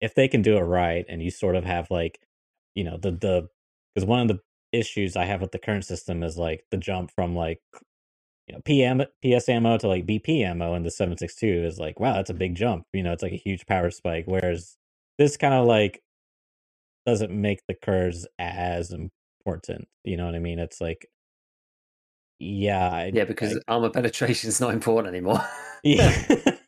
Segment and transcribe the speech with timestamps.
[0.00, 2.20] if they can do it right, and you sort of have like,
[2.74, 3.48] you know, the the
[3.94, 4.40] because one of the
[4.72, 7.60] issues I have with the current system is like the jump from like
[8.46, 12.14] you know PM PS ammo to like BPMO ammo in the 762 is like wow
[12.14, 14.76] that's a big jump you know it's like a huge power spike whereas
[15.18, 16.02] this kind of like
[17.06, 20.58] doesn't make the curves as important you know what I mean?
[20.58, 21.08] It's like
[22.38, 25.40] yeah I, yeah because I, armor penetration is not important anymore.
[25.82, 26.16] Yeah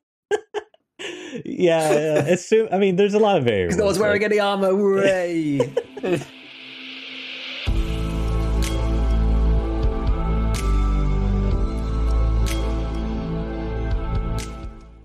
[1.44, 4.41] yeah it's I mean there's a lot of variables because I was wearing like, any
[4.41, 5.59] armor hooray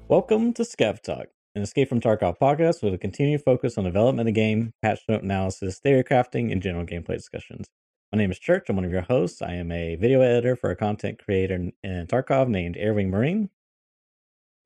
[0.08, 4.30] Welcome to Scav Talk, an Escape from Tarkov podcast with a continued focus on development
[4.30, 7.66] of the game, patch note analysis, theory crafting, and general gameplay discussions.
[8.12, 8.70] My name is Church.
[8.70, 9.42] I'm one of your hosts.
[9.42, 13.50] I am a video editor for a content creator in Tarkov named Airwing Marine.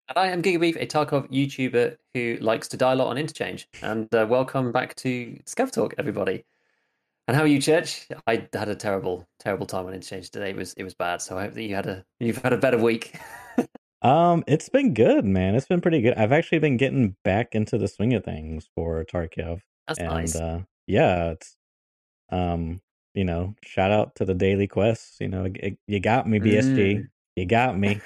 [0.10, 3.68] And I am Gigabeef, a Tarkov YouTuber who likes to die a lot on interchange.
[3.84, 6.46] And uh, welcome back to Scav Talk, everybody.
[7.28, 8.08] And how are you, Church?
[8.26, 10.50] I had a terrible, terrible time on interchange today.
[10.50, 11.22] It was it was bad.
[11.22, 13.16] So I hope that you had a you've had a better week.
[14.02, 15.56] Um, it's been good, man.
[15.56, 16.14] It's been pretty good.
[16.14, 19.60] I've actually been getting back into the swing of things for Tarkov.
[19.90, 20.38] That's and nice.
[20.38, 21.58] uh yeah, it's
[22.32, 22.80] um,
[23.14, 25.18] you know, shout out to the daily quests.
[25.20, 26.78] You know, it, you got me, BSG.
[26.78, 27.08] Mm.
[27.36, 28.00] You got me.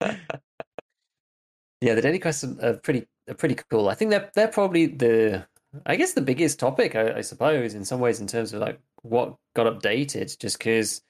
[0.00, 3.88] Yeah, the daily quests are pretty are pretty cool.
[3.88, 5.46] I think they're they're probably the
[5.86, 8.80] I guess the biggest topic, I, I suppose, in some ways, in terms of like
[9.02, 11.02] what got updated, just because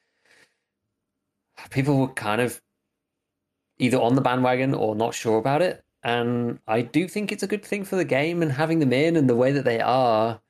[1.70, 2.60] people were kind of
[3.78, 5.84] either on the bandwagon or not sure about it.
[6.02, 9.16] And I do think it's a good thing for the game and having them in
[9.16, 10.40] and the way that they are,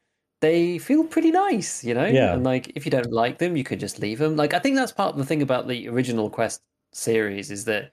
[0.41, 2.07] they feel pretty nice, you know?
[2.07, 2.35] Yeah.
[2.35, 4.37] And like, if you don't like them, you could just leave them.
[4.37, 7.93] Like, I think that's part of the thing about the original Quest series is that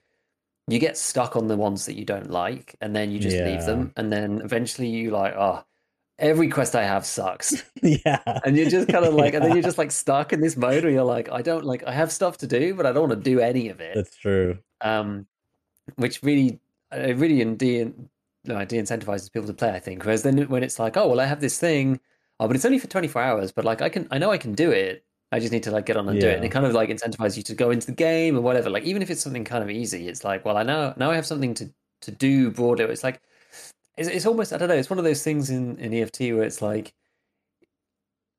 [0.68, 3.44] you get stuck on the ones that you don't like and then you just Yeah.
[3.44, 3.92] leave them.
[3.98, 5.64] And then eventually you like, oh,
[6.20, 7.64] every quest I have sucks.
[7.84, 8.22] yeah.
[8.44, 10.84] And you're just kind of like, and then you're just like stuck in this mode
[10.84, 13.24] where you're like, I don't like, I have stuff to do, but I don't want
[13.24, 14.60] to do any of it That's true.
[14.82, 15.28] um,
[15.98, 16.60] which really,
[16.92, 17.94] it really in de
[18.46, 19.72] no, de-incentivizes people to play.
[19.72, 20.04] I think.
[20.06, 22.00] Whereas then when it's like, oh well, I have this thing,
[22.40, 24.54] oh, but it's only for 24 hours, but like I can, I know I can
[24.54, 25.05] do it.
[25.36, 26.90] I just need to like get on and do it, and it kind of like
[26.90, 28.70] incentivizes you to go into the game or whatever.
[28.70, 31.16] Like even if it's something kind of easy, it's like, well, I now now I
[31.16, 31.70] have something to
[32.02, 32.90] to do broader.
[32.90, 33.22] It's like
[33.98, 34.76] it's, it's almost I don't know.
[34.76, 36.94] It's one of those things in in EFT where it's like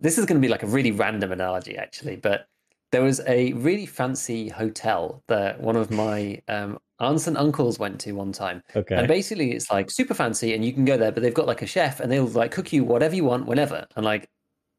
[0.01, 2.49] this is going to be like a really random analogy actually, but
[2.93, 8.01] there was a really fancy hotel that one of my um, aunts and uncles went
[8.01, 8.63] to one time.
[8.97, 11.63] And basically, it's like super fancy, and you can go there, but they've got like
[11.63, 13.87] a chef, and they'll like cook you whatever you want, whenever.
[13.97, 14.29] And like,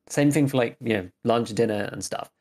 [0.09, 2.31] same thing for like, you know, lunch, dinner, and stuff.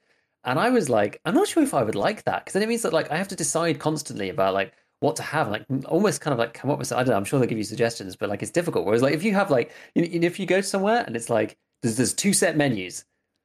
[0.45, 2.69] And I was like, I'm not sure if I would like that because then it
[2.69, 6.21] means that like I have to decide constantly about like what to have, like almost
[6.21, 6.93] kind of like come up with.
[6.93, 7.17] I don't know.
[7.17, 8.87] I'm sure they'll give you suggestions, but like it's difficult.
[8.87, 11.59] Whereas like if you have like, you know, if you go somewhere and it's like
[11.83, 13.05] there's there's two set menus,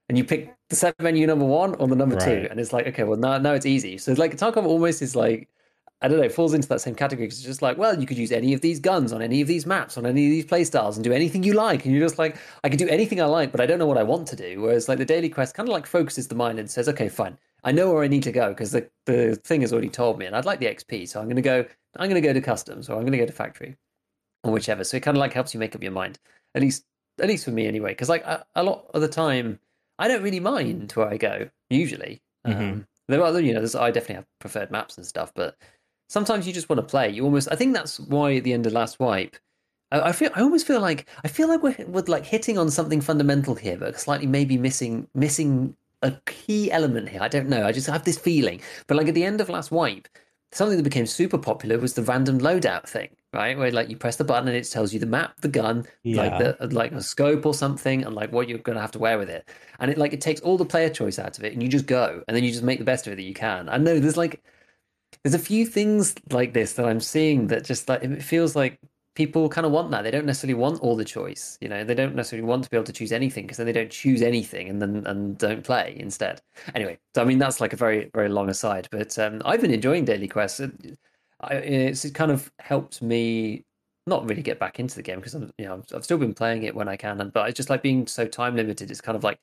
[0.10, 2.86] and you pick the set menu number one or the number two, and it's like
[2.88, 3.98] okay, well now now it's easy.
[3.98, 5.50] So like Tarkov almost is like
[6.02, 8.08] I don't know, it falls into that same category because it's just like, well, you
[8.08, 10.46] could use any of these guns on any of these maps, on any of these
[10.46, 11.86] playstyles, and do anything you like.
[11.86, 14.00] And you're just like, I can do anything I like, but I don't know what
[14.00, 14.62] I want to do.
[14.62, 17.38] Whereas, like, the daily quest kind of like focuses the mind and says, okay, fine,
[17.64, 20.26] I know where I need to go because the, the thing has already told me,
[20.26, 21.66] and I'd like the XP, so I'm going to go,
[21.98, 23.78] I'm going to go to customs or I'm going to go to factory
[24.44, 24.84] or whichever.
[24.84, 26.18] So it kind of like helps you make up your mind,
[26.56, 26.84] at least,
[27.20, 27.92] at least for me anyway.
[27.92, 29.60] Because like a, a lot of the time,
[30.00, 32.22] I don't really mind where I go usually.
[32.48, 32.56] Mhm.
[32.56, 35.58] Um, there are, you know, I definitely have preferred maps and stuff, but
[36.12, 37.10] sometimes you just want to play.
[37.10, 39.38] You almost, I think that's why at the end of Last Wipe,
[39.94, 42.70] I, I feel, I almost feel like, I feel like we're, we're like hitting on
[42.70, 47.22] something fundamental here, but slightly maybe missing, missing a key element here.
[47.22, 47.66] I don't know.
[47.66, 48.60] I just have this feeling.
[48.88, 50.10] But like at the end of Last Wipe,
[50.52, 53.58] something that became super popular was the random loadout thing, right?
[53.58, 56.38] Where like you press the button and it tells you the map, the gun, like
[56.60, 59.30] the like a scope or something, and like what you're gonna have to wear with
[59.30, 59.48] it.
[59.80, 61.86] And it like it takes all the player choice out of it, and you just
[61.86, 63.70] go, and then you just make the best of it that you can.
[63.70, 64.44] I know there's like
[65.24, 68.80] there's a few things like this that I'm seeing that just like it feels like
[69.16, 70.04] people kind of want that.
[70.04, 71.84] They don't necessarily want all the choice, you know.
[71.84, 74.22] They don't necessarily want to be able to choose anything because then they don't choose
[74.22, 76.42] anything and then and don't play instead.
[76.76, 79.74] Anyway, so I mean that's like a very very long aside, but um, I've been
[79.74, 80.60] enjoying daily quests.
[80.60, 80.98] It,
[81.52, 83.66] it's kind of helped me
[84.08, 86.76] not really get back into the game because you know I've still been playing it
[86.76, 88.90] when I can, but it's just like being so time limited.
[88.92, 89.40] It's kind of like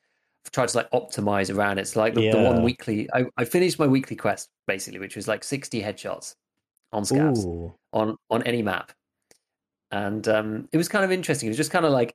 [0.56, 1.78] I've to like optimize around.
[1.78, 1.82] it.
[1.82, 3.08] It's like the, the one weekly.
[3.12, 6.34] I, I finished my weekly quest basically, which was like sixty headshots
[6.92, 7.74] on scavs Ooh.
[7.92, 8.92] on on any map,
[9.90, 11.46] and um, it was kind of interesting.
[11.48, 12.14] It was just kind of like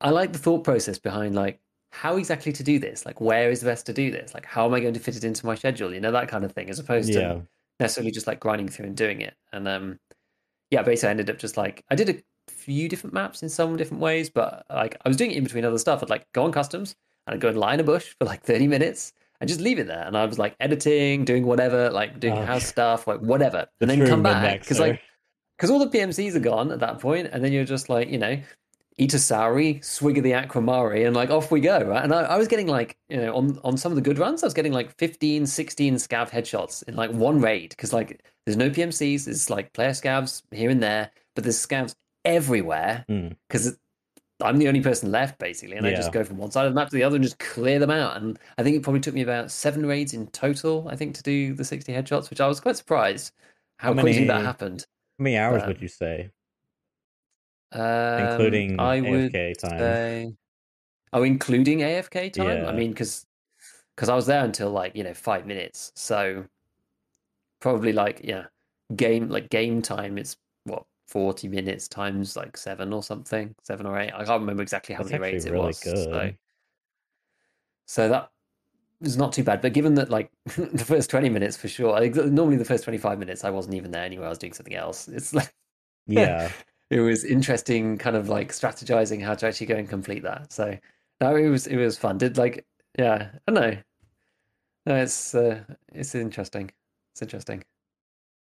[0.00, 1.60] I like the thought process behind like
[1.92, 3.06] how exactly to do this.
[3.06, 4.34] Like where is the best to do this?
[4.34, 5.92] Like how am I going to fit it into my schedule?
[5.94, 7.20] You know that kind of thing, as opposed Yeah.
[7.34, 7.42] to
[7.80, 9.34] necessarily just like grinding through and doing it.
[9.52, 9.98] And um,
[10.70, 12.16] yeah, basically I ended up just like I did a
[12.50, 15.64] few different maps in some different ways, but like I was doing it in between
[15.64, 16.02] other stuff.
[16.02, 16.94] I'd like go on customs
[17.26, 19.78] and I'd go and lie in a bush for like 30 minutes and just leave
[19.78, 20.02] it there.
[20.06, 23.84] And I was like editing, doing whatever, like doing Oh, house stuff, like whatever, The
[23.84, 25.00] and then come back because like
[25.56, 28.18] because all the PMCs are gone at that point, and then you're just like, you
[28.18, 28.38] know,
[28.98, 31.80] eat a Saury, swig of the Aquamari, and like off we go.
[31.82, 32.02] Right?
[32.04, 34.42] And I, I was getting like, you know, on, on some of the good runs,
[34.42, 38.56] I was getting like 15, 16 scav headshots in like one raid because like there's
[38.56, 41.94] no PMCs, there's like player scavs here and there, but there's scavs
[42.24, 43.28] everywhere Hmm.
[43.48, 43.78] because
[44.42, 46.74] I'm the only person left basically, and I just go from one side of the
[46.78, 48.16] map to the other and just clear them out.
[48.18, 51.22] And I think it probably took me about seven raids in total, I think, to
[51.22, 53.32] do the 60 headshots, which I was quite surprised
[53.78, 54.86] how, How quickly that happened.
[55.18, 56.30] How many hours would you say,
[57.72, 57.80] Um,
[58.30, 59.78] including I would AFK time?
[59.78, 60.32] say,
[61.12, 62.62] oh, including AFK time.
[62.62, 62.68] Yeah.
[62.68, 63.26] I mean, because
[63.96, 66.46] because I was there until like you know five minutes, so
[67.60, 68.46] probably like yeah,
[68.94, 70.18] game like game time.
[70.18, 70.36] It's
[71.14, 74.12] what forty minutes times like seven or something, seven or eight.
[74.14, 75.78] I can't remember exactly how That's many raids it really was.
[75.80, 76.08] good.
[76.10, 76.32] So,
[77.86, 78.30] so that
[79.00, 79.62] was not too bad.
[79.62, 82.00] But given that like the first twenty minutes for sure,
[82.30, 84.26] normally the first twenty five minutes I wasn't even there anyway.
[84.26, 85.08] I was doing something else.
[85.08, 85.52] It's like
[86.06, 86.52] Yeah.
[86.90, 90.78] it was interesting kind of like strategizing how to actually go and complete that so
[91.20, 92.66] no it was it was fun did like
[92.98, 93.82] yeah i don't know
[94.86, 96.70] no it's uh it's interesting
[97.12, 97.62] it's interesting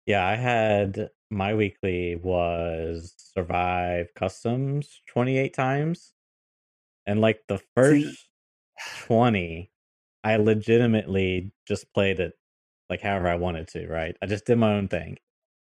[0.06, 6.14] Yeah, I had my weekly was survive customs 28 times.
[7.06, 8.30] And like the first
[8.96, 9.72] 20,
[10.24, 12.34] I legitimately just played it
[12.90, 14.16] like however I wanted to, right?
[14.22, 15.18] I just did my own thing.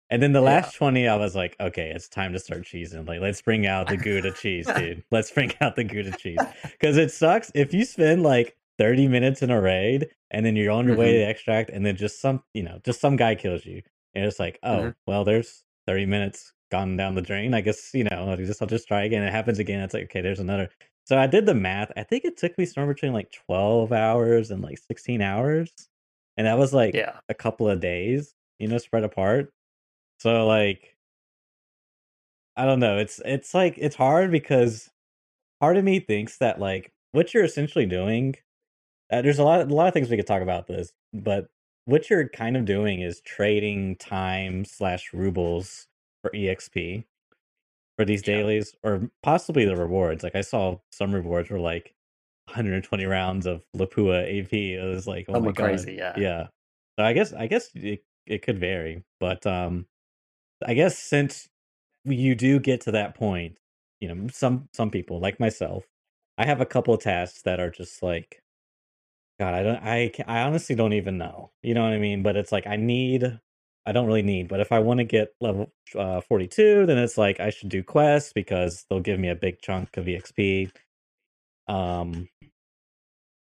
[0.09, 0.41] And then the Yeah.
[0.41, 3.07] last 20, I was like, okay, it's time to start cheesing.
[3.07, 5.03] Like, let's bring out the Gouda cheese, dude.
[5.11, 6.47] Let's bring out the Gouda cheese.
[6.79, 10.71] Because it sucks if you spend like 30 minutes in a raid and then you're
[10.71, 11.13] on your way Mhm.
[11.13, 13.83] to extract and then just some, you know, just some guy kills you.
[14.15, 14.95] And it's like, oh, Mhm.
[15.07, 17.53] well, there's 30 minutes gone down the drain.
[17.53, 19.23] I guess, you know, I'll just, I'll just try again.
[19.23, 19.81] It happens again.
[19.81, 20.69] It's like, okay, there's another.
[21.05, 21.91] So I did the math.
[21.97, 25.71] I think it took me somewhere between like 12 hours and like 16 hours.
[26.37, 29.51] And that was like yeah a couple of days, you know, spread apart.
[30.19, 30.97] So like
[32.55, 32.97] I don't know.
[32.97, 34.89] It's it's like it's hard because
[35.61, 38.35] part of me thinks that like what you're essentially doing
[39.11, 41.47] uh, there's a lot a lot of things we could talk about this, but
[41.89, 45.87] what you're kind of doing is trading time slash rubles
[46.21, 47.05] for EXP
[47.97, 48.43] for these Yeah.
[48.43, 50.23] dailies or possibly the rewards.
[50.23, 51.95] Like I saw some rewards were like
[52.47, 54.75] 120 rounds of Lapua AP.
[54.75, 55.53] It was like, oh some my were god.
[55.53, 56.47] crazy yeah Yeah.
[56.99, 59.87] So I guess I guess it, it could vary, but um
[60.65, 61.49] I guess since
[62.05, 63.59] you do get to that point,
[64.01, 65.85] you know, some some people like myself,
[66.37, 68.38] I have a couple of tasks that are just like
[69.39, 71.51] god, I don't I I honestly don't even know.
[71.63, 72.23] You know what I mean?
[72.23, 73.39] But it's like I need
[73.85, 77.17] I don't really need, but if I want to get level uh, 42, then it's
[77.17, 80.71] like I should do quests because they'll give me a big chunk of EXP.
[81.67, 82.27] Um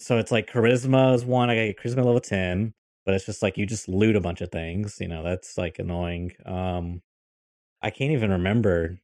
[0.00, 1.48] so it's like charisma is one.
[1.48, 2.74] I got charisma level 10,
[3.06, 4.98] but it's just like you just loot a bunch of things.
[5.00, 6.32] You know, that's like annoying.
[6.44, 7.02] Um,
[7.82, 8.98] I can't even remember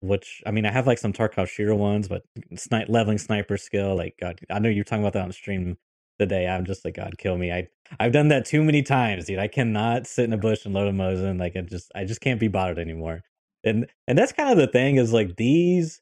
[0.00, 0.42] which.
[0.46, 2.22] I mean, I have like some Tarkov Shooter ones, but
[2.56, 3.94] snipe leveling sniper skill.
[3.96, 5.76] Like, God, I know you're talking about that on stream
[6.18, 6.46] today.
[6.46, 7.52] I'm just like, God, kill me.
[7.52, 7.68] I
[8.00, 9.38] I've done that too many times, dude.
[9.38, 11.38] I cannot sit in a bush and load a Mosin.
[11.40, 13.22] Like, I just I just can't be bothered anymore.
[13.64, 16.00] And and that's kind of the thing is like these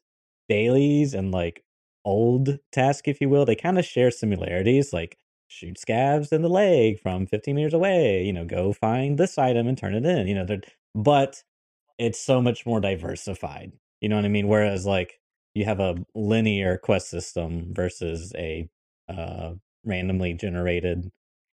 [0.49, 1.63] dailies and like
[2.05, 4.93] old task, if you will, they kind of share similarities.
[4.93, 8.23] Like shoot scavs in the leg from 15 meters away.
[8.23, 10.27] You know, go find this item and turn it in.
[10.27, 10.61] You know, they're-
[10.95, 11.43] but
[11.97, 13.71] it's so much more diversified.
[14.01, 14.47] You know what I mean?
[14.47, 15.19] Whereas like
[15.55, 18.69] you have a linear quest system versus a
[19.09, 19.53] uh,
[19.87, 21.11] randomly generated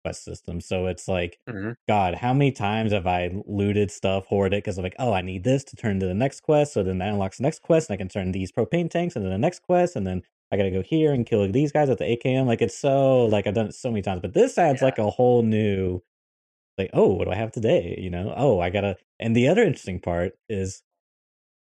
[0.04, 0.60] quest system.
[0.60, 1.74] So it's like Mhm.
[1.88, 5.42] God, how many times have I looted stuff, hoarded because I'm like, oh, I need
[5.44, 6.72] this to turn to the next quest.
[6.72, 9.28] So then that unlocks the next quest, and I can turn these propane tanks into
[9.28, 10.22] the next quest, and then
[10.52, 12.46] I gotta go here and kill these guys at the AKM.
[12.46, 14.82] Like it's so like I've done it so many times, but this adds Yeah.
[14.82, 16.00] like a whole new
[16.78, 17.96] like, oh, what do I have today?
[18.00, 18.96] You know, oh, I gotta.
[19.20, 20.82] And the other interesting part is,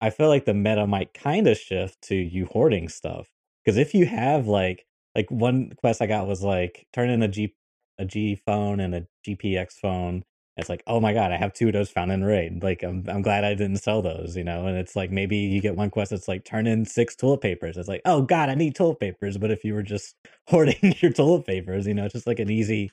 [0.01, 3.29] I feel like the meta might kind of shift to you hoarding stuff
[3.63, 7.27] because if you have like like one quest I got was like turn in a
[7.27, 7.55] G
[7.99, 10.23] a G phone and a GPX phone.
[10.57, 12.63] It's like, oh my god, I have two of those found in raid.
[12.63, 14.67] Like, I'm I'm glad I didn't sell those, you know.
[14.67, 17.77] And it's like maybe you get one quest that's like turn in six toilet papers.
[17.77, 19.37] It's like, oh god, I need toilet papers.
[19.37, 20.15] But if you were just
[20.47, 22.91] hoarding your toilet papers, you know, it's just like an easy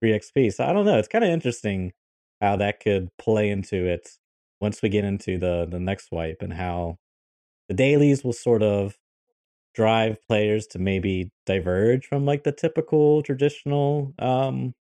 [0.00, 0.52] free XP.
[0.54, 0.98] So I don't know.
[0.98, 1.92] It's kind of interesting
[2.40, 4.10] how that could play into it
[4.60, 6.98] once we get into the the next wipe and how
[7.68, 8.96] the dailies will sort of
[9.76, 14.74] drive players to maybe diverge from like the typical traditional um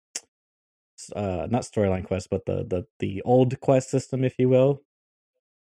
[1.17, 4.81] uh not storyline quest but the the the old quest system if you will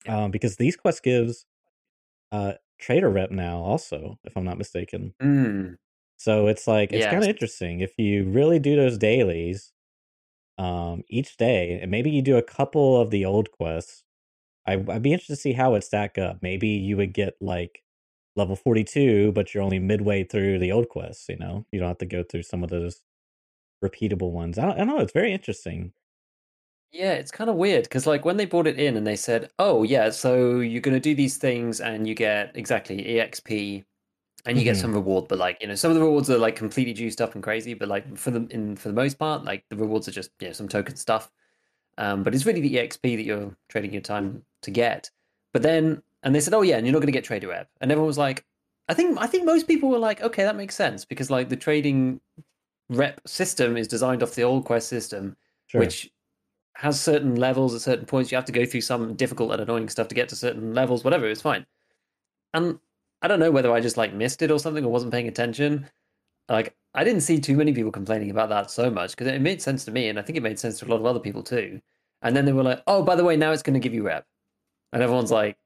[0.09, 1.47] um because these quest gives
[2.33, 5.15] uh, trader rep now, also, if I'm not mistaken.
[5.23, 5.77] Mm.
[6.17, 9.73] So it's like it's kind of interesting if you really do those dailies,
[10.59, 14.05] um, each day, and maybe you do a couple of the old quests.
[14.67, 16.39] I, I'd be interested to see how it stack up.
[16.43, 17.83] Maybe you would get like
[18.37, 21.29] level 42, but you're only midway through the old quests.
[21.29, 23.03] You know, you don't have to go through some of those
[23.85, 24.59] repeatable ones.
[24.59, 24.99] I don't, I don't know.
[25.01, 25.95] It's very interesting.
[26.93, 29.51] Yeah, it's kind of weird because, like, when they brought it in and they said,
[29.61, 33.85] "Oh, yeah, so you're going to do these things and you get exactly EXP
[34.45, 34.77] and you get Mhm.
[34.77, 37.35] some reward," but like, you know, some of the rewards are like completely juiced up
[37.35, 40.13] and crazy, but like for the in for the most part, like the rewards are
[40.13, 41.31] just you know some token stuff.
[41.99, 45.11] Um, but it's really the EXP that you're trading your time to get.
[45.53, 47.69] But then, and they said, "Oh yeah, and you're not going to get trader rep,"
[47.81, 48.45] and everyone was like,
[48.89, 51.57] "I think I think most people were like, okay, that makes sense because like the
[51.57, 52.21] trading
[52.89, 55.37] rep system is designed off the old quest system,
[55.67, 55.81] Sure.
[55.81, 56.11] which
[56.77, 58.31] has certain levels at certain points.
[58.33, 61.05] You have to go through some difficult and annoying stuff to get to certain levels.
[61.05, 61.67] Whatever, it's fine.
[62.55, 62.79] And
[63.23, 65.89] I don't know whether I just like missed it or something or wasn't paying attention.
[66.49, 69.63] Like I didn't see too many people complaining about that so much because it made
[69.63, 71.43] sense to me, and I think it made sense to a lot of other people
[71.43, 71.81] too.
[72.23, 74.03] And then they were like, "Oh, by the way, now it's going to give you
[74.03, 74.27] rep,"
[74.93, 75.57] and everyone's like,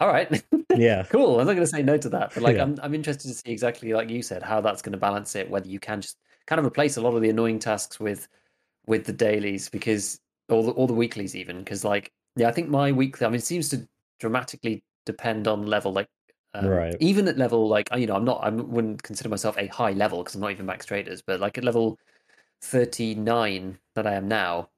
[0.00, 0.42] "All right,
[0.76, 1.04] yeah.
[1.10, 2.62] cool." I'm not going to say no to that, but like Yeah.
[2.62, 5.48] I'm I'm interested to see exactly like you said how that's going to balance it.
[5.50, 6.16] Whether you can just
[6.46, 8.28] kind of replace a lot of the annoying tasks with
[8.86, 12.68] with the dailies because all the all the weeklies even because like yeah I think
[12.68, 13.86] my weekly I mean it seems to
[14.18, 16.08] dramatically depend on level like
[16.54, 16.96] um, Right.
[16.98, 20.18] even at level like you know I'm not I wouldn't consider myself a high level
[20.18, 21.98] because I'm not even max traders but like at level
[22.62, 24.70] 39 that I am now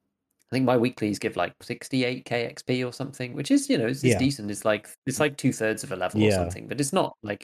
[0.53, 4.05] I think my weeklies give like 68k XP or something which is you know it's,
[4.05, 4.19] Yeah.
[4.19, 7.17] decent it's like it's like two thirds of a level or something but it's not
[7.23, 7.43] like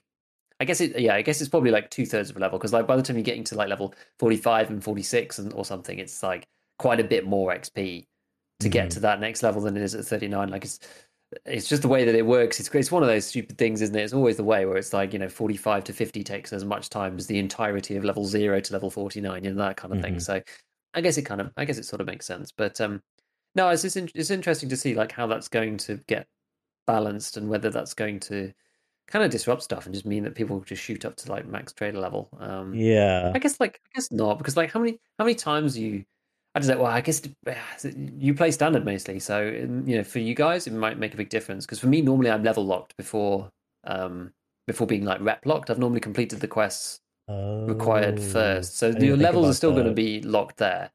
[0.60, 2.74] I guess it yeah I guess it's probably like two thirds of a level because
[2.74, 5.98] like by the time you're getting to like level 45 and 46 and or something
[5.98, 6.44] it's like
[6.78, 8.04] quite a bit more XP
[8.60, 8.90] to get Mhm.
[8.94, 10.78] to that next level than it is at 39 like it's
[11.46, 13.96] it's just the way that it works it's it's one of those stupid things isn't
[13.96, 16.64] it it's always the way where it's like you know 45 to 50 takes as
[16.64, 19.94] much time as the entirety of level 0 to level 49 you know that kind
[19.94, 20.22] of thing Mhm.
[20.22, 20.42] so
[20.94, 23.02] I guess it kind of I guess it sort of makes sense but um
[23.54, 26.26] no it's just in, it's interesting to see like how that's going to get
[26.86, 28.52] balanced and whether that's going to
[29.06, 31.72] kind of disrupt stuff and just mean that people just shoot up to like max
[31.72, 33.32] trader level um Yeah.
[33.34, 36.04] I guess like I guess not because like how many how many times you
[36.54, 36.78] I just like.
[36.78, 37.22] Well, I guess
[37.86, 41.28] you play standard mostly, so you know for you guys it might make a big
[41.28, 41.64] difference.
[41.66, 43.50] Because for me, normally I'm level locked before
[43.84, 44.32] um
[44.66, 45.70] before being like rep locked.
[45.70, 49.92] I've normally completed the quests required Oh, first, so your levels are still going to
[49.92, 50.90] be locked there.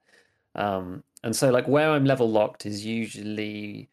[0.56, 3.90] Um, and so like where I'm level locked is usually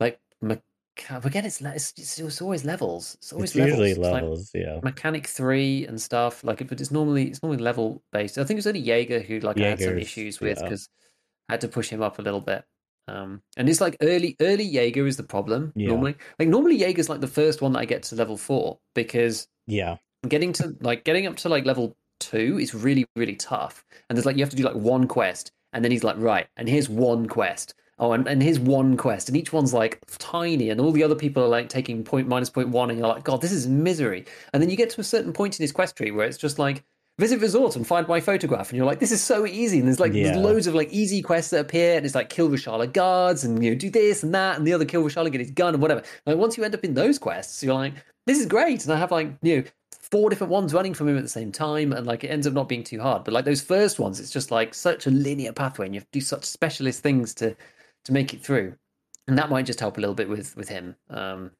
[0.00, 3.16] like mecha- again it's, it's it's it's always levels.
[3.16, 4.12] It's always It's usually levels.
[4.12, 4.50] Like levels.
[4.54, 4.80] Yeah.
[4.82, 8.62] mechanic three and stuff like but it's normally it's normally level based i think it
[8.64, 10.64] was only jaeger who like i had some issues with yeah.
[10.64, 10.88] because
[11.48, 12.64] i had to push him up a little bit
[13.08, 15.88] um and it's like early early jaeger is the problem Yeah.
[15.88, 19.48] normally like normally jaeger's like the first one that i get to level four because
[19.66, 19.96] Yeah.
[20.28, 23.84] Getting to like getting up to like level two is really really tough.
[24.08, 26.46] And there's like you have to do like one quest and then he's like right
[26.56, 27.74] and here's one quest.
[27.98, 31.14] Oh and, and here's one quest and each one's like tiny and all the other
[31.16, 34.24] people are like taking point minus point one and you're like god this is misery.
[34.52, 36.58] And then you get to a certain point in his quest tree where it's just
[36.58, 36.84] like
[37.18, 40.00] visit resort and find my photograph and you're like this is so easy and there's
[40.00, 40.24] like Yeah.
[40.32, 43.62] there's loads of like easy quests that appear and it's like kill Reshala guards and
[43.62, 45.82] you know do this and that and the other kill Reshala get his gun and
[45.82, 46.02] whatever.
[46.26, 47.94] Like once you end up in those quests you're like
[48.26, 49.64] this is great and I have like you know
[50.12, 52.52] four different ones running from him at the same time and like it ends up
[52.52, 53.24] not being too hard.
[53.24, 56.10] But like those first ones it's just like such a linear pathway and you have
[56.10, 57.56] to do such specialist things to
[58.04, 58.74] to make it through.
[59.26, 60.94] And that might just help a little bit with with him.
[61.08, 61.52] Um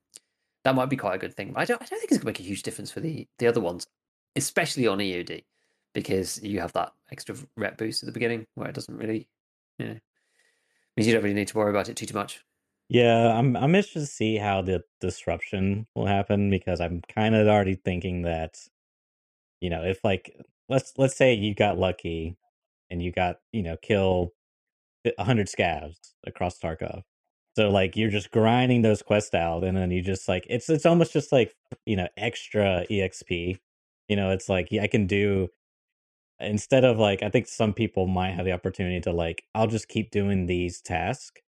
[0.64, 1.52] that might be quite a good thing.
[1.54, 3.46] But i don't, I don't think it's to make a huge difference for the the
[3.46, 3.86] other ones
[4.36, 5.44] especially on eod
[5.94, 9.28] because you have that extra rep boost at the beginning where it doesn't really
[9.78, 9.96] you know
[10.96, 12.44] means you don't really need to worry about it too too much
[12.92, 17.48] Yeah, I'm I'm interested to see how the disruption will happen because I'm kind of
[17.48, 18.58] already thinking that,
[19.60, 20.36] you know, if like
[20.68, 22.36] let's let's say you got lucky
[22.90, 24.32] and you got you know kill
[25.18, 25.96] a hundred scavs
[26.26, 27.02] across Tarkov,
[27.56, 30.86] so like you're just grinding those quests out and then you just like it's it's
[30.86, 31.54] almost just like
[31.86, 33.58] you know extra exp,
[34.08, 35.48] you know, it's like yeah, I can do
[36.40, 39.88] instead of like I think some people might have the opportunity to like I'll just
[39.88, 41.40] keep doing these tasks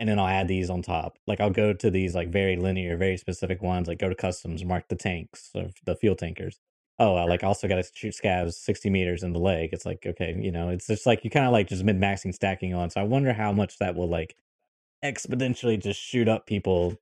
[0.00, 1.18] and then I'll add these on top.
[1.26, 3.88] Like I'll go to these like very linear, very specific ones.
[3.88, 6.60] Like go to customs, mark the tanks, or the fuel tankers.
[6.98, 9.70] Oh, I like also got to shoot scavs sixty meters in the leg.
[9.72, 12.34] It's like okay, you know, it's just like you kind of like just mid maxing
[12.34, 12.90] stacking on.
[12.90, 14.36] So I wonder how much that will like
[15.04, 16.96] exponentially just shoot up people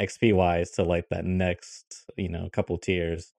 [0.00, 3.32] XP wise to like that next you know couple tiers.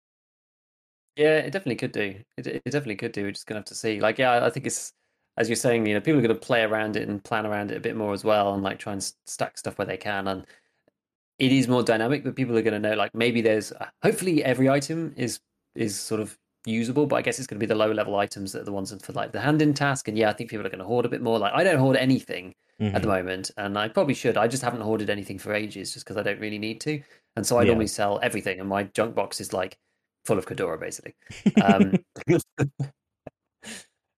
[1.15, 2.23] Yeah, it definitely could do.
[2.37, 3.23] It, it definitely could do.
[3.23, 3.99] We're just gonna have to see.
[3.99, 4.93] Like, yeah, I think it's
[5.39, 5.88] as you're saying.
[5.88, 8.13] You know, people are gonna play around it and plan around it a bit more
[8.13, 10.27] as well, and like try and stack stuff where they can.
[10.27, 10.46] And
[11.39, 14.69] it is more dynamic, but people are going to know like maybe there's hopefully every
[14.69, 15.39] item is
[15.74, 18.51] is sort of usable, but I guess it's going to be the lower level items
[18.51, 20.10] that are the ones for like the hand in task.
[20.10, 21.39] And yeah, I think people are going to hoard a bit more.
[21.39, 22.96] Like I don't hoard anything mm-hmm.
[22.96, 23.17] at the mm-hmm.
[23.17, 24.38] moment, and I probably should.
[24.38, 27.01] I just haven't hoarded anything for ages, just because I don't really need to.
[27.38, 27.67] And so I yeah.
[27.67, 29.77] normally sell everything, and my junk box is like
[30.25, 31.15] full of Cordura, basically.
[31.63, 31.93] Um,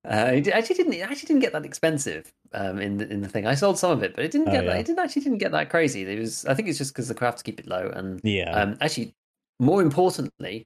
[0.03, 0.93] Uh, it actually didn't.
[0.93, 3.45] It actually didn't get that expensive um, in the in the thing.
[3.45, 4.63] I sold some of it, but it didn't oh, get.
[4.63, 4.73] Oh, yeah.
[4.73, 6.01] that, it didn't actually didn't get that crazy.
[6.01, 6.45] It was.
[6.45, 7.91] I think it's just because the crafts keep it low.
[7.93, 8.51] And yeah.
[8.51, 9.13] Um, actually,
[9.59, 10.65] more importantly,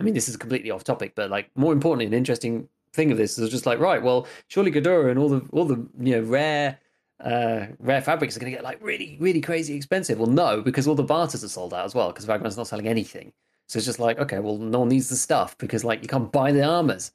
[0.00, 3.18] I mean, this is completely off topic, but like more importantly, an interesting thing of
[3.18, 4.02] this is just like right.
[4.02, 6.78] Well, surely Cordura and all the all the you know rare
[7.20, 10.18] uh, rare fabrics are going to get like really really crazy expensive.
[10.18, 12.88] Well, no, because all the barters are sold out as well because Vagabond's not selling
[12.88, 13.32] anything.
[13.66, 16.32] So it's just like okay, well, no one needs the stuff because like you can't
[16.32, 17.12] buy the armors.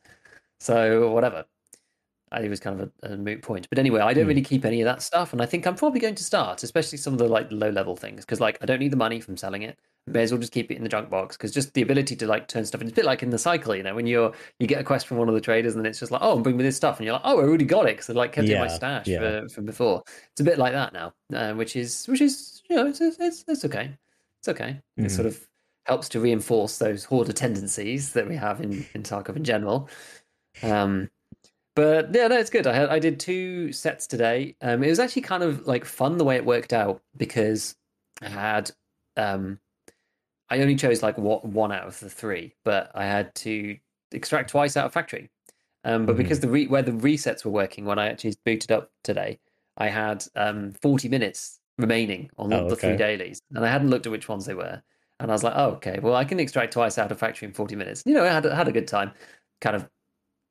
[0.59, 1.45] So whatever.
[2.31, 3.69] I think it was kind of a, a, moot point.
[3.69, 4.29] But anyway, I don't mm.
[4.29, 6.97] really keep any of that stuff, and I think I'm probably going to start, especially
[6.97, 9.37] some of the like low level things, because like I don't need the money from
[9.37, 9.79] selling it.
[10.07, 12.15] I may as well just keep it in the junk box because just the ability
[12.17, 12.81] to like turn stuff.
[12.81, 15.07] It's a bit like in the cycle, you know, when you're you get a quest
[15.07, 17.05] from one of the traders, and it's just like, oh, bring me this stuff, and
[17.05, 18.75] you're like, oh, I already got it because I like kept yeah, it in my
[18.75, 19.19] stash yeah.
[19.19, 20.03] for, from before.
[20.31, 23.45] It's a bit like that now, uh, which is which is you know it's it's,
[23.47, 23.91] it's okay,
[24.41, 24.81] it's okay.
[24.99, 25.05] Mm.
[25.05, 25.47] It sort of
[25.85, 29.89] helps to reinforce those hoarder tendencies that we have in in Tarkov in general.
[30.63, 31.09] Um,
[31.75, 32.65] but yeah, no, it's good.
[32.65, 34.55] I had I did two sets today.
[34.61, 37.75] Um, it was actually kind of like fun the way it worked out because
[38.21, 38.71] I had
[39.15, 39.59] um,
[40.49, 43.77] I only chose like what one out of the three, but I had to
[44.11, 45.29] extract twice out of factory.
[45.83, 46.23] Um, but mm-hmm.
[46.23, 49.39] because the re- where the resets were working when I actually booted up today,
[49.77, 52.89] I had um, 40 minutes remaining on oh, the okay.
[52.89, 54.81] three dailies, and I hadn't looked at which ones they were.
[55.19, 57.53] And I was like, oh, okay, well, I can extract twice out of factory in
[57.53, 58.03] 40 minutes.
[58.05, 59.11] You know, I had, had a good time.
[59.61, 59.89] Kind of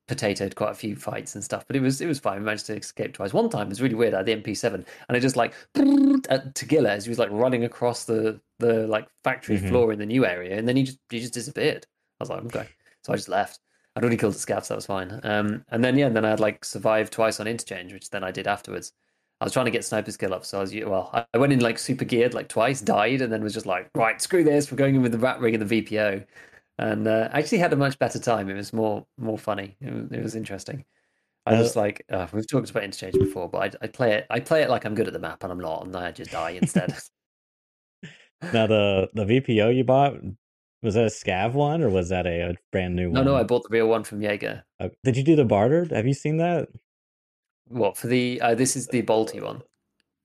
[0.07, 2.39] potatoed quite a few fights and stuff, but it was it was fine.
[2.39, 3.33] We managed to escape twice.
[3.33, 4.13] One time it was really weird.
[4.13, 7.63] I had the MP7 and it just like at Tagilla as he was like running
[7.65, 9.67] across the the like factory mm-hmm.
[9.67, 11.85] floor in the new area, and then he just he just disappeared.
[12.19, 12.67] I was like, okay,
[13.03, 13.59] so I just left.
[13.95, 15.19] I'd already killed the scavs, so that was fine.
[15.23, 18.23] Um, and then yeah, and then I had like survived twice on interchange, which then
[18.23, 18.93] I did afterwards.
[19.39, 21.25] I was trying to get sniper skill up, so I was well.
[21.33, 24.21] I went in like super geared like twice, died, and then was just like, right,
[24.21, 24.71] screw this.
[24.71, 26.25] We're going in with the rat rig and the VPO
[26.77, 28.49] and uh, actually had a much better time.
[28.49, 29.77] It was more more funny.
[29.81, 30.85] It was, it was interesting.
[31.45, 34.27] I uh, was like, uh, we've talked about interchange before, but I, I, play it.
[34.29, 36.31] I play it like I'm good at the map, and I'm not, and I just
[36.31, 36.93] die instead.
[38.53, 40.15] now the the VPO you bought
[40.83, 43.25] was that a scav one or was that a, a brand new one?
[43.25, 44.63] No, no, I bought the real one from Jaeger.
[44.79, 45.87] Uh, did you do the barter?
[45.91, 46.69] Have you seen that?
[47.67, 48.39] What for the?
[48.41, 49.61] Uh, this is the Bolty one.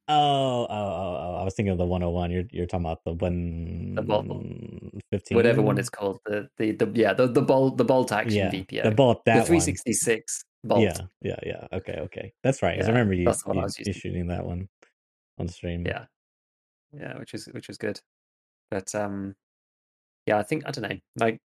[0.09, 2.31] Oh, oh, oh, oh, I was thinking of the 101.
[2.31, 4.27] You're you're talking about the one the bolt,
[5.13, 6.19] 15 whatever one it's called.
[6.27, 8.83] The the, the yeah, the the bolt the bolt action yeah, VPO.
[8.83, 10.69] The bolt that the 366 one.
[10.69, 10.83] bolt.
[10.83, 11.79] Yeah, yeah, yeah.
[11.79, 12.33] Okay, okay.
[12.43, 12.79] That's right.
[12.79, 14.69] Yeah, I remember you, you, you shooting that one
[15.39, 15.87] on stream.
[15.87, 16.07] Yeah.
[16.93, 18.01] Yeah, which is which is good.
[18.71, 19.35] But um
[20.27, 20.99] yeah, I think I don't know.
[21.19, 21.41] Like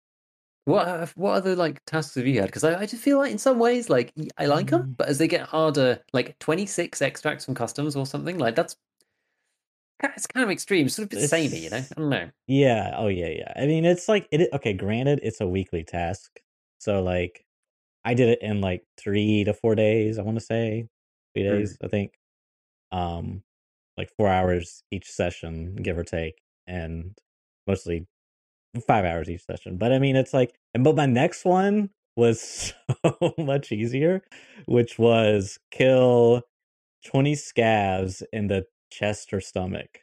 [0.68, 2.46] what what other like tasks have you had?
[2.46, 4.96] Because I, I just feel like in some ways, like I like them, mm.
[4.96, 8.76] but as they get harder, like twenty six extracts from customs or something, like that's
[10.02, 11.78] it's kind of extreme, sort of bit samey, you know.
[11.78, 12.30] I don't know.
[12.46, 12.94] Yeah.
[12.96, 13.28] Oh yeah.
[13.28, 13.52] Yeah.
[13.56, 14.48] I mean, it's like it.
[14.52, 14.72] Okay.
[14.72, 16.38] Granted, it's a weekly task,
[16.78, 17.44] so like
[18.04, 20.18] I did it in like three to four days.
[20.18, 20.86] I want to say
[21.34, 21.58] three mm.
[21.58, 21.78] days.
[21.78, 21.84] Mm.
[21.84, 22.12] I think.
[22.90, 23.42] Um,
[23.98, 27.18] like four hours each session, give or take, and
[27.66, 28.06] mostly
[28.80, 29.76] five hours each session.
[29.76, 34.22] But I mean, it's like, and but my next one was so much easier,
[34.66, 36.42] which was kill
[37.06, 40.00] 20 scavs in the chest or stomach.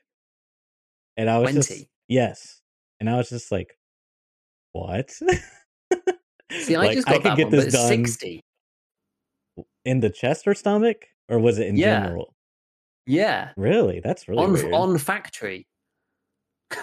[1.18, 1.60] And I was 20.
[1.60, 2.62] just, yes.
[3.00, 3.78] And I was just like,
[4.72, 5.12] what?
[5.12, 5.26] See,
[6.76, 8.42] I like, just got I could get one, this done 60.
[9.86, 11.06] In the chest or stomach?
[11.30, 12.02] Or was it in yeah.
[12.04, 12.34] general?
[13.08, 13.52] Yeah.
[13.58, 14.00] Really?
[14.00, 14.74] That's really on, weird.
[14.74, 15.68] on factory.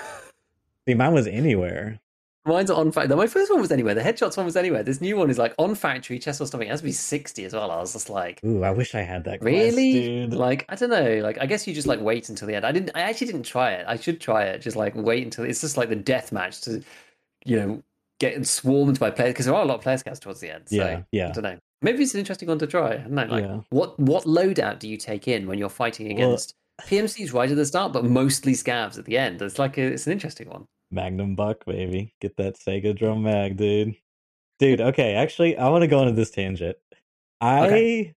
[0.87, 2.01] See, mine was anywhere.
[2.45, 3.17] Mine's on factory.
[3.17, 3.95] My first one was anywhere.
[3.95, 4.83] The headshots one was anywhere.
[4.83, 6.67] This new one is like on factory, chest or something.
[6.67, 7.71] It has to be 60 as well.
[7.71, 9.43] I was just like, Ooh, I wish I had that.
[9.43, 10.27] Really?
[10.27, 11.21] Class, like, I don't know.
[11.23, 12.67] Like, I guess you just like wait until the end.
[12.67, 13.85] I didn't, I actually didn't try it.
[13.87, 14.61] I should try it.
[14.61, 16.83] Just like wait until it's just like the death match to,
[17.45, 17.83] you know,
[18.19, 20.65] get swarmed by players because there are a lot of player scouts towards the end.
[20.69, 21.03] So, yeah.
[21.13, 21.29] Yeah.
[21.29, 21.59] I don't know.
[21.81, 22.95] Maybe it's an interesting one to try.
[22.95, 23.25] I don't know.
[23.25, 23.61] Like, yeah.
[23.71, 27.57] what, what loadout do you take in when you're fighting against well, PMCs right at
[27.57, 29.41] the start, but mostly scavs at the end?
[29.43, 30.67] It's like, a, it's an interesting one.
[30.91, 32.15] Magnum Buck, baby.
[32.21, 33.97] Get that Saiga drum mag, dude.
[34.59, 36.77] Dude, okay, actually, I want to go into this tangent.
[37.41, 38.15] I okay.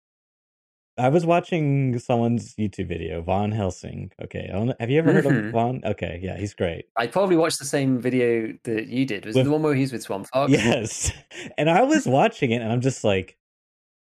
[0.97, 4.11] I was watching someone's YouTube video, Von Helsing.
[4.21, 4.49] Okay,
[4.79, 5.47] have you ever heard mm-hmm.
[5.47, 5.81] of Von?
[5.83, 6.85] Okay, yeah, he's great.
[6.95, 9.25] I probably watched the same video that you did.
[9.25, 10.51] Was with, it the one where he's with Swamp Fox?
[10.51, 11.11] Yes.
[11.57, 13.37] And I was watching it, and I'm just like,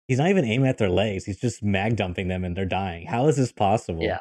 [0.08, 1.26] he's not even aiming at their legs.
[1.26, 3.08] He's just mag dumping them, and they're dying.
[3.08, 4.04] How is this possible?
[4.04, 4.20] Yeah.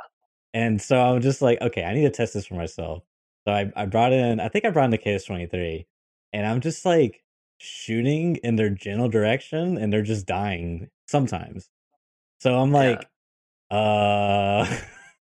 [0.55, 3.03] And so I'm just like, okay, I need to test this for myself.
[3.47, 5.87] So I, I brought in, I think I brought in the KS23,
[6.33, 7.23] and I'm just like
[7.59, 11.69] shooting in their general direction, and they're just dying sometimes.
[12.41, 13.09] So I'm like,
[13.71, 14.65] uh,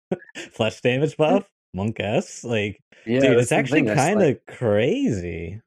[0.52, 5.62] flesh damage buff, monk S, like, Yeah, dude, it's actually kind like- of crazy.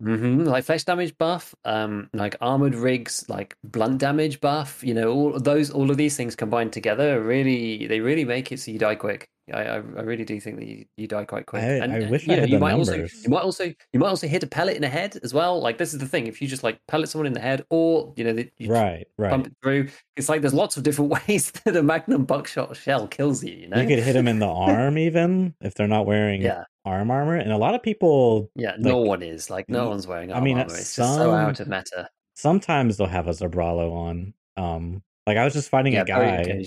[0.00, 4.82] Hmm Like flesh damage buff, um, like armored rigs, like blunt damage buff.
[4.82, 8.60] You know, all those, all of these things combined together, really, they really make it
[8.60, 9.28] so you die quick.
[9.52, 11.62] I, I, I really do think that you, you die quite quick.
[11.62, 13.64] I- and I wish you I know, had you the might also, you might also,
[13.64, 15.60] you might also hit a pellet in the head as well.
[15.60, 18.12] Like this is the thing: if you just like pellet someone in the head, or
[18.16, 19.30] you know, that you Right, right.
[19.30, 23.08] pump it through, it's like there's lots of different ways that a magnum buckshot shell
[23.08, 23.54] kills you.
[23.54, 26.64] You know, You could hit them in the arm even if they're not wearing yeah,
[26.84, 27.36] arm armor.
[27.36, 28.74] And a lot of people yeah.
[28.78, 30.70] no one is like no one's wearing I mean, armor.
[30.72, 32.08] It's just so some- out of meta.
[32.34, 34.34] sometimes they'll have a Zabralo on.
[34.56, 36.64] Um, like I was just fighting Yeah, a guy,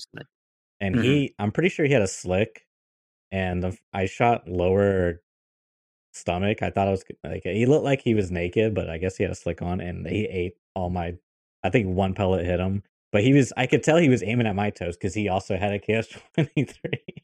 [0.81, 1.03] and Mhm.
[1.03, 2.65] he, I'm pretty sure he had a slick,
[3.31, 5.21] and I shot lower
[6.13, 6.61] stomach.
[6.61, 9.23] I thought it was like he looked like he was naked, but I guess he
[9.23, 11.15] had a slick on, and he ate all my.
[11.63, 13.51] I think one pellet hit him, but he was.
[13.57, 16.09] I could tell he was aiming at my toes because he also had a KS
[16.35, 17.23] twenty three.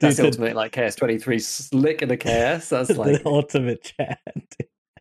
[0.00, 2.68] That's the ultimate like KS twenty three slick in a KS.
[2.68, 4.20] That's like the ultimate chat.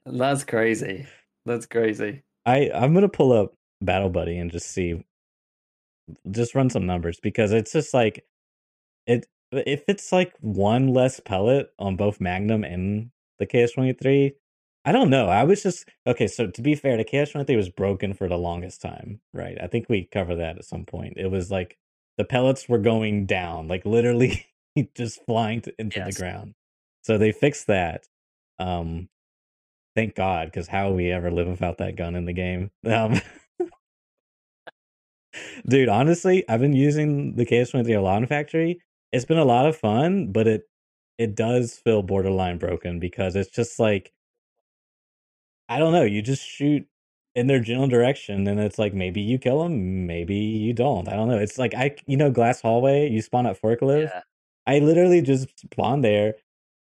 [0.05, 1.05] that's crazy.
[1.45, 2.23] That's crazy.
[2.45, 5.03] I I'm gonna pull up Battle Buddy and just see,
[6.31, 8.25] just run some numbers because it's just like
[9.07, 9.27] it.
[9.51, 14.33] If it's like one less pellet on both Magnum and the KS twenty three,
[14.85, 15.27] I don't know.
[15.27, 16.27] I was just okay.
[16.27, 19.57] So to be fair, the KS twenty three was broken for the longest time, right?
[19.61, 21.13] I think we covered that at some point.
[21.17, 21.77] It was like
[22.17, 24.45] the pellets were going down, like literally
[24.95, 26.15] just flying to, into Yes.
[26.15, 26.53] the ground.
[27.03, 28.05] So they fixed that.
[28.59, 29.09] Um,
[29.95, 32.71] thank God, because how we ever live without that gun in the game?
[32.85, 33.21] Um,
[35.67, 38.79] dude, honestly, I've been using the KS23 a lot factory.
[39.11, 40.63] It's been a lot of fun, but it
[41.17, 44.11] it does feel borderline broken because it's just like
[45.69, 46.03] I don't know.
[46.03, 46.85] You just shoot
[47.35, 51.07] in their general direction, and it's like maybe you kill them, maybe you don't.
[51.07, 51.37] I don't know.
[51.39, 53.09] It's like I, you know, glass hallway.
[53.09, 54.09] You spawn at forklift.
[54.13, 54.21] Yeah.
[54.67, 56.35] I literally just spawned there,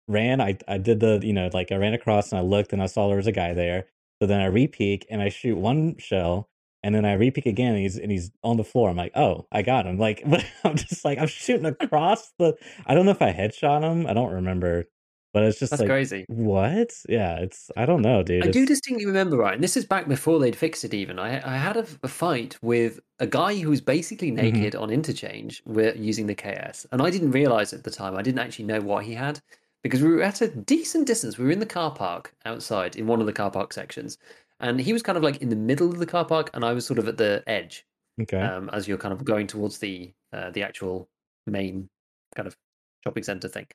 [0.08, 0.40] ran.
[0.40, 2.86] I I did the you know like I ran across and I looked and I
[2.86, 3.86] saw there was a guy there.
[4.22, 6.48] So then I repeak and I shoot one shell,
[6.82, 7.74] and then I repeak again.
[7.74, 8.90] And he's and he's on the floor.
[8.90, 9.98] I'm like, oh, I got him.
[9.98, 12.54] Like, but I'm just like I'm shooting across the.
[12.86, 14.06] I don't know if I headshot him.
[14.06, 14.86] I don't remember,
[15.34, 16.24] but it's just That's like crazy.
[16.28, 16.94] what?
[17.08, 18.44] Yeah, it's I don't know, dude.
[18.44, 19.54] I do distinctly remember, right?
[19.54, 20.94] And this is back before they'd fixed it.
[20.94, 24.36] Even I, I had a, a fight with a guy who was basically Mm-hmm.
[24.54, 28.16] naked on interchange with using the KS, and I didn't realize at the time.
[28.16, 29.40] I didn't actually know what he had
[29.82, 31.36] because we were at a decent distance.
[31.36, 34.16] We were in the car park outside in one of the car park sections,
[34.60, 36.72] and he was kind of like in the middle of the car park, and I
[36.72, 37.84] was sort of at the edge
[38.22, 38.40] okay.
[38.40, 41.08] um, as you're kind of going towards the uh, the actual
[41.46, 41.88] main
[42.36, 42.56] kind of
[43.04, 43.66] shopping center thing.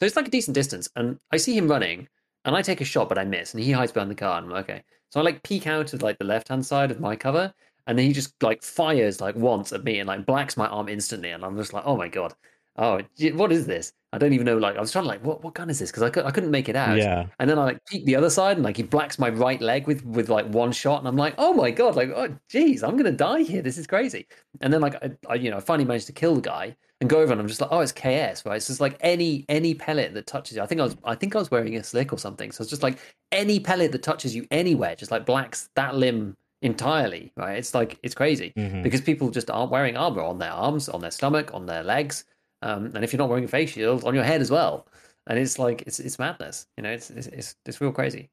[0.00, 2.08] So it's like a decent distance, and I see him running,
[2.44, 4.46] and I take a shot, but I miss, and he hides behind the car, and
[4.46, 4.82] I'm like, okay.
[5.10, 7.52] So I like peek out of like the left hand side of my cover,
[7.86, 10.88] and then he just like fires like once at me and like blacks my arm
[10.88, 12.34] instantly, and I'm just like, oh my god,
[12.76, 13.00] oh,
[13.34, 13.92] what is this?
[14.12, 14.56] I don't even know.
[14.56, 15.90] Like I was trying to like, what what gun is this?
[15.90, 16.96] Because I, I couldn't make it out.
[16.96, 17.26] yeah.
[17.38, 19.86] And then I like peek the other side, and like he blacks my right leg
[19.86, 22.96] with with like one shot, and I'm like, oh my god, like oh jeez, I'm
[22.96, 23.62] gonna die here.
[23.62, 24.26] This is crazy.
[24.60, 27.08] And then like I, I you know I finally managed to kill the guy and
[27.08, 28.60] go over and I'm just like, oh, it's KS, right?
[28.62, 30.62] So it's like any any pellet that touches you.
[30.62, 32.50] I think I was I think I was wearing a slick or something.
[32.50, 32.98] So it's just like
[33.30, 37.58] any pellet that touches you anywhere, just like blacks that limb entirely, right?
[37.58, 38.82] It's like it's crazy mm-hmm.
[38.82, 42.24] because people just aren't wearing armor on their arms, on their stomach, on their legs,
[42.62, 44.86] um, and if you're not wearing a face shield, on your head as well.
[45.28, 46.90] And it's like it's it's madness, you know.
[46.90, 48.30] It's it's it's, it's real crazy.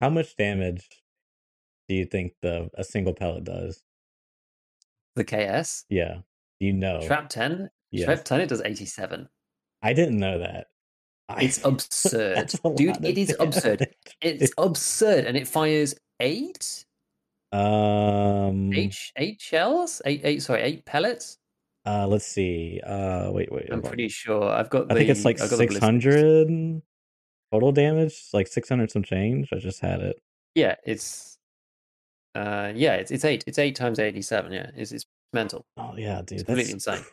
[0.00, 0.88] How much damage
[1.88, 3.84] do you think the a single pellet does?
[5.14, 5.84] The KS?
[5.88, 6.18] Yeah.
[6.58, 7.00] You know.
[7.00, 7.70] Shrap 10?
[7.92, 8.06] Yeah.
[8.06, 9.28] Trev does 87.
[9.82, 10.68] I didn't know that.
[11.38, 12.52] It's absurd.
[12.74, 13.88] Dude, it is absurd.
[14.20, 15.26] It's absurd.
[15.26, 16.84] And it fires eight?
[17.52, 20.00] Um eight shells?
[20.06, 21.38] Eight eight sorry, eight pellets?
[21.84, 22.80] Uh let's see.
[22.84, 23.68] Uh wait, wait.
[23.70, 24.10] I'm pretty on.
[24.10, 24.50] sure.
[24.50, 26.82] I've got the, I think it's like six hundred
[27.52, 29.50] total damage, like six hundred some change.
[29.52, 30.16] I just had it.
[30.54, 31.38] Yeah, it's
[32.34, 33.44] uh yeah, it's it's eight.
[33.46, 34.70] It's eight times eighty seven, yeah.
[34.74, 35.66] It's it's mental.
[35.76, 36.40] Oh yeah, dude.
[36.40, 36.44] It's that's...
[36.44, 37.04] completely insane.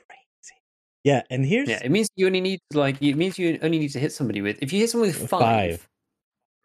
[1.04, 3.92] Yeah, and here's Yeah, it means you only need like it means you only need
[3.94, 5.88] to hit somebody with if you hit someone with five, five.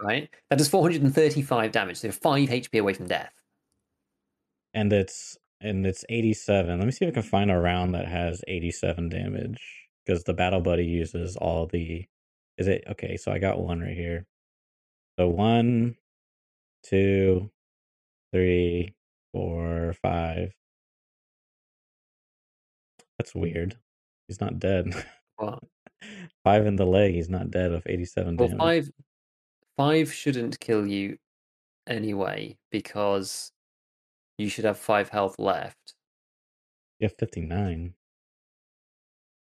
[0.03, 0.29] right?
[0.51, 1.99] That does 435 damage.
[1.99, 3.33] So five HP away from death.
[4.75, 8.09] and it's and it's 87 let me see if i can find a round that
[8.09, 9.61] has 87 damage
[10.05, 12.05] because the battle buddy uses all the
[12.59, 14.27] is it okay so i got one right here
[15.19, 15.95] so one
[16.83, 17.51] two
[18.33, 18.95] three
[19.33, 20.53] four five
[23.19, 23.77] that's weird
[24.29, 24.87] he's not dead
[25.39, 25.61] Well,
[26.45, 27.15] five in the leg.
[27.15, 28.61] He's not dead of 87 Well, damage.
[28.61, 28.91] five
[29.77, 31.19] five shouldn't kill you
[31.89, 33.51] anyway because
[34.39, 35.95] you should have five health left.
[37.01, 37.95] You have 59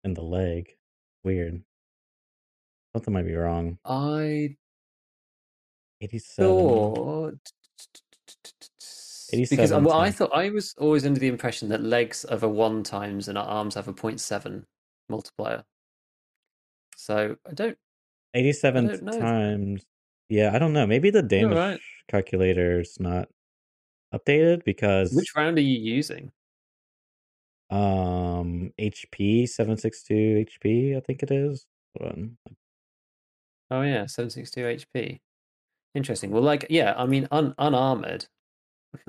[0.04, 0.76] in the leg.
[1.22, 1.62] Weird.
[2.94, 3.78] Something might be wrong.
[3.85, 4.57] I
[6.00, 6.44] 87.
[6.48, 7.52] thought
[9.31, 12.83] because well, I thought I was always under the impression that legs have a one
[12.83, 14.64] times and our arms have a 0.7
[15.09, 15.64] multiplier.
[16.97, 17.77] So I don't.
[18.35, 19.83] 87 don't times.
[20.29, 20.87] Yeah, I don't know.
[20.87, 21.81] Maybe the damage right.
[22.09, 23.29] calculator's not
[24.14, 26.31] updated because Which round are you using?
[27.71, 31.67] um HP 762 HP, I think it is.
[31.99, 32.38] Hold on.
[33.71, 35.21] Oh yeah, 762 HP.
[35.95, 36.31] Interesting.
[36.31, 38.27] Well, like yeah, I mean, un- unarmored,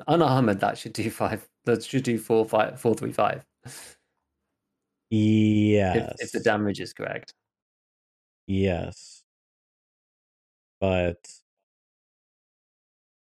[0.07, 1.47] unarmored that should do five.
[1.65, 3.45] That should do four five four three five.
[5.09, 6.15] Yes.
[6.19, 7.33] If, if the damage is correct.
[8.47, 9.23] Yes.
[10.79, 11.27] But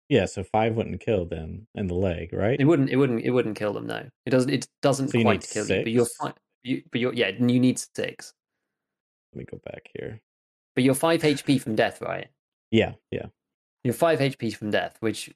[0.10, 2.60] yeah, so five wouldn't kill them in the leg, right?
[2.60, 2.90] It wouldn't.
[2.90, 3.24] It wouldn't.
[3.24, 3.88] It wouldn't kill them.
[3.88, 4.50] No, it doesn't.
[4.50, 5.84] It doesn't So quite kill you.
[5.84, 6.34] But you're fine.
[6.64, 7.30] You, but you're yeah.
[7.30, 8.34] You need six.
[9.34, 10.20] Let me go back here.
[10.76, 12.28] But you're five HP from death, right?
[12.72, 13.28] Yeah, yeah.
[13.84, 15.34] You're five HP from death, which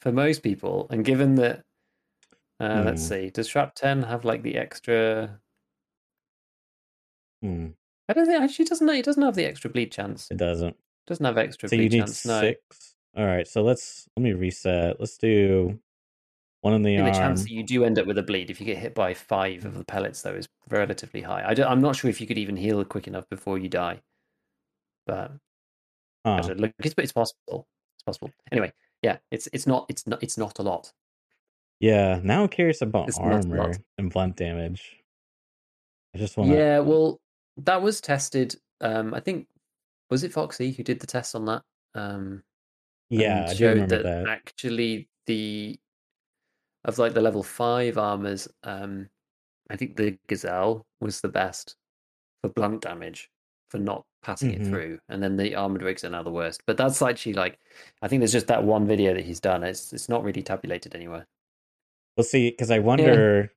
[0.00, 1.64] for most people, and given that,
[2.60, 3.14] uh, let's Hmm.
[3.14, 5.40] see, does Shrap Ten have like the extra?
[7.42, 7.68] Hmm,
[8.08, 8.88] I don't think actually doesn't.
[8.88, 10.30] It doesn't have the extra bleed chance.
[10.30, 10.76] it doesn't.
[11.06, 12.24] doesn't have extra So you bleed need chance.
[12.26, 12.40] No.
[12.40, 12.94] six.
[13.16, 15.00] All right, so let's let me reset.
[15.00, 15.78] Let's do
[16.60, 17.12] one in the I arm.
[17.12, 19.14] the chance that you do end up with a bleed if you get hit by
[19.14, 21.42] five of the pellets, though, is relatively high.
[21.42, 24.00] I am not sure if you could even heal quick enough before you die.
[25.06, 25.32] But
[26.26, 26.54] Huh.
[26.56, 27.66] look, it's, it's possible.
[27.96, 28.30] It's possible.
[28.52, 30.92] Anyway, yeah, it's it's not it's not it's not a lot.
[31.80, 33.60] Yeah, now I'm curious about It's not a lot.
[33.66, 34.96] armor and blunt damage.
[36.14, 36.50] I just want.
[36.50, 37.20] Yeah, well,
[37.58, 38.56] that was tested.
[38.80, 39.46] Um, I think
[40.10, 41.62] was it Foxy who did the test on that?
[41.94, 42.42] Um,
[43.10, 44.28] Yeah, I showed remember that, that.
[44.28, 45.78] actually the
[46.84, 48.48] of like the level five armors.
[48.64, 49.08] Um,
[49.70, 51.76] I think the Gazelle was the best
[52.40, 53.30] for blunt damage
[53.70, 54.60] for not passing Mhm.
[54.60, 56.62] it through, and then the armored rigs are now the worst.
[56.66, 57.58] But that's actually like,
[58.02, 59.62] I think there's just that one video that he's done.
[59.62, 61.26] It's it's not really tabulated anywhere.
[62.16, 63.52] We'll see, because I wonder,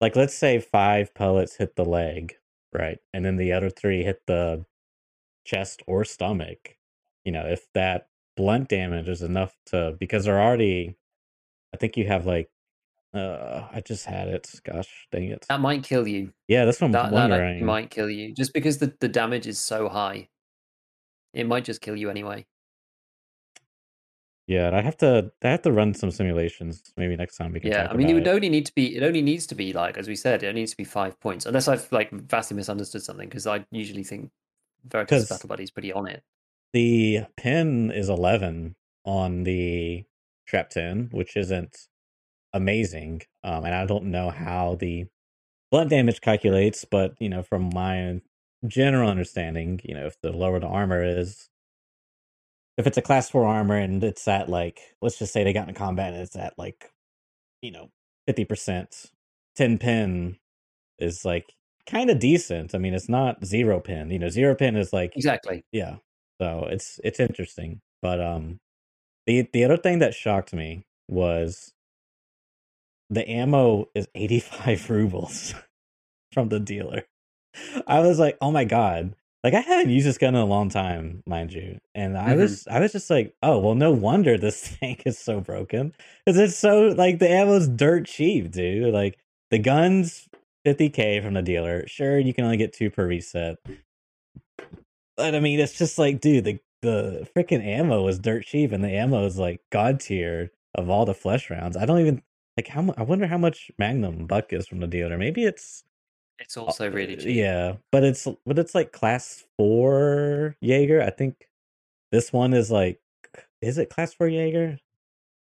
[0.00, 2.38] like, let's say five pellets hit the leg,
[2.72, 4.64] right, and then the other three hit the
[5.44, 6.76] chest or stomach.
[7.24, 10.96] You know, if that blunt damage is enough to, because they're already,
[11.74, 12.50] I think you have like,
[13.14, 14.50] uh, I just had it.
[14.64, 15.46] Gosh, dang it.
[15.48, 16.32] That might kill you.
[16.46, 17.64] Yeah, that's what I'm That, that wondering.
[17.64, 20.28] might kill you just because the, the damage is so high.
[21.34, 22.46] It might just kill you anyway.
[24.46, 25.30] Yeah, I have to.
[25.44, 26.82] I have to run some simulations.
[26.96, 27.70] Maybe next time we can.
[27.70, 28.96] Yeah, I mean, it would only need to be.
[28.96, 31.20] It only needs to be like, as we said, it only needs to be five
[31.20, 31.44] points.
[31.44, 34.30] Unless I've like vastly misunderstood something, because I usually think
[34.86, 36.22] Veritas Battle Buddy's pretty on it.
[36.72, 40.04] The pin is 11 on the
[40.50, 41.76] Shrap 10, which isn't
[42.52, 43.22] amazing.
[43.44, 45.06] Um, and I don't know how the
[45.70, 48.20] blunt damage calculates, but you know, from my
[48.66, 51.48] general understanding, you know, if the lower the armor is,
[52.76, 55.68] if it's a class four armor and it's at like, let's just say they got
[55.68, 56.90] in combat and it's at like,
[57.62, 57.90] you know,
[58.28, 59.10] 50%,
[59.56, 60.36] 10 pin
[60.98, 61.54] is like
[61.86, 62.74] kind of decent.
[62.74, 65.64] I mean, it's not zero pin, you know, zero pin is like, Exactly.
[65.72, 65.96] yeah
[66.40, 68.58] so it's it's interesting but um
[69.26, 71.72] the the other thing that shocked me was
[73.10, 75.54] the ammo is 85 rubles
[76.32, 77.02] from the dealer.
[77.86, 79.14] I was like oh my god.
[79.44, 82.38] Like i haven't used this gun in a long time mind you and i Mhm.
[82.38, 85.92] was i was just like oh well no wonder this thing is so broken.
[86.26, 88.92] Because it's so like the ammo's dirt cheap dude.
[88.92, 89.18] Like
[89.50, 90.28] the guns
[90.66, 91.86] 50k from the dealer.
[91.86, 93.56] Sure you can only get two per reset.
[95.16, 98.84] But I mean, it's just like, dude, the the freaking ammo was dirt cheap, and
[98.84, 101.76] the ammo is like god tier of all the flesh rounds.
[101.76, 102.22] I don't even
[102.58, 102.92] like how.
[102.96, 105.16] I wonder how much Magnum Buck is from the dealer.
[105.16, 105.84] Maybe it's
[106.40, 107.36] It's also really uh, cheap.
[107.36, 111.00] Yeah, but it's but it's like class four Jaeger.
[111.00, 111.48] I think
[112.10, 113.00] this one is like,
[113.62, 114.78] is it class four Jaeger?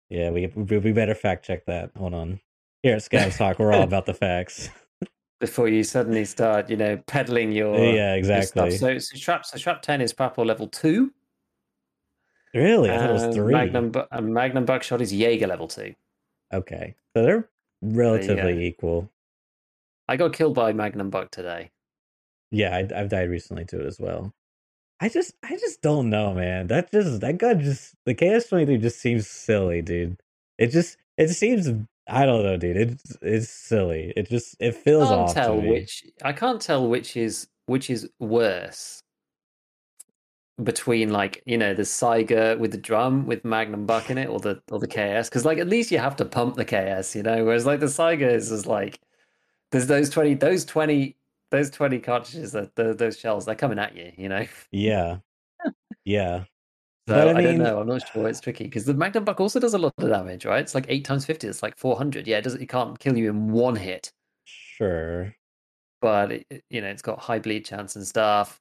[0.08, 1.90] Yeah, we we, better fact check that.
[1.96, 2.40] Hold on.
[2.82, 4.70] Here at Scavs Talk, we're all about the facts.
[5.40, 8.70] Before you suddenly start, you know, peddling your yeah, your exactly.
[8.70, 11.12] So, so Shrap, so Shrap Ten is Prapor level two.
[12.54, 13.52] really, I thought it was three.
[13.52, 15.94] Magnum, and Magnum Buckshot is Jaeger level two.
[16.52, 17.48] Okay, so they're
[17.80, 19.10] relatively equal.
[20.08, 21.70] I got killed by Magnum Buck today.
[22.50, 24.34] Yeah, I, I've died recently to it as well.
[25.00, 26.66] I just, I just don't know, man.
[26.66, 30.20] That just, that gun just, the KS twenty three just seems silly, dude.
[30.58, 31.68] It just, it seems,
[32.06, 32.76] I don't know, dude.
[32.76, 34.12] It's, it's silly.
[34.16, 37.88] It just, it feels I can't off tell which I can't tell which is which
[37.90, 39.01] is worse
[40.62, 44.38] between like you know the Saiga with the drum with Magnum Buck in it or
[44.38, 47.22] the or the KS because like at least you have to pump the KS you
[47.22, 49.00] know whereas like the Saiga is just like
[49.70, 51.16] there's those twenty those twenty
[51.50, 55.18] those twenty cartridges that the, those shells they're coming at you you know Yeah.
[56.04, 56.44] Yeah.
[57.08, 59.40] so But I I, don't know I'm not sure it's tricky because the Magnum Buck
[59.40, 61.96] also does a lot of damage right it's like eight times fifty it's like four
[61.96, 64.12] hundred yeah it doesn't it can't kill you in one hit
[64.44, 65.34] Sure.
[66.02, 68.60] but it- you know it's got high bleed chance and stuff.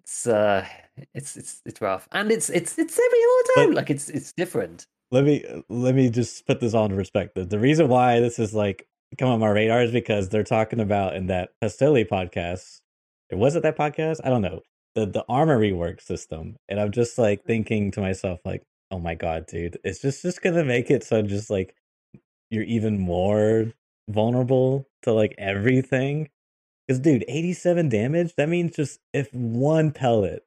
[0.00, 0.66] It's uh,
[1.14, 3.68] it's it's it's rough, and it's it's it's every the time.
[3.70, 4.86] But- like it's it's different.
[5.10, 7.50] Let me let me just put this all into perspective.
[7.50, 8.86] The reason why this is like
[9.18, 12.80] come on my radar is because they're talking about in that Pestily podcast.
[13.30, 14.20] It was it that podcast?
[14.24, 14.60] I don't know.
[14.94, 16.56] The the armor rework system.
[16.68, 20.40] And I'm just like thinking to myself, like, oh my god, dude, it's just just
[20.42, 21.74] gonna make it so just like
[22.50, 23.72] you're even more
[24.08, 26.28] vulnerable to like everything.
[26.92, 30.44] Because dude, 87 damage, that means just if one pellet,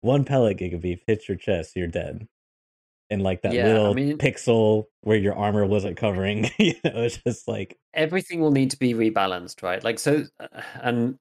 [0.00, 2.26] one pellet gigabeef hits your chest, you're dead.
[3.10, 7.02] And like that Yeah, I little mean- pixel where your armor wasn't covering, you know,
[7.02, 9.84] it's just like Everything will need to be rebalanced, right?
[9.84, 10.46] Like so, uh,
[10.80, 11.18] and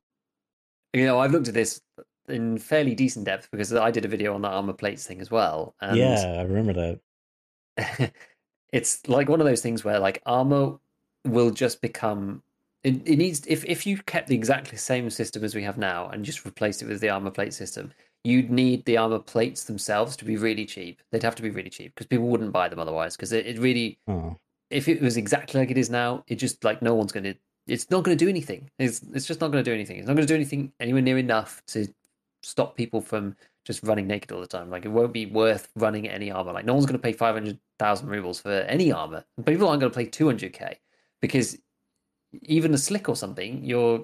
[0.94, 1.82] you know I've looked at this
[2.30, 5.30] in fairly decent depth because I did a video on the armor plates thing as
[5.30, 5.76] well.
[5.82, 7.00] And yeah, I remember
[7.78, 8.14] that.
[8.72, 10.78] it's like one of those things where like armor
[11.26, 12.44] will just become
[12.84, 16.10] it, it needs if if you kept the exactly same system as we have now
[16.10, 17.92] and just replaced it with the armor plate system
[18.24, 21.02] you'd need the armor plates themselves to be really cheap.
[21.12, 23.60] They'd have to be really cheap because people wouldn't buy them otherwise because it, it
[23.60, 24.38] really Oh,
[24.70, 27.36] if it was exactly like it is now it just like no one's going to
[27.68, 28.70] it's not going to do anything.
[28.80, 29.98] It's it's just not going to do anything.
[29.98, 31.88] It's not going to do anything anywhere near enough to
[32.42, 34.70] stop people from just running naked all the time.
[34.70, 36.52] Like it won't be worth running any armor.
[36.52, 39.24] Like no one's going to pay 500,000 rubles for any armor.
[39.46, 40.76] People aren't going to pay 200k
[41.22, 41.58] because
[42.44, 44.04] even a slick or something you're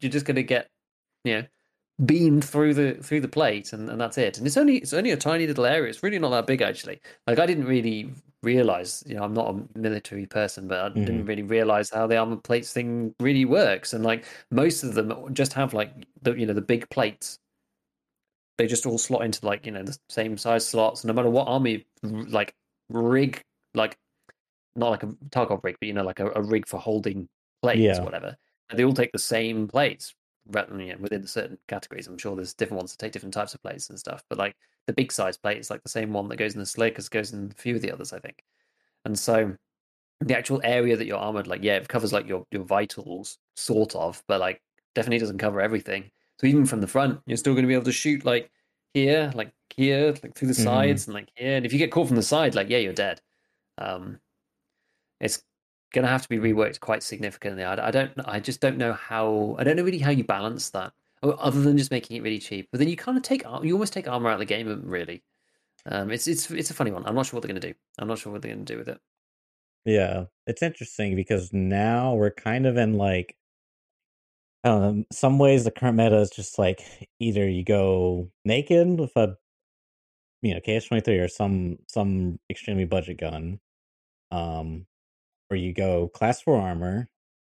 [0.00, 0.68] you're just going to get
[1.24, 1.44] you know
[2.04, 4.38] beamed through the through the plate and, and that's it.
[4.38, 5.90] And it's only it's only a tiny little area.
[5.90, 7.00] It's really not that big actually.
[7.26, 8.10] Like i didn't really
[8.44, 11.26] realize you know i'm not a military person but i didn't mm-hmm.
[11.26, 13.92] really realize how the armor plates thing really works.
[13.92, 15.92] And like most of them just have like
[16.22, 17.38] the you know the big plates.
[18.58, 21.04] They just all slot into like you know the same size slots.
[21.04, 22.54] No matter what army like
[22.90, 23.42] rig
[23.74, 23.96] like
[24.76, 27.28] not like a tarkov rig but you know like a, a rig for holding
[27.62, 28.02] plates Yeah.
[28.02, 28.36] whatever
[28.70, 30.14] and they all take the same plates
[30.46, 32.06] ra- you know, within certain categories.
[32.06, 34.22] I'm sure there's different ones that take different types of plates and stuff.
[34.28, 36.66] But like the big size plate is like the same one that goes in the
[36.66, 38.44] slick as goes in a few of the others, I think.
[39.04, 39.56] And so
[40.20, 43.94] the actual area that you're armored, like yeah, it covers like your your vitals, sort
[43.94, 44.62] of, but like
[44.94, 46.10] definitely doesn't cover everything.
[46.40, 48.50] So even from the front, you're still going to be able to shoot like
[48.94, 50.64] here, like here, like through the Mhm.
[50.64, 51.56] sides, and like here.
[51.56, 53.20] And if you get caught from the side, like yeah, you're dead.
[53.78, 54.20] Um,
[55.20, 55.42] it's
[55.92, 57.64] going to have to be reworked quite significantly.
[57.64, 59.56] I, I don't, I just don't know how.
[59.58, 62.68] I don't know really how you balance that, other than just making it really cheap.
[62.70, 65.22] But then you kind of take, you almost take armor out of the game, really.
[65.86, 67.06] Um, it's it's it's a funny one.
[67.06, 67.74] I'm not sure what they're going to do.
[67.98, 69.00] I'm not sure what they're going to do with it.
[69.84, 73.36] Yeah, it's interesting because now we're kind of in like,
[74.64, 76.82] know, some ways the current meta is just like
[77.20, 79.36] either you go naked with a,
[80.42, 83.60] you know, KS23 or some some extremely budget gun,
[84.30, 84.86] um,
[85.50, 87.08] or you go class four armor,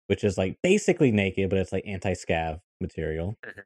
[0.07, 3.63] which is like basically naked, but it's like anti scav material, Mhm.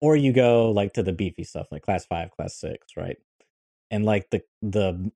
[0.00, 3.16] or you go like to the beefy stuff like class five, class six, right?
[3.90, 5.12] And like the the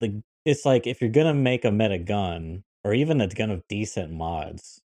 [0.00, 3.66] the it's like if you're gonna make a meta gun or even a gun of
[3.68, 4.82] decent mods,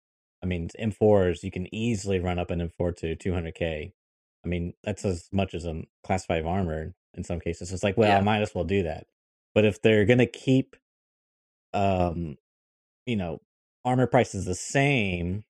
[0.42, 3.92] I mean M4s you can easily run up an M4 to 200k.
[4.44, 7.72] I mean that's as much as a class five armor in some cases.
[7.72, 9.06] It's like well I might as well do that.
[9.54, 10.76] But if they're gonna keep,
[11.74, 12.36] um,
[13.06, 13.40] you know,
[13.84, 15.44] armor price is the same,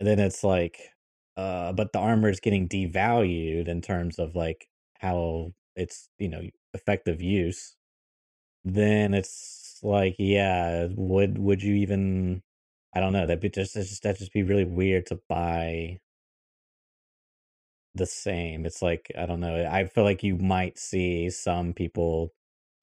[0.00, 0.80] then it's like,
[1.36, 4.68] uh, but the armor is getting devalued in terms of like
[5.00, 6.42] how it's you know
[6.74, 7.76] effective use
[8.64, 12.42] then it's like yeah would would you even
[12.94, 15.98] i don't know that'd be just just that'd just be really weird to buy
[17.94, 22.32] the same it's like i don't know i feel like you might see some people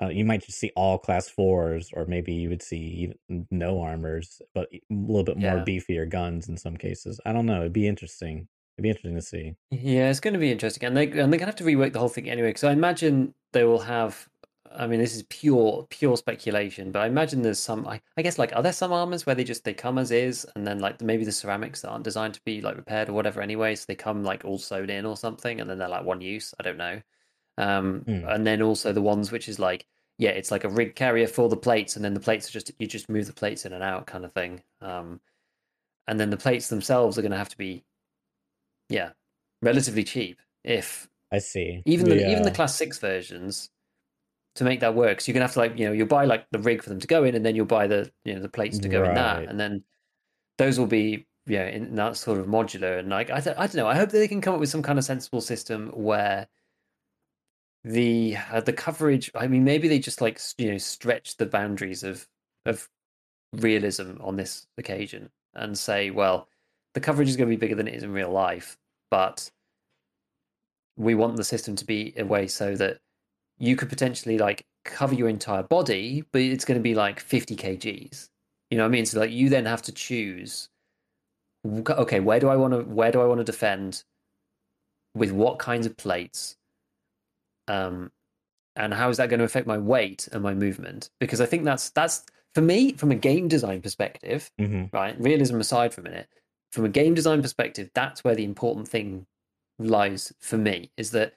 [0.02, 3.14] uh, you might just see all class fours or maybe you would see
[3.52, 5.66] no armors but a little bit more Yeah.
[5.66, 9.22] beefier guns in some cases i don't know it'd be interesting it'd be interesting to
[9.22, 11.64] see Yeah, it's going to be interesting, and they and they're going to have to
[11.64, 12.50] rework the whole thing anyway.
[12.50, 14.28] Because I imagine they will have.
[14.72, 17.88] I mean, this is pure pure speculation, but I imagine there's some.
[17.88, 20.46] I, I guess like are there some armors where they just they come as is,
[20.56, 23.42] and then like maybe the ceramics that aren't designed to be like repaired or whatever
[23.42, 26.22] anyway, so they come like all sewed in or something, and then they're like one
[26.22, 26.54] use.
[26.60, 27.02] I don't know.
[27.58, 28.26] Um, Hmm.
[28.28, 29.88] and then also the ones which is like
[30.18, 32.72] yeah, it's like a rig carrier for the plates, and then the plates are just
[32.80, 34.64] you just move the plates in and out kind of thing.
[34.82, 35.22] Um,
[36.08, 37.86] and then the plates themselves are going to have to be
[38.90, 39.12] yeah,
[39.62, 40.40] relatively cheap.
[40.64, 41.84] If I see.
[41.86, 42.30] even the Yeah.
[42.30, 43.72] even the class six versions
[44.56, 46.48] to make that work, so you're gonna have to like you know you'll buy like
[46.52, 48.50] the rig for them to go in, and then you'll buy the you know the
[48.50, 49.84] plates to go in that, and then
[50.60, 53.00] those will be you know in that sort of modular.
[53.00, 54.70] And like I th- I don't know, I hope that they can come up with
[54.70, 56.48] some kind of sensible system where
[57.86, 59.32] the uh, the coverage.
[59.36, 62.28] I mean, maybe they just like you know stretch the boundaries of
[62.66, 62.90] of
[63.54, 66.50] realism on this occasion and say, well,
[66.94, 68.78] the coverage is going to be bigger than it is in real life,
[69.12, 69.50] but
[70.98, 72.98] we want the system to be a way so that
[73.60, 77.56] you could potentially like cover your entire body, but it's going to be like 50
[77.56, 78.30] kgs.
[78.70, 79.06] You know what I mean?
[79.06, 80.70] So like you then have to choose
[81.66, 84.04] okay, where do I want to where do I want to defend
[85.14, 86.58] with what kinds of plates?
[87.68, 88.12] Um
[88.78, 91.10] and how is that going to affect my weight and my movement?
[91.20, 94.92] Because I think that's that's for me from a game design perspective, Mhm.
[94.94, 95.16] right?
[95.20, 96.28] Realism aside for a minute,
[96.74, 99.28] from a game design perspective, that's where the important thing
[99.80, 101.34] lies for me is that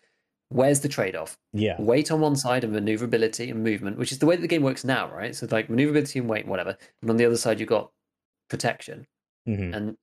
[0.49, 1.37] where's the trade off?
[1.53, 1.81] Yeah.
[1.81, 4.62] Weight on one side and maneuverability and movement, which is the way that the game
[4.62, 5.35] works now, right?
[5.35, 6.76] So like maneuverability and weight, whatever.
[7.03, 7.93] And on the other side, you've got
[8.49, 9.07] protection.
[9.47, 9.74] Mhm.
[9.76, 9.97] And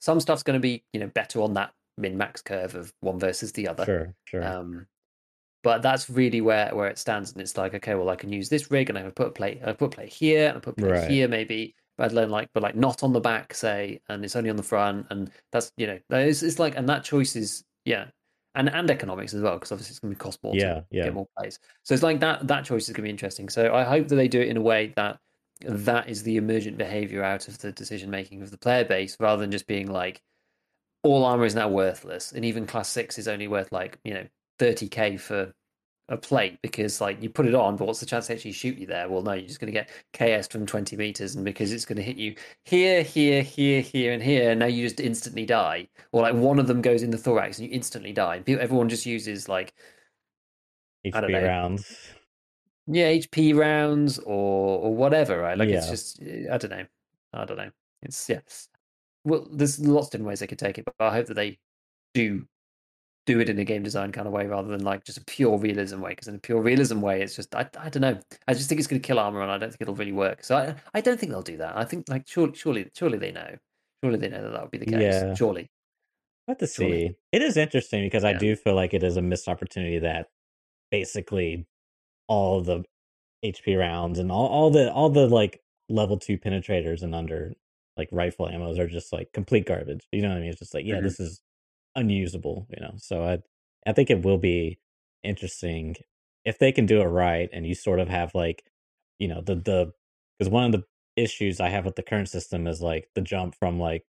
[0.00, 3.18] some stuff's going to be, you know, better on that min max curve of one
[3.18, 3.84] versus the other.
[3.84, 4.14] Sure.
[4.26, 4.44] Sure.
[4.44, 4.86] Um,
[5.62, 8.48] but that's really where where it stands, and it's like, okay, well, I can use
[8.48, 10.60] this rig, and I can put a plate, I put a plate here, and I
[10.60, 10.98] put a plate Right.
[10.98, 11.74] here, maybe.
[11.98, 14.62] But then, like, but like not on the back, say, and it's only on the
[14.62, 18.06] front, and that's you know, it's, it's like, and that choice is yeah,
[18.54, 21.04] and and economics as well, because obviously it's going to cost more Yeah, to yeah.
[21.04, 21.58] get more plays.
[21.84, 23.48] So it's like that that choice is going to be interesting.
[23.48, 25.18] So I hope that they do it in a way that
[25.62, 29.40] that is the emergent behavior out of the decision making of the player base, rather
[29.40, 30.22] than just being like
[31.02, 34.26] all armor is now worthless, and even class six is only worth like you know
[34.58, 35.52] thirty k for
[36.08, 38.76] a plate because like you put it on, but what's the chance they actually shoot
[38.76, 39.08] you there?
[39.08, 41.96] Well, no, you're just going to get KS from twenty meters, and because it's going
[41.96, 42.34] to hit you
[42.64, 46.66] here, here, here, here, and here, now you just instantly die, or like one of
[46.66, 48.40] them goes in the thorax and you instantly die.
[48.40, 49.74] People, everyone just uses like
[51.12, 51.44] I don't HP know.
[51.44, 52.14] rounds.
[52.86, 55.58] yeah HP rounds or or whatever, right?
[55.58, 56.86] Like it's just eh, I don't know,
[57.32, 57.70] I don't know.
[58.02, 58.40] It's yeah.
[59.24, 61.58] Well, there's lots of different ways they could take it, but I hope that they
[62.14, 62.46] do
[63.26, 65.56] do it in a game design kind of way rather than like just a pure
[65.56, 66.10] realism way.
[66.10, 68.18] Because in a pure realism way, it's just I, I don't know.
[68.48, 70.42] I just think it's going to kill armor, and I don't think it'll really work.
[70.44, 71.76] So I I don't think they'll do that.
[71.76, 73.56] I think like surely surely surely they know.
[74.02, 75.00] Surely they know that that would be the case.
[75.00, 75.34] Yeah.
[75.34, 75.70] Surely.
[76.48, 77.08] I have to Surely.
[77.08, 77.14] see.
[77.30, 80.26] It is interesting because I do feel like it is a missed opportunity that
[80.90, 81.66] basically
[82.26, 82.84] all the
[83.44, 87.52] HP rounds and all, all the all the like level two penetrators and under
[87.96, 90.08] like rifle ammos are just like complete garbage.
[90.12, 90.50] You know what I mean?
[90.50, 91.02] It's just like, yeah, Mhm.
[91.04, 91.40] this is
[91.96, 92.94] unusable, you know.
[92.98, 93.38] So I
[93.86, 94.78] I think it will be
[95.24, 95.96] interesting
[96.44, 98.64] if they can do it right and you sort of have like,
[99.18, 99.92] you know, the the
[100.38, 100.84] because one of the
[101.16, 104.04] issues I have with the current system is like the jump from like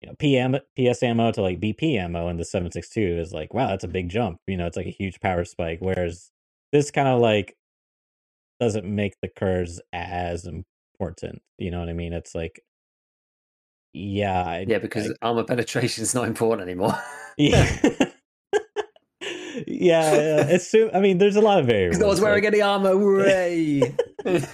[0.00, 3.68] you know PM PS ammo to like BP ammo in the 762 is like wow
[3.68, 6.30] that's a big jump you know it's like a huge power spike whereas
[6.72, 7.56] this kind of like
[8.60, 12.62] doesn't make the curves as important you know what I mean it's like
[13.92, 16.94] yeah I, Yeah, because I- armor penetration is not important anymore.
[17.38, 17.78] yeah
[19.66, 22.52] yeah yeah, true I mean there's a lot of variables Because no one's wearing like-
[22.52, 22.90] any armor.
[22.92, 23.80] Hooray!
[24.24, 24.44] but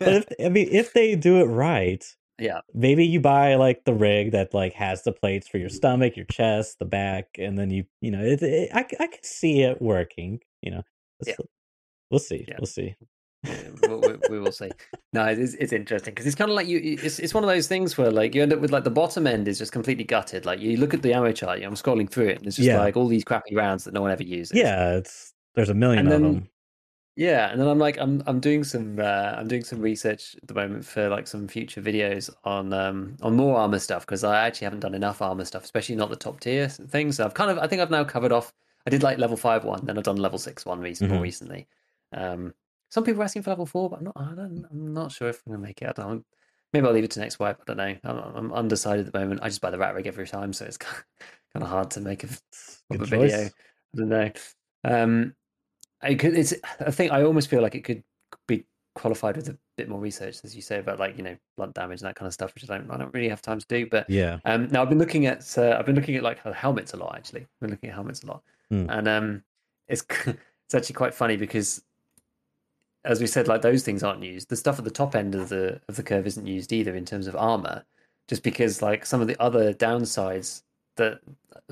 [0.00, 2.04] if, I mean if they do it right
[2.38, 2.60] Yeah.
[2.74, 6.26] maybe you buy like the rig that like has the plates for your stomach your
[6.26, 9.80] chest the back and then you you know it, it, I, I could see it
[9.82, 10.82] working you know
[11.26, 11.34] Yeah.
[12.10, 12.56] We'll see Yeah.
[12.58, 12.94] we'll see
[13.82, 14.70] we, we, we will see.
[15.12, 16.80] No, it's it's interesting because it's kind of like you.
[16.82, 19.26] It's it's one of those things where like you end up with like the bottom
[19.26, 20.44] end is just completely gutted.
[20.46, 22.78] Like you look at the ammo chart, I'm scrolling through it, and it's just Yeah.
[22.80, 24.56] like all these crappy rounds that no one ever uses.
[24.56, 26.48] yeah it's there's a million And of then- them
[27.16, 27.50] yeah.
[27.50, 30.54] And then I'm like, I'm I'm doing some uh, I'm doing some research at the
[30.54, 34.66] moment for like some future videos on um on more armor stuff because I actually
[34.66, 37.16] haven't done enough armor stuff, especially not the top tier things.
[37.16, 38.52] So I've kind of I think I've now covered off.
[38.86, 41.22] I did like level five one, then I've done level six one recent, more Mhm.
[41.22, 41.66] recently.
[42.12, 42.54] Um,
[42.90, 44.16] some people are asking for level four, but I'm not.
[44.16, 45.88] I don't, I'm not sure if I'm gonna make it.
[45.88, 46.24] I don't.
[46.72, 47.58] Maybe I'll leave it to next wipe.
[47.60, 47.96] I don't know.
[48.04, 49.40] I'm, I'm undecided at the moment.
[49.42, 51.02] I just buy the rat rig every time, so it's kind
[51.54, 52.28] of hard to make a,
[52.90, 53.44] a video.
[53.46, 54.30] I don't know.
[54.84, 55.34] Um,
[56.02, 56.36] I could.
[56.36, 56.54] It's.
[56.80, 58.02] I think I almost feel like it could
[58.46, 58.64] be
[58.94, 62.00] qualified with a bit more research, as you say about like you know blunt damage
[62.00, 62.90] and that kind of stuff, which I don't.
[62.90, 63.86] I don't really have time to do.
[63.90, 65.56] But yeah um, now I've been looking at.
[65.56, 67.14] Uh, I've been looking at like helmets a lot.
[67.16, 68.86] Actually, I've been looking at helmets a lot, Hmm.
[68.90, 69.42] and um,
[69.88, 71.82] it's it's actually quite funny because,
[73.04, 74.48] as we said, like those things aren't used.
[74.48, 77.04] The stuff at the top end of the of the curve isn't used either in
[77.04, 77.84] terms of armor,
[78.28, 80.62] just because like some of the other downsides
[80.96, 81.20] that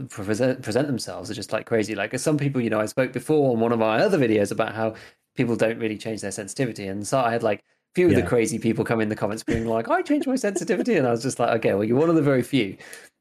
[0.09, 1.95] present present themselves are just like crazy.
[1.95, 4.75] Like some people, you know, I spoke before on one of my other videos about
[4.75, 4.95] how
[5.37, 7.63] people don't really change their sensitivity, and so I had like a
[7.95, 10.95] few of the crazy people come in the comments being like, "I changed my sensitivity,"
[10.97, 12.77] and I was just like, "Okay, well, you're one of the very few."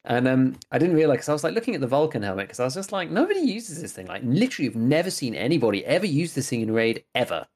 [0.06, 2.60] And um, I didn't realize because I was like looking at the Vulkan helmet because
[2.60, 4.06] I was just like, nobody uses this thing.
[4.06, 7.48] Like, literally, you've never seen anybody ever use this thing in raid ever.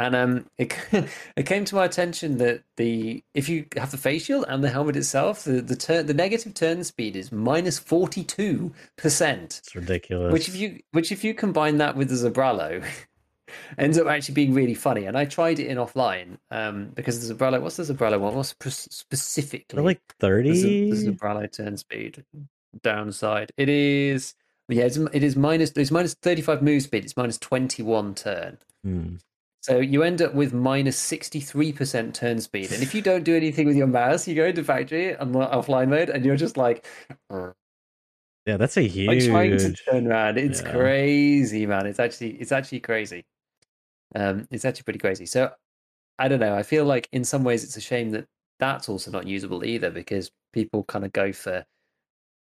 [0.00, 0.74] And um, it
[1.36, 4.70] it came to my attention that the if you have the face shield and the
[4.70, 9.60] helmet itself, the the turn the negative turn speed is minus forty two percent.
[9.62, 10.32] It's ridiculous.
[10.32, 12.82] Which if you which if you combine that with the Zabralo,
[13.78, 15.04] ends up actually being really funny.
[15.04, 17.60] And I tried it in offline um, because the Zabralo.
[17.60, 18.34] What's the Zabralo one?
[18.34, 20.54] What's specifically They're like the, thirty.
[20.54, 22.24] Z- the Zabralo turn speed
[22.82, 23.52] downside?
[23.58, 24.34] It is
[24.70, 27.04] yeah, it's, it is minus it's minus thirty five move speed.
[27.04, 28.56] It's minus twenty one turn.
[28.82, 29.16] Hmm.
[29.62, 32.72] So you end up with minus minus sixty three percent turn speed.
[32.72, 35.88] And if you don't do anything with your mouse, you go into factory and offline
[35.88, 36.86] mode, and you're just like.
[38.46, 40.38] Yeah, that's a like trying to turn around.
[40.38, 40.72] It's yeah.
[40.72, 41.86] crazy, man.
[41.86, 43.26] It's actually it's actually crazy.
[44.14, 45.26] Um, it's actually pretty crazy.
[45.26, 45.52] So
[46.18, 46.56] I don't know.
[46.56, 48.26] I feel like in some ways it's a shame that
[48.58, 51.64] that's also not usable either because people kind of go for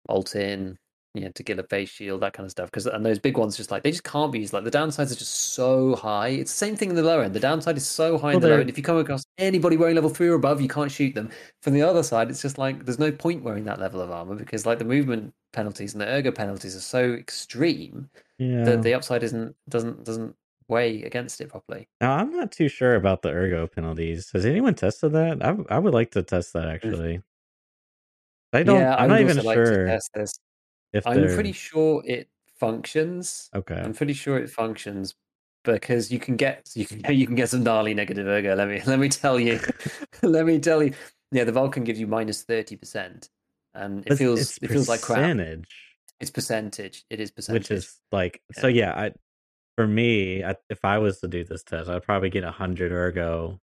[0.08, 0.76] Altyn,
[1.14, 2.70] you know, to get a face shield, that kind of stuff.
[2.70, 4.52] Because and those big ones just like they just can't be used.
[4.52, 6.28] Like the downsides are just so high.
[6.28, 7.34] It's the same thing in the lower end.
[7.34, 8.70] The downside is so high in the lower they're- end.
[8.70, 11.30] If you come across anybody wearing level three or above, you can't shoot them.
[11.62, 14.34] From the other side, it's just like there's no point wearing that level of armor
[14.34, 18.64] because like the movement penalties and the ergo penalties are so extreme Yeah.
[18.64, 20.36] that the upside isn't doesn't doesn't
[20.68, 21.88] weigh against it properly.
[22.02, 24.30] Now I'm not too sure about the ergo penalties.
[24.34, 25.42] Has anyone tested that?
[25.42, 27.22] I I would like to test that actually.
[28.52, 28.80] I don't.
[28.80, 30.38] yeah, I I'm not even like to sure test this.
[30.92, 32.28] If I'm they're pretty sure it
[32.58, 33.50] functions.
[33.54, 33.74] okay.
[33.76, 35.14] I'm pretty sure it functions
[35.64, 38.54] because you can get you can you can get some gnarly negative ergo.
[38.54, 39.60] Let me let me tell you,
[40.22, 40.92] let me tell you.
[41.30, 43.28] Yeah, the Vulkan gives you minus thirty percent,
[43.74, 45.18] and it It's- feels it feels like crap.
[45.18, 45.68] percentage,
[46.20, 47.04] It's percentage.
[47.10, 47.60] It is percentage.
[47.62, 48.66] which is like so.
[48.66, 49.12] Yeah, I
[49.76, 52.90] for me, I, if I was to do this test, I'd probably get a hundred
[52.92, 53.60] ergo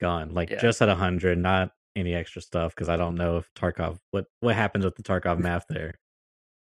[0.00, 0.60] gone, like Yeah.
[0.60, 4.26] just at a hundred, not any extra stuff, because I don't know if Tarkov what
[4.40, 5.94] what happens with the Tarkov math there,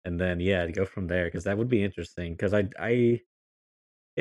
[0.08, 2.32] and then yeah, go from there because that would be interesting.
[2.32, 3.20] Because I I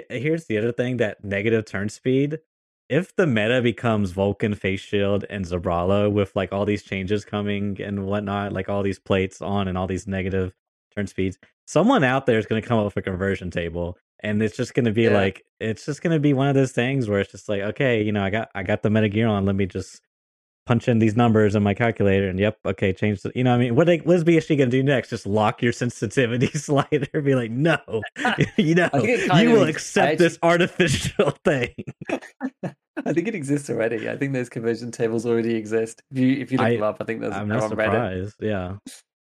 [0.10, 2.40] here's the other thing that negative turn speed.
[2.90, 7.82] If the meta becomes Vulkan face shield and Zabralo with like all these changes coming
[7.82, 10.54] and whatnot, like all these plates on and all these negative
[10.96, 14.42] turn speeds, someone out there is going to come up with a conversion table and
[14.42, 15.14] it's just going to be Yeah.
[15.14, 18.02] like it's just going to be one of those things where it's just like okay
[18.02, 20.02] you know i got i got the meta gear on let me just
[20.68, 23.56] punch in these numbers in my calculator and yep okay change the you know what
[23.56, 27.36] i mean what what is going to do next just lock your sensitivity slider be
[27.36, 27.78] like no
[28.58, 31.74] you know I think it kind you will accept actually- this artificial thing
[33.06, 34.10] I think it exists already.
[34.10, 36.02] I think those conversion tables already exist.
[36.12, 38.34] If you if you look I- them up, I think there's i'm not on Reddit.
[38.40, 38.78] yeah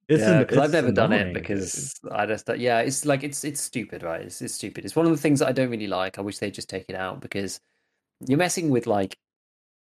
[0.07, 3.59] it's yeah, because I've never done it because I just yeah, it's like it's it's
[3.59, 4.21] stupid, right?
[4.21, 4.85] It's it's stupid.
[4.85, 6.19] It's one of the things that I don't really like.
[6.19, 7.59] I wish they'd just take it out because
[8.27, 9.17] you're messing with like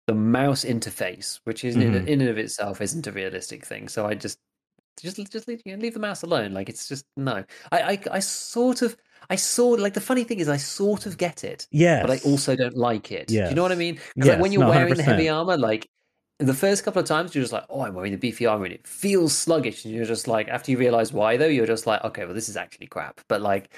[0.07, 2.07] the mouse interface, which is in, Mhm.
[2.07, 3.87] in and of itself isn't a realistic thing.
[3.87, 4.39] So I just
[5.01, 6.53] just just leave, you know, leave the mouse alone.
[6.53, 7.43] Like it's just no.
[7.71, 8.95] I, I I sort of
[9.29, 12.01] I sort like the funny thing is I sort of get it, Yeah.
[12.05, 13.29] but I also don't like it.
[13.31, 13.45] Yeah.
[13.45, 13.99] Do you know what I mean?
[14.15, 15.89] Because like when you're wearing the heavy armor, like
[16.39, 18.73] the first couple of times you're just like, oh, I'm wearing the beefy armor and
[18.73, 22.03] it feels sluggish, and you're just like, after you realize why though, you're just like,
[22.03, 23.19] okay, well this is actually crap.
[23.27, 23.73] But like,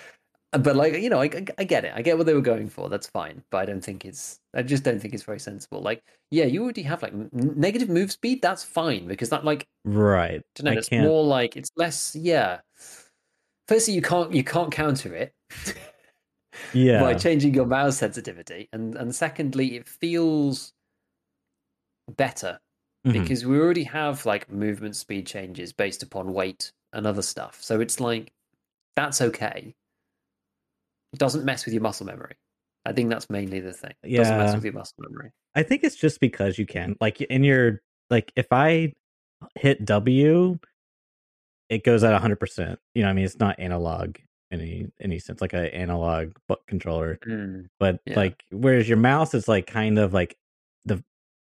[0.52, 1.92] but like you know, I, I- I get it.
[1.96, 2.90] I get what they were going for.
[2.90, 3.44] That's fine.
[3.52, 4.40] But I don't think it's.
[4.56, 5.82] I just don't think it's very sensible.
[5.82, 8.42] Like, yeah, you already have like n- negative move speed.
[8.42, 10.72] That's fine because that like right don't know.
[10.72, 12.16] i It's can't more like it's less.
[12.16, 12.60] Yeah.
[13.68, 15.34] Firstly, you can't you can't counter it.
[16.74, 20.74] yeah by changing your mouse sensitivity, and and secondly, it feels
[22.16, 22.60] better
[23.06, 23.14] Mhm.
[23.14, 27.62] because we already have like movement speed changes based upon weight and other stuff.
[27.62, 28.32] So it's like
[28.96, 29.76] that's okay.
[31.16, 32.36] Doesn't mess with your muscle memory.
[32.86, 33.94] I think that's mainly the thing.
[34.04, 35.32] It doesn't mess with your muscle memory.
[35.56, 36.96] I think it's just because you can.
[37.02, 38.94] Like in your like if I
[39.56, 40.58] hit W,
[41.70, 42.80] it goes at hundred percent.
[42.96, 44.16] You know, I mean, it's not analog
[44.52, 47.20] in any any sense, like an analog butt controller.
[47.28, 48.16] Mm, But Yeah.
[48.16, 50.38] like, whereas your mouse is like kind of like
[50.86, 51.04] the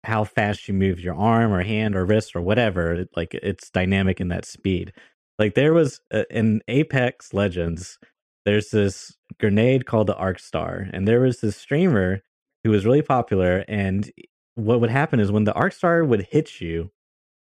[0.05, 2.93] how fast you move your arm or hand or wrist or whatever.
[2.93, 4.93] it- Like it's dynamic in that speed.
[5.37, 7.97] Like there was uh, in Apex Legends,
[8.45, 12.21] there's this grenade called the Arc Star, and there was this streamer
[12.63, 13.63] who was really popular.
[13.67, 14.11] And
[14.55, 16.91] what would happen is when the Arc Star would hit you,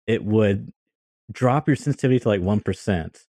[0.06, 0.72] it would
[1.32, 3.24] drop your sensitivity to like one percent,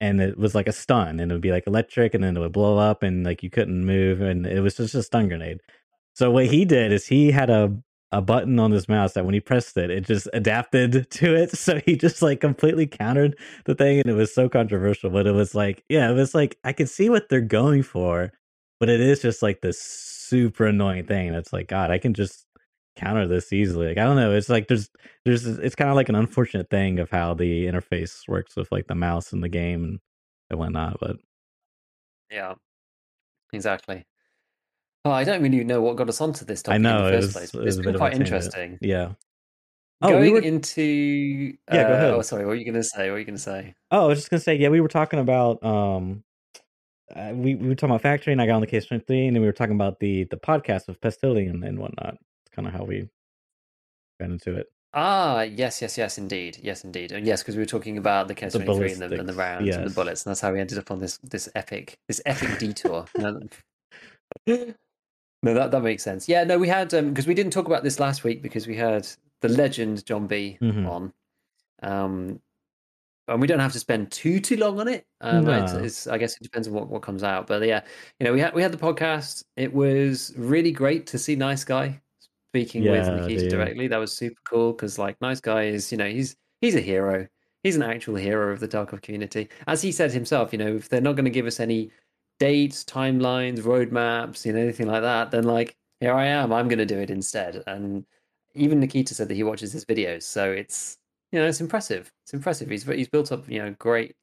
[0.00, 2.40] and it was like a stun, and it would be like electric, and then it
[2.40, 5.60] would blow up, and like you couldn't move, and it was just a stun grenade.
[6.14, 7.76] So what he did is he had a
[8.12, 11.50] a button on his mouse that when he pressed it, it just adapted to it.
[11.56, 15.10] So he just like completely countered the thing, and it was so controversial.
[15.10, 18.32] But it was like, yeah, it was like I can see what they're going for,
[18.80, 21.32] but it is just like this super annoying thing.
[21.32, 22.46] That's like, God, I can just
[22.96, 23.88] counter this easily.
[23.88, 24.32] Like I don't know.
[24.32, 24.90] It's like there's
[25.24, 28.86] there's it's kind of like an unfortunate thing of how the interface works with like
[28.88, 30.00] the mouse and the game and,
[30.50, 30.98] and whatnot.
[31.00, 31.16] But
[32.30, 32.54] Yeah,
[33.52, 34.04] exactly.
[35.04, 37.10] Oh, I don't really know what got us onto this topic I know in the
[37.10, 37.54] first was, place.
[37.54, 38.78] it was it's been bit of a quite interesting.
[38.80, 39.12] Yeah.
[40.02, 40.40] Oh, Going we were.
[40.40, 42.10] into Yeah, go uh, ahead.
[42.14, 43.08] oh, sorry, what were you going to say?
[43.08, 43.74] What were you going to say?
[43.90, 46.22] Oh, I was just gonna say, yeah, we were talking about um,
[47.14, 49.26] uh, we we were talking about factory, and I got on the KS twenty three,
[49.26, 52.14] and then we were talking about the the podcast of Pestily and whatnot.
[52.14, 53.08] It's kind of how we
[54.20, 54.66] got into it.
[54.92, 58.34] Ah, yes, yes, yes, indeed, yes, indeed, and yes, because we were talking about the
[58.34, 60.60] KS Twenty Three and the, and the rounds and the bullets, and that's how we
[60.60, 63.06] ended up on this this epic this epic detour.
[65.42, 66.28] No, that that makes sense.
[66.28, 68.76] Yeah, no, we had um because we didn't talk about this last week because we
[68.76, 69.06] had
[69.40, 70.86] the legend John B Mhm.
[70.86, 71.12] on,
[71.82, 72.40] um,
[73.28, 75.06] and we don't have to spend too too long on it.
[75.20, 75.64] Um, No.
[75.82, 77.82] it's I guess it depends on what what comes out, but yeah,
[78.18, 79.44] you know, we had we had the podcast.
[79.56, 82.00] It was really great to see Nice Guy
[82.52, 83.50] speaking with Nikita dude.
[83.50, 83.88] directly.
[83.88, 87.26] That was super cool because like Nice Guy is you know he's he's a hero.
[87.62, 90.52] He's an actual hero of the Tarkov community, as he said himself.
[90.52, 91.90] You know, if they're not going to give us any
[92.40, 96.52] dates, timelines, roadmaps, you know, anything like that, then like here I am.
[96.52, 97.62] I'm going to do it instead.
[97.66, 98.04] And
[98.54, 100.98] even Nikita said that he watches his videos, so it's
[101.30, 102.10] you know it's impressive.
[102.24, 102.68] It's impressive.
[102.68, 104.16] He's he's built up you know great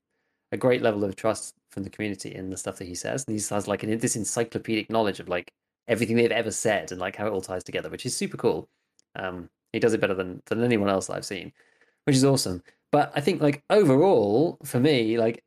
[0.52, 3.40] a great level of trust from the community in the stuff that he says, and
[3.40, 5.52] he has like an, this encyclopedic knowledge of like
[5.88, 8.68] everything they've ever said and like how it all ties together, which is super cool.
[9.16, 11.54] Um, he does it better than than anyone else I've seen,
[12.06, 12.64] which is awesome.
[12.92, 15.44] But I think like overall for me, like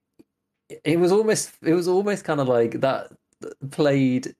[0.84, 3.10] it was almost it was almost kind of like that
[3.70, 4.34] played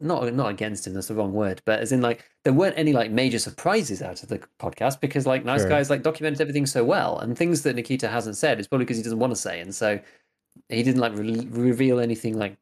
[0.00, 2.92] not not against him that's the wrong word but as in like there weren't any
[2.92, 5.68] like major surprises out of the podcast because like nice Sure.
[5.68, 8.96] guys like documented everything so well and things that nikita hasn't said is probably because
[8.96, 10.00] he doesn't want to say and so
[10.68, 12.56] he didn't like re- reveal anything like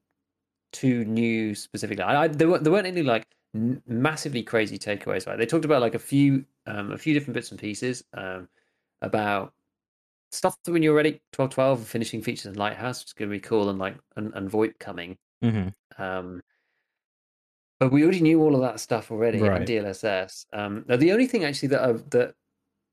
[0.72, 5.26] too new specifically I, I there, weren't, there weren't any like n- massively crazy takeaways
[5.26, 8.48] right they talked about like a few um a few different bits and pieces um
[9.02, 9.54] about
[10.32, 13.36] stuff that when you're ready 12 12 finishing features in lighthouse which is going to
[13.36, 15.68] be cool and like and, and voip coming hmm
[15.98, 16.40] um,
[17.80, 19.62] but we already knew all of that stuff already Right.
[19.62, 20.46] on DLSS.
[20.52, 22.34] Um, now the only thing actually that I, that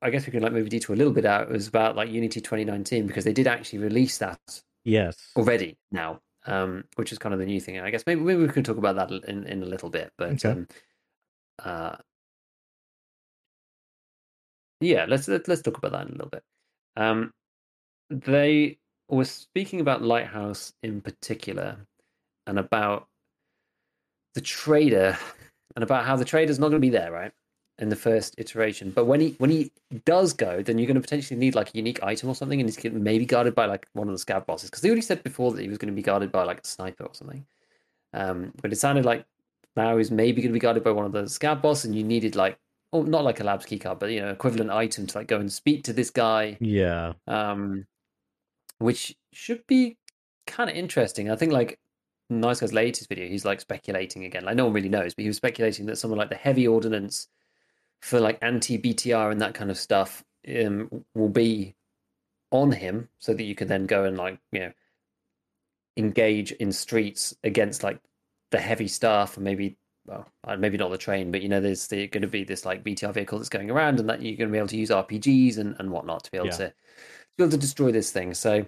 [0.01, 2.39] I guess we can like maybe detour a little bit out was about like Unity
[2.39, 4.39] 2019 because they did actually release that
[4.85, 5.17] Yes.
[5.35, 7.79] already now, um, which is kind of the new thing.
[7.79, 10.29] I guess maybe maybe we can talk about that in, in a little bit, but
[10.45, 10.51] Okay.
[10.51, 10.67] um,
[11.59, 11.97] uh,
[14.79, 16.43] yeah, let's let, let's talk about that in a little bit.
[16.98, 17.32] Um,
[18.10, 18.78] they
[19.08, 21.78] were speaking about Lighthouse in particular,
[22.45, 23.08] and about
[24.34, 25.18] the trader,
[25.76, 27.32] and about how the trader's not going to be there, right,
[27.80, 28.91] in the first iteration.
[28.91, 29.72] But when he when he
[30.06, 32.68] does go, then you're going to potentially need like a unique item or something, and
[32.68, 35.52] he's maybe guarded by like one of the scout bosses because they already said before
[35.54, 37.45] that he was going to be guarded by like a sniper or something.
[38.14, 39.26] Um, but it sounded like
[39.76, 42.04] now he's maybe going to be guarded by one of the scout boss, and you
[42.04, 42.58] needed like
[42.93, 45.51] oh not like a labs keycard, but you know equivalent item to like go and
[45.51, 47.13] speak to this guy Yeah.
[47.27, 47.85] um,
[48.79, 49.97] which should be
[50.45, 51.29] kind of interesting.
[51.29, 51.79] I think like
[52.29, 54.43] Nice Guy's latest video, he's like speculating again.
[54.45, 57.27] Like no one really knows, but he was speculating that someone like the heavy ordnance
[58.01, 60.23] for like anti BTR and that kind of stuff
[60.63, 61.75] um, will be
[62.51, 64.71] on him, so that you can then go and like you know
[65.97, 67.99] engage in streets against like
[68.51, 69.77] the heavy stuff and maybe
[70.08, 72.66] well uh, maybe not the train but you know there's the, going to be this
[72.66, 74.89] like btr vehicle that's going around and that you're going to be able to use
[74.89, 76.53] rpgs and, and whatnot to be able Yeah.
[76.58, 76.74] to to
[77.38, 78.34] be able to destroy this thing.
[78.34, 78.66] So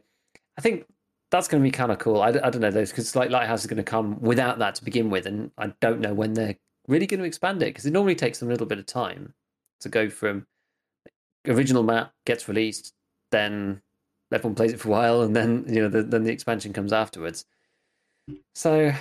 [0.57, 0.85] i think
[1.31, 2.21] that's going to be kind of cool.
[2.21, 5.09] I don't know those because like lighthouse is going to come without that to begin
[5.11, 6.55] with and i don't know when they're
[6.87, 9.33] really going to expand it because it normally takes them a little bit of time
[9.81, 10.47] to go from
[11.47, 12.93] original map gets released
[13.31, 13.81] then
[14.33, 16.91] everyone plays it for a while and then you know the, then the expansion comes
[16.91, 17.45] afterwards
[18.53, 18.93] so yeah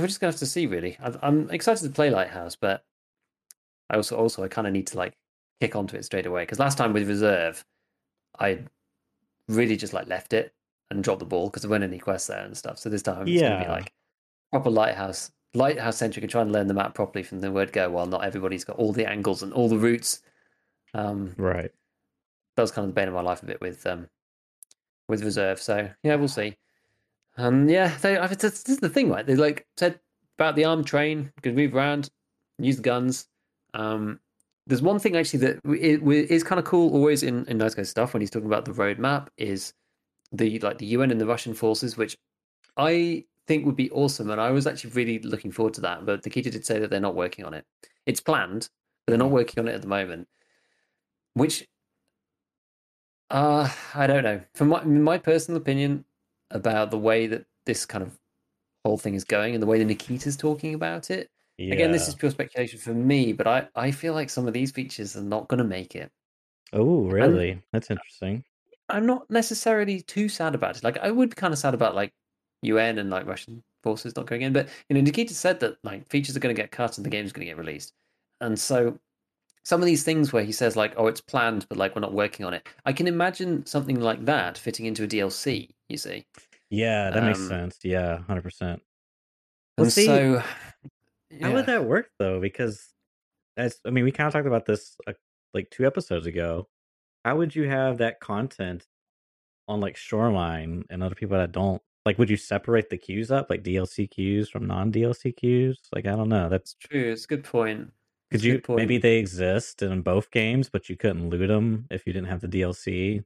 [0.00, 2.84] we're just gonna have to see really I, i'm excited to play lighthouse but
[3.90, 5.14] i also also i kind of need to like
[5.60, 7.64] kick onto it straight away because last time with reserve
[8.38, 8.58] i
[9.48, 10.52] really just like left it
[10.90, 13.26] and dropped the ball because there weren't any quests there and stuff so this time
[13.26, 13.72] it's gonna be Yeah.
[13.72, 13.92] like
[14.50, 17.88] proper lighthouse lighthouse centric and try and learn the map properly from the word go
[17.90, 20.20] while not everybody's got all the angles and all the routes
[20.94, 21.72] um Right.
[22.56, 24.08] that was kind of the bane of my life a bit with um
[25.08, 25.60] with reserve.
[25.62, 26.56] So yeah, we'll see.
[27.36, 29.26] Um, yeah, they, I- this, is the thing, right?
[29.26, 30.00] They like said
[30.38, 32.08] about the armed train, could move around,
[32.58, 33.28] use the guns.
[33.74, 34.20] Um,
[34.66, 37.58] there's one thing actually that w- i- w- is kind of cool always in in
[37.58, 39.72] Nice Guy's stuff when he's talking about the roadmap is
[40.32, 42.16] the like the UN and the Russian forces, which
[42.76, 46.06] I think would be awesome, and I was actually really looking forward to that.
[46.06, 47.64] But Nikita did say that they're not working on it.
[48.06, 48.68] It's planned,
[49.06, 50.28] but they're not working on it at the moment.
[51.34, 51.66] Which
[53.30, 54.40] uh, I don't know.
[54.54, 56.04] From my my personal opinion
[56.50, 58.18] about the way that this kind of
[58.84, 61.28] whole thing is going and the way that Nikita's talking about it,
[61.58, 61.74] Yeah.
[61.74, 64.70] Again, this is pure speculation for me, but I, I feel like some of these
[64.70, 66.10] features are not going to make it.
[66.72, 67.62] Oh, really?
[67.72, 68.44] That's interesting.
[68.88, 70.84] I'm not necessarily too sad about it.
[70.84, 72.12] Like I would be kind of sad about like
[72.62, 76.08] UN and like Russian forces not going in, but you know, Nikita said that like
[76.08, 77.92] features are going to get cut and the game's going to get released,
[78.40, 78.98] and so
[79.66, 82.12] some of these things where he says like, "Oh, it's planned, but like we're not
[82.12, 85.70] working on it." I can imagine something like that fitting into a DLC.
[85.88, 86.24] You see?
[86.70, 87.78] Yeah, that makes Um, sense.
[87.82, 88.80] Yeah, hundred percent.
[89.76, 90.40] And see, so,
[91.42, 92.40] how would that work though?
[92.40, 92.80] Because
[93.56, 95.14] as I mean, we kind of talked about this uh,
[95.52, 96.68] like two episodes ago.
[97.24, 98.86] How would you have that content
[99.66, 102.18] on like Shoreline and other people that don't like?
[102.18, 105.80] Would you separate the queues up, like DLC queues from non DLC queues?
[105.92, 106.48] Like, I don't know.
[106.48, 107.10] That's true.
[107.10, 107.90] It's a good point.
[108.30, 112.12] Could you maybe they exist in both games, but you couldn't loot them if you
[112.12, 113.22] didn't have the DLC.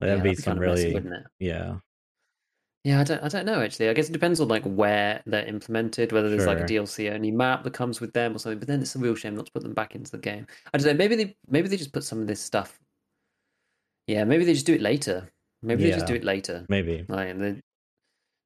[0.00, 1.22] That'd yeah, be that'd be some messy, really it?
[1.38, 1.76] yeah.
[2.84, 3.88] Yeah, I don't, I don't know actually.
[3.88, 7.30] I guess it depends on like where they're implemented, whether there's like a DLC only
[7.30, 8.58] map that comes with them or something.
[8.58, 10.46] But then it's a real shame not to put them back into the game.
[10.72, 10.94] I don't know.
[10.94, 12.78] Maybe they maybe they just put some of this stuff.
[14.06, 15.30] Yeah, maybe they just do it later.
[15.62, 16.66] Maybe they just do it later.
[16.68, 17.06] Maybe.
[17.08, 17.62] Like they,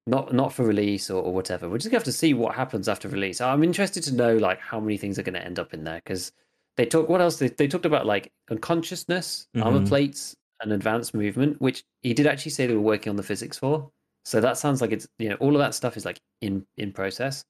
[0.08, 1.68] not not for release or, or whatever.
[1.68, 3.40] We're just gonna have to see what happens after release.
[3.40, 5.96] I'm interested to know like how many things are going to end up in there
[6.04, 6.32] because
[6.76, 7.08] they talk.
[7.08, 7.38] What else?
[7.38, 9.88] They they talked about like unconsciousness, armor Mhm.
[9.88, 13.58] plates, and advanced movement, which he did actually say they were working on the physics
[13.58, 13.90] for.
[14.24, 16.92] So that sounds like it's you know all of that stuff is like in in
[16.92, 17.44] process.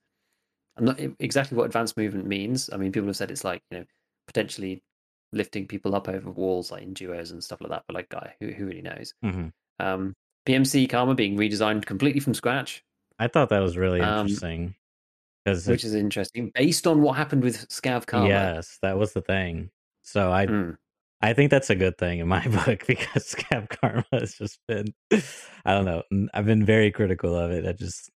[0.77, 2.71] I'm not exactly what advanced movement means.
[2.73, 3.85] I mean, people have said it's like you know
[4.27, 4.83] potentially
[5.33, 7.85] lifting people up over walls like in duos and stuff like that.
[7.87, 9.13] But like, guy who who really knows?
[9.23, 9.49] hmm
[9.79, 10.15] Um,
[10.49, 12.83] PMC Karma being redesigned completely from scratch,
[13.19, 14.75] I thought that was really Um, interesting
[15.45, 18.29] because which is interesting, based on what happened with Scav Karma.
[18.29, 19.71] yes, that was the thing.
[20.03, 20.77] So I Mm.
[21.21, 24.95] I think that's a good thing in my book because Scav Karma has just been
[25.65, 27.67] I don't know, I've been very critical of it.
[27.67, 28.11] I just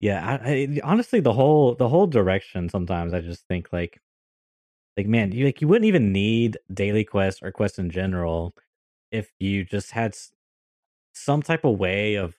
[0.00, 4.00] yeah, I, I honestly the whole the whole direction sometimes I just think like
[4.96, 8.54] like man, you like you wouldn't even need daily quests or quests in general
[9.12, 10.16] if you just had
[11.18, 12.34] some type of way of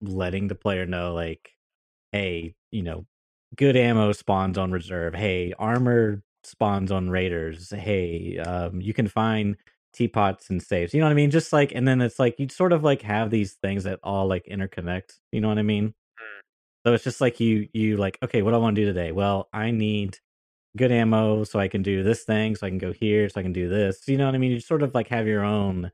[0.00, 1.50] letting the player know like
[2.12, 3.06] hey, you know,
[3.56, 5.14] good ammo spawns on reserve.
[5.14, 7.70] Hey, armor spawns on raiders.
[7.70, 9.56] Hey, um, you can find
[9.92, 10.94] teapots and safes.
[10.94, 11.32] You know what I mean?
[11.32, 14.28] Just like, and then it's like you sort of like have these things that all
[14.28, 15.18] like interconnect.
[15.32, 15.94] You know what I mean?
[16.86, 19.12] So it's just like you you like okay, what do I want to do today?
[19.12, 20.18] Well, I need
[20.76, 23.42] good ammo so I can do this thing, so I can go here, so I
[23.42, 24.06] can do this.
[24.08, 24.52] You know what I mean?
[24.52, 25.90] You sort of like have your own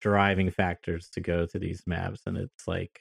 [0.00, 3.00] driving factors to go to these maps, and it's like,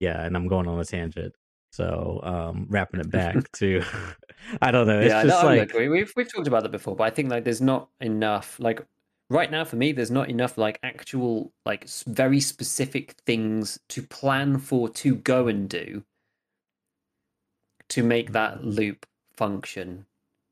[0.00, 0.24] yeah.
[0.24, 1.34] And I'm going on a tangent.
[1.72, 3.82] So um wrapping it back to
[4.62, 5.00] I don't know.
[5.00, 5.88] It's yeah, just no, I like agree.
[5.88, 8.84] We've we've talked about that before, but I think like there's not enough like
[9.28, 9.92] right now for me.
[9.92, 15.68] There's not enough like actual like very specific things to plan for to go and
[15.68, 16.04] do
[17.88, 19.06] to make that loop
[19.36, 20.06] function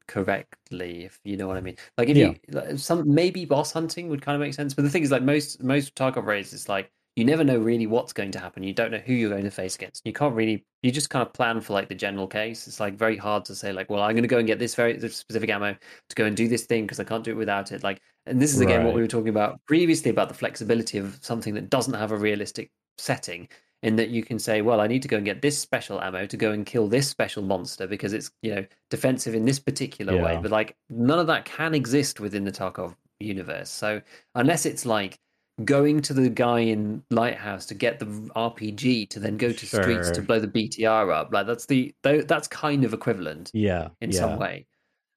[0.07, 1.77] correctly if you know what i mean.
[1.99, 2.29] Like if Yeah.
[2.29, 5.11] you like, some maybe boss hunting would kind of make sense but the thing is
[5.11, 8.65] like most most Tarkov raids it's like you never know really what's going to happen.
[8.65, 10.03] You don't know who you're going to face against.
[10.05, 12.67] You can't really you just kind of plan for like the general case.
[12.67, 14.75] It's like very hard to say like well i'm going to go and get this
[14.75, 15.75] very this specific ammo
[16.09, 17.83] to go and do this thing because i can't do it without it.
[17.83, 21.19] Like and this is again what we were talking about previously about the flexibility of
[21.23, 23.49] something that doesn't have a realistic setting
[23.85, 26.25] in that you can say, well, I need to go and get this special ammo
[26.27, 30.21] to go and kill this special monster because it's you know defensive in this particular
[30.21, 30.39] way.
[30.41, 33.69] But like none of that can exist within the Tarkov universe.
[33.69, 34.01] So
[34.35, 35.19] unless it's like
[35.67, 40.11] going to the guy in Lighthouse to get the RPG to then go to streets
[40.13, 44.19] to blow the BTR up, like that's the that's kind of equivalent yeah, in yeah.
[44.19, 44.65] some way.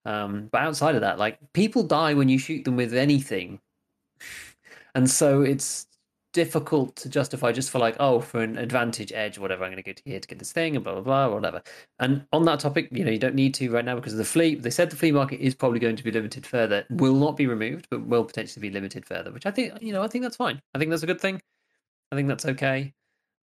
[0.04, 3.62] Um, but outside of that, like people die when you shoot them with anything,
[4.94, 5.88] and so it's
[6.38, 9.82] difficult to justify just for like oh for an advantage edge or whatever i'm going
[9.82, 11.64] to go to here to get this thing and blah blah blah whatever.
[11.98, 14.26] And on that topic you know you don't need to right now because of the
[14.26, 17.38] flea they said the flea market is probably going to be limited further will not
[17.38, 20.24] be removed but will potentially be limited further which i think you know i think
[20.24, 20.62] that's fine.
[20.76, 21.42] I think that's a good thing.
[22.12, 22.94] I think that's okay.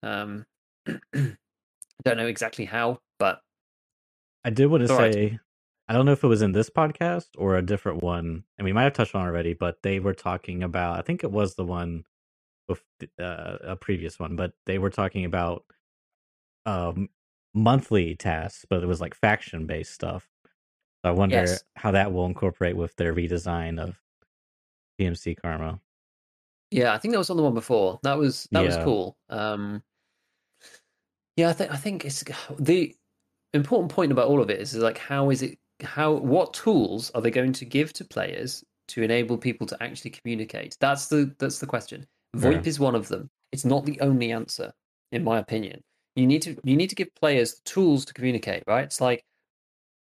[0.02, 0.48] Um
[0.88, 0.98] I
[2.04, 3.42] don't know exactly how but
[4.44, 5.14] I did want to all right.
[5.14, 5.40] say,
[5.88, 8.74] I don't know if it was in this podcast or a different one, and we
[8.74, 11.56] might have touched on it already, but they were talking about, I think it was
[11.56, 12.06] the one
[13.20, 15.66] uh, a previous one, but they were talking about
[16.66, 17.10] um,
[17.54, 20.28] monthly tasks, but it was like faction based stuff.
[21.04, 21.64] So I wonder Yes.
[21.76, 24.02] how that will incorporate with their redesign of
[25.00, 25.80] PMC Karma.
[26.72, 28.00] Yeah, I think that was on the one before.
[28.04, 29.18] That was that was cool.
[29.30, 29.84] Um,
[31.38, 32.24] yeah, I think I think it's
[32.60, 32.96] the
[33.54, 37.22] important point about all of it is like how is it how what tools are
[37.22, 40.78] they going to give to players to enable people to actually communicate?
[40.80, 42.06] That's the that's the question.
[42.36, 42.70] VoIP Yeah.
[42.70, 43.30] is one of them.
[43.52, 44.74] It's not the only answer,
[45.12, 45.84] in my opinion.
[46.16, 48.84] You need to you need to give players the tools to communicate, right?
[48.84, 49.24] It's like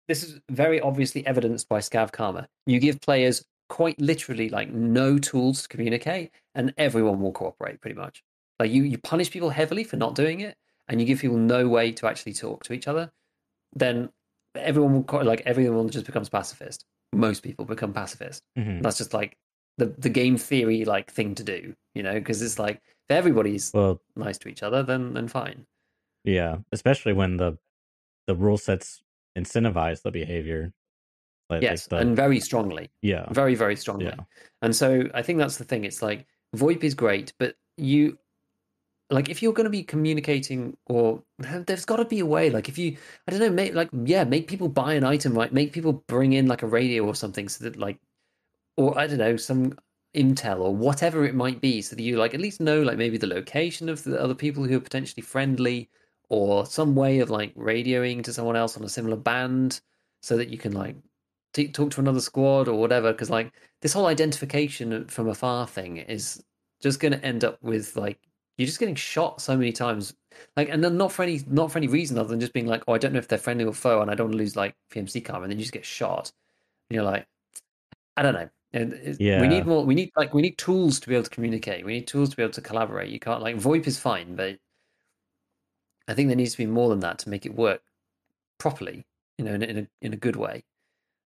[0.09, 2.49] this is very obviously evidenced by Scav Karma.
[2.67, 7.97] You give players quite literally like no tools to communicate, and everyone will cooperate pretty
[7.97, 8.23] much.
[8.59, 10.57] Like you, you punish people heavily for not doing it,
[10.89, 13.13] and you give people no way to actually talk to each other.
[13.75, 14.09] Then
[14.55, 16.85] everyone will like everyone just becomes pacifist.
[17.13, 18.43] Most people become pacifist.
[18.59, 18.83] Mhm.
[18.83, 19.37] That's just like
[19.79, 22.77] the the game theory like thing to do, you know, because it's like
[23.09, 25.67] if everybody's Well, nice to each other, then then fine.
[26.25, 27.59] yeah, especially when the
[28.27, 29.03] the rule sets
[29.39, 30.73] incentivize the behavior.
[31.49, 32.91] Like, Yes, like the, and very strongly.
[33.01, 34.25] yeah, very very strongly Yeah.
[34.61, 38.19] and so i think that's the thing it's like voip is great but you
[39.11, 42.69] like if you're going to be communicating or there's got to be a way like
[42.69, 45.73] if you i don't know make like yeah make people buy an item right make
[45.73, 47.99] people bring in like a radio or something so that like
[48.79, 49.77] or i don't know some
[50.17, 53.19] intel or whatever it might be so that you like at least know like maybe
[53.19, 55.91] the location of the other people who are potentially friendly
[56.31, 59.81] or some way of like radioing to someone else on a similar band
[60.23, 60.97] so that you can like
[61.53, 63.53] t- talk to another squad or whatever because like
[63.83, 66.43] this whole identification from afar thing is
[66.81, 68.19] just going to end up with like
[68.57, 70.15] you're just getting shot so many times.
[70.57, 72.85] Like and then not for any not for any reason other than just being like
[72.87, 74.55] oh i don't know if they're friendly or foe and i don't want to lose
[74.55, 76.31] like pmc karma and then you just get shot.
[76.89, 77.27] And you're like
[78.17, 81.09] i don't know and it- we need more we need like we need tools to
[81.09, 83.57] be able to communicate we need tools to be able to collaborate you can't like
[83.57, 84.59] voip is fine but
[86.09, 87.83] i think there needs to be more than that to make it work
[88.59, 89.07] properly
[89.39, 90.63] you know in, a- in a in a good way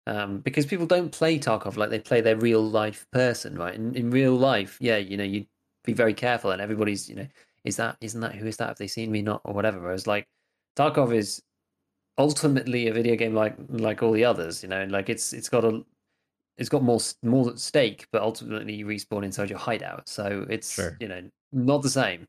[0.07, 3.74] um, because people don't play Tarkov like they play their real life person, right?
[3.74, 5.47] In, in real life, yeah, you know, you'd
[5.84, 7.26] be very careful, and everybody's, you know,
[7.64, 8.68] is that isn't that who is that?
[8.68, 9.22] Have they seen me?
[9.22, 9.78] Not or whatever.
[9.78, 10.26] Whereas like
[10.74, 11.43] Tarkov is
[12.18, 15.64] ultimately a video game like like all the others, you know, like it's it's got
[15.64, 15.84] a
[16.59, 20.74] it's got more more at stake, but ultimately you respawn inside your hideout, so it's
[20.74, 20.96] Sure.
[21.01, 21.22] you know
[21.53, 22.26] not the same,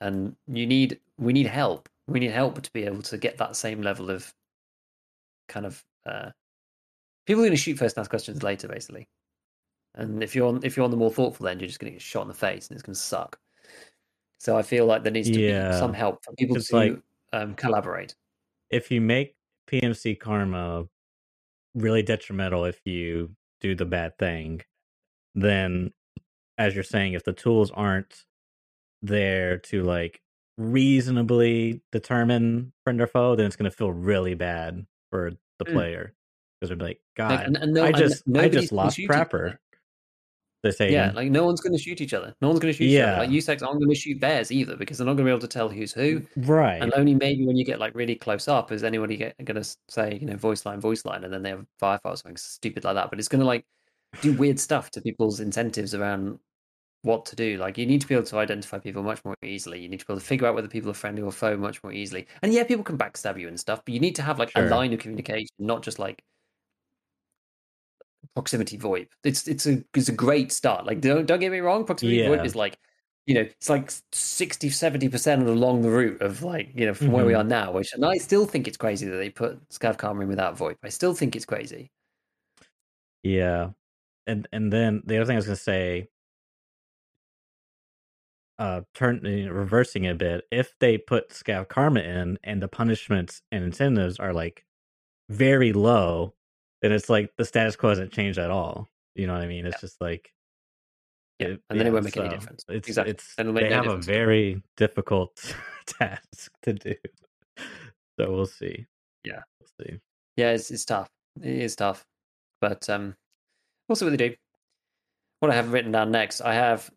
[0.00, 1.88] and you need we need help.
[2.08, 4.32] We need help to be able to get that same level of
[5.48, 6.30] kind of uh,
[7.26, 9.06] people are going to shoot first and ask questions later, basically.
[9.94, 11.96] And if you're on if you're on the more thoughtful end, you're just going to
[11.96, 13.38] get shot in the face, and it's going to suck.
[14.40, 15.70] So I feel like there needs to Yeah.
[15.70, 16.98] be some help for people It's to like-
[17.34, 18.14] um, collaborate.
[18.70, 19.36] if you make
[19.68, 20.84] PMC karma
[21.74, 24.60] really detrimental if you do the bad thing,
[25.34, 25.92] then
[26.58, 28.24] as you're saying, if the tools aren't
[29.02, 30.20] there to like
[30.58, 35.72] reasonably determine friend or foe, then it's going to feel really bad for the Mm.
[35.72, 36.14] player
[36.60, 39.08] because they're like, God, Like, no, I just I just lost shoot
[40.64, 40.78] each other.
[40.78, 40.78] Prapor.
[40.78, 42.34] They say, Yeah, like no one's going to shoot each other.
[42.40, 43.12] No one's going to shoot each Yeah.
[43.12, 43.20] other.
[43.26, 45.40] Like USECs aren't going to shoot bears either because they're not going to be able
[45.40, 46.22] to tell who's who.
[46.36, 46.80] right?
[46.82, 49.76] And only maybe when you get like really close up is anybody get, going to
[49.88, 52.84] say, you know, voice line, voice line, and then they have Firefly or something stupid
[52.84, 53.10] like that.
[53.10, 53.64] But it's going to like
[54.20, 56.38] do weird stuff to people's incentives around
[57.04, 57.56] what to do.
[57.56, 59.80] Like you need to be able to identify people much more easily.
[59.80, 61.82] You need to be able to figure out whether people are friendly or foe much
[61.82, 62.28] more easily.
[62.42, 64.66] And yeah, people can backstab you and stuff, but you need to have like Sure.
[64.66, 66.22] a line of communication, not just like
[68.34, 69.08] proximity VoIP.
[69.24, 70.86] It's it's a it's a great start.
[70.86, 72.28] Like don't don't get me wrong, proximity Yeah.
[72.28, 72.78] VoIP is like
[73.26, 77.24] you know, it's like 60 70% along the route of like, you know, from where
[77.24, 77.38] we Mhm.
[77.40, 80.28] are now, which and I still think it's crazy that they put Scav Karma in
[80.28, 80.76] without VoIP.
[80.82, 81.92] I still think it's crazy.
[83.22, 83.70] Yeah.
[84.26, 86.08] And and then the other thing I was gonna say,
[88.58, 92.62] uh turn you know, reversing it a bit, if they put scav karma in and
[92.62, 94.64] the punishments and incentives are like
[95.30, 96.34] very low,
[96.82, 98.90] then it's like the status quo hasn't changed at all.
[99.14, 99.66] You know what I mean?
[99.66, 100.30] It's just like
[101.38, 102.64] Yeah, it- and then it won't make any difference.
[102.68, 103.12] It's Exactly.
[103.12, 105.54] it's And they no have a very difficult
[105.86, 106.94] task to do.
[108.18, 108.86] So we'll see.
[109.24, 109.42] Yeah.
[109.60, 109.98] We'll see.
[110.36, 111.08] Yeah, it's it's tough.
[111.40, 112.04] It is tough.
[112.60, 113.14] But um
[113.88, 114.34] we'll see what they do.
[115.40, 116.90] What I have written down next, I have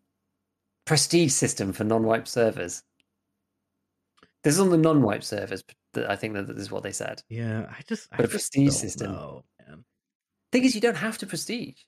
[0.84, 2.82] prestige system for non-wipe servers.
[4.44, 7.22] This is on the non-wipe servers, but I think that this is what they said.
[7.28, 9.12] Yeah, I just I a just prestige system.
[9.12, 9.44] know.
[10.52, 11.82] Thing is, you don't have to prestige.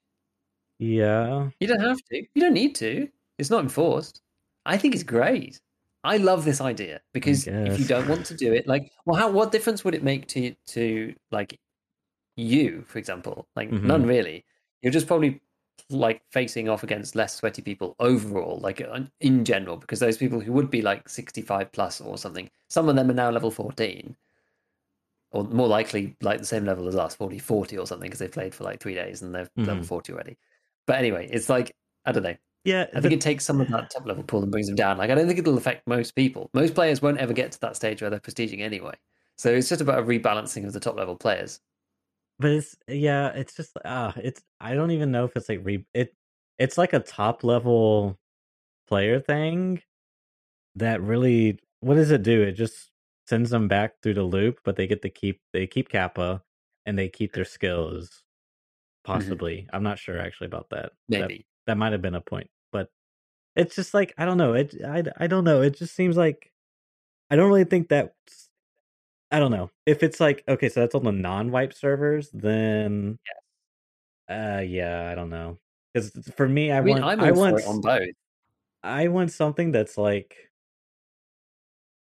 [0.79, 1.51] Yeah.
[1.61, 2.17] You don't have to.
[2.35, 3.09] You don't need to.
[3.39, 4.21] It's not enforced.
[4.67, 5.61] I think it's great.
[6.05, 9.31] I love this idea because if you don't want to do it, like, well, how
[9.31, 11.59] what difference would it make to to like
[12.37, 13.49] you, for example?
[13.57, 13.83] Like Mhm.
[13.83, 14.45] none really.
[14.83, 15.41] You're just probably
[15.91, 18.81] like facing off against less sweaty people overall, like
[19.21, 22.95] in general, because those people who would be like 65 plus or something, some of
[22.97, 24.17] them are now level 14
[25.31, 28.33] or more likely like the same level as us 40 40 or something because they've
[28.33, 29.87] played for like three days and they're level Mhm.
[29.87, 30.39] 40 already.
[30.87, 31.75] But anyway it's like
[32.05, 32.37] i don't know.
[32.65, 34.77] Yeah, i the- think it takes some of that top level pool and brings them
[34.77, 34.99] down.
[34.99, 36.51] Like i don't think it'll affect most people.
[36.55, 38.95] Most players won't ever get to that stage where they're prestiging anyway.
[39.37, 41.61] So it's just about a rebalancing of the top level players.
[42.41, 45.85] But it's yeah, it's just ah, it's I don't even know if it's like re
[45.95, 46.15] it
[46.59, 48.19] it's like a top level
[48.89, 49.83] player thing
[50.77, 52.43] that really what does it do?
[52.43, 52.91] It just
[53.29, 56.43] sends them back through the loop, but they get to keep they keep Kappa
[56.87, 58.09] and they keep their skills.
[58.09, 59.13] Mm-hmm.
[59.13, 60.93] Possibly, I'm not sure actually about that.
[61.09, 61.47] That Maybe.
[61.67, 62.91] that might have been a point, but
[63.55, 64.55] it's just like I don't know.
[64.55, 65.63] It I I don't know.
[65.63, 66.53] It just seems like
[67.31, 68.15] I don't really think that.
[69.31, 72.31] I don't know if it's like okay, so that's on the non-wipe servers.
[72.33, 73.19] Then
[74.29, 75.59] uh, yeah, I don't know
[75.93, 78.09] because for me, I, I mean, want I want on both.
[78.83, 80.48] I want something that's like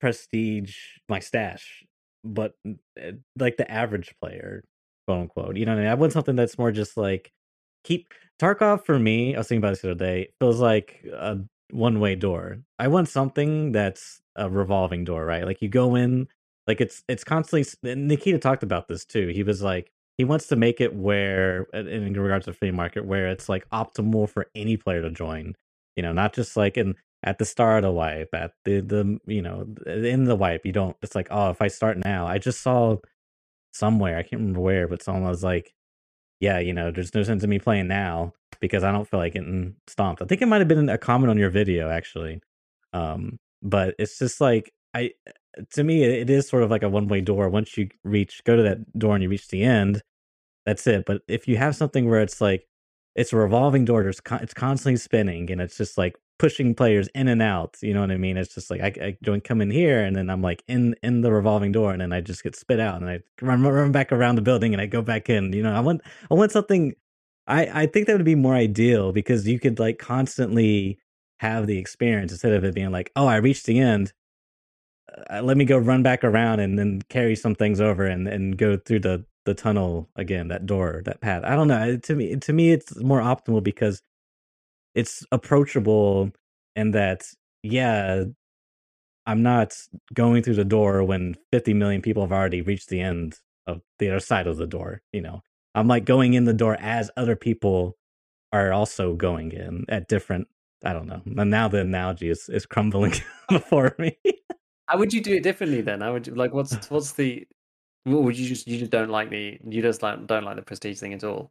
[0.01, 0.75] prestige
[1.07, 1.85] my stash,
[2.23, 4.63] but uh, like the average player,
[5.07, 5.57] quote unquote.
[5.57, 5.91] You know what I mean?
[5.91, 7.31] I want something that's more just like
[7.83, 9.35] keep Tarkov for me.
[9.35, 10.29] I was thinking about this the other day.
[10.39, 11.39] Feels like a
[11.71, 12.59] one way door.
[12.79, 15.45] I want something that's a revolving door, right?
[15.45, 16.27] Like you go in,
[16.67, 17.91] like it's it's constantly.
[17.91, 19.27] and Nikita talked about this too.
[19.29, 23.27] He was like he wants to make it where, in regards to free market, where
[23.27, 25.55] it's like optimal for any player to join.
[25.95, 29.19] You know, not just like in at the start of the wipe, at the the
[29.27, 30.65] you know in the wipe.
[30.65, 30.97] You don't.
[31.01, 32.97] It's like oh, if I start now, I just saw
[33.73, 35.73] somewhere I can't remember where, but someone was like,
[36.39, 39.33] yeah, you know, there's no sense in me playing now because I don't feel like
[39.33, 40.21] getting stomped.
[40.21, 42.41] I think it might have been a comment on your video actually.
[42.93, 45.11] Um, but it's just like I
[45.73, 47.49] to me it is sort of like a one way door.
[47.49, 50.01] Once you reach go to that door and you reach the end,
[50.65, 51.05] that's it.
[51.05, 52.67] But if you have something where it's like
[53.15, 57.07] it's a revolving door, there's con- it's constantly spinning and it's just like pushing players
[57.13, 57.77] in and out.
[57.83, 58.35] You know what I mean?
[58.35, 61.21] It's just like I, I don't come in here and then I'm like in in
[61.21, 64.11] the revolving door and then I just get spit out and I run, run back
[64.11, 65.53] around the building and I go back in.
[65.53, 66.95] You know, I want I want something.
[67.45, 70.97] I I think that would be more ideal because you could like constantly
[71.41, 74.11] have the experience instead of it being like, oh, I reached the end.
[75.29, 78.57] Uh, let me go run back around and then carry some things over and and
[78.57, 81.43] go through the the tunnel again, that door, that path.
[81.45, 81.97] I don't know.
[81.97, 84.01] To me, to me, it's more optimal because
[84.95, 86.31] it's approachable
[86.75, 87.27] and that
[87.63, 88.23] yeah
[89.25, 89.77] i'm not
[90.13, 93.35] going through the door when 50 million people have already reached the end
[93.67, 95.41] of the other side of the door you know
[95.75, 97.97] i'm like going in the door as other people
[98.51, 100.47] are also going in at different
[100.83, 103.13] i don't know and now the analogy is is crumbling
[103.49, 104.17] before me
[104.91, 106.01] How would you do it differently then?
[106.01, 107.47] How would you like what's what's the
[108.03, 110.61] what would you just you just don't like the you just like don't like the
[110.61, 111.49] prestige thing at all?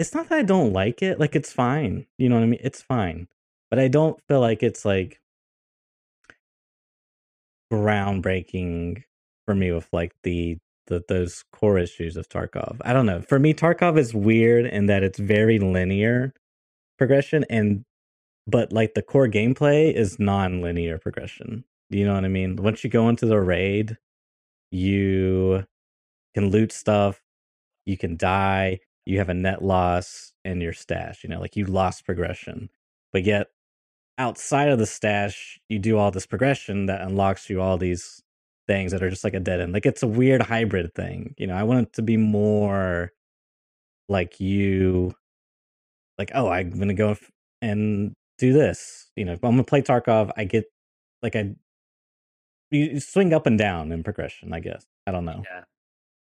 [0.00, 2.60] It's not that i don't like it like it's fine you know what i mean
[2.62, 3.28] it's fine
[3.70, 5.20] but i don't feel like it's like
[7.72, 9.02] groundbreaking
[9.46, 12.78] for me with like the the those core issues of Tarkov.
[12.84, 13.22] I don't know.
[13.22, 16.34] For me, Tarkov is weird in that it's very linear
[16.98, 17.84] progression, and
[18.46, 21.64] but like the core gameplay is non-linear progression.
[21.90, 22.56] You know what I mean?
[22.56, 23.98] Once you go into the raid,
[24.72, 25.66] you
[26.34, 27.20] can loot stuff,
[27.86, 31.22] you can die, you have a net loss in your stash.
[31.24, 32.70] You know, like you lost progression,
[33.12, 33.48] but yet
[34.18, 38.22] outside of the stash, you do all this progression that unlocks you all these
[38.66, 39.72] things that are just like a dead end.
[39.72, 41.34] Like it's a weird hybrid thing.
[41.38, 43.12] You know, I want it to be more
[44.08, 45.14] like you,
[46.18, 47.16] like, oh, I'm to go
[47.62, 49.10] and do this.
[49.16, 50.66] You know, I'm to play Tarkov, I get
[51.22, 51.54] like I,
[52.70, 54.84] you swing up and down in progression, I guess.
[55.06, 55.42] I don't know.
[55.50, 55.64] Yeah.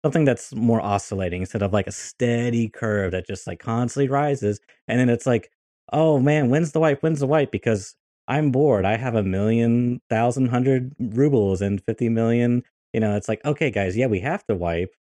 [0.04, 4.60] Something that's more oscillating instead of like a steady curve that just like constantly rises.
[4.88, 5.52] And then it's like,
[5.94, 7.04] oh man, when's the wipe?
[7.04, 7.52] When's the wipe?
[7.52, 7.96] Because
[8.28, 8.86] I'm bored.
[8.86, 12.64] I have a million, thousand, hundred rubles and 50 million.
[12.94, 14.96] You know, it's like, okay, guys, yeah, we have to wipe.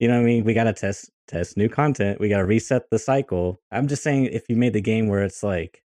[0.00, 0.44] You know what I mean?
[0.44, 2.20] We got to test, test new content.
[2.20, 3.60] We got to reset the cycle.
[3.72, 5.82] I'm just saying, if you made the game where it's like,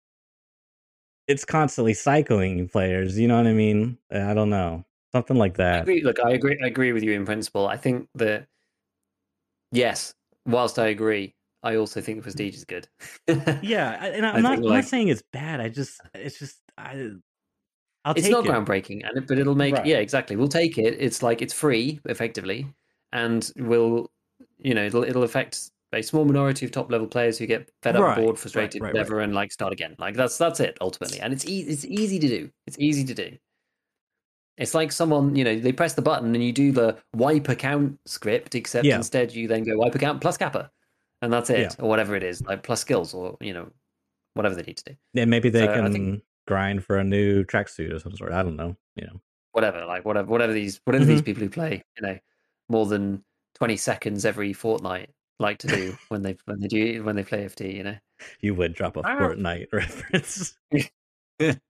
[1.28, 3.98] it's constantly cycling players, you know what I mean?
[4.10, 4.84] I don't know.
[5.12, 5.82] Something like I that.
[5.82, 6.02] agree.
[6.02, 6.58] Look, I agree.
[6.62, 7.66] I agree with you in principle.
[7.66, 8.46] I think that
[9.72, 10.14] yes,
[10.46, 12.88] whilst I agree, I also think the prestige is good.
[13.62, 15.60] Yeah, and I I'm not, like- not saying it's bad.
[15.60, 17.10] I just, it's just, I,
[18.04, 18.50] I'll it's take not it.
[18.50, 19.86] groundbreaking, and it, but it'll make Right.
[19.86, 20.36] yeah, exactly.
[20.36, 20.96] We'll take it.
[20.98, 22.66] It's like it's free effectively,
[23.12, 24.10] and will
[24.58, 27.96] you know it'll it'll affect a small minority of top level players who get fed
[27.96, 29.96] up, Right, bored, frustrated, right, whatever, and like start again.
[29.98, 32.50] Like that's that's it ultimately, and it's it's easy to do.
[32.66, 33.36] It's easy to do.
[34.60, 37.98] It's like someone, you know, they press the button and you do the wipe account
[38.06, 38.96] script, except Yeah.
[38.96, 40.70] instead you then go wipe account plus kappa,
[41.22, 41.70] and that's it, Yeah.
[41.84, 43.72] or whatever it is, like plus skills, or you know,
[44.34, 44.96] whatever they need to do.
[45.14, 48.32] Yeah, maybe they So, can think- grind for a new tracksuit or some sort.
[48.32, 48.76] I don't know.
[48.96, 49.20] You know.
[49.52, 51.24] whatever, like whatever, whatever these, whatever these Mhm.
[51.24, 52.18] people who play, you know,
[52.68, 57.16] more than twenty seconds every fortnight like to do when they when they do when
[57.16, 57.96] they play FT, you know.
[58.40, 59.18] You would drop a Ah.
[59.18, 60.58] Fortnite reference.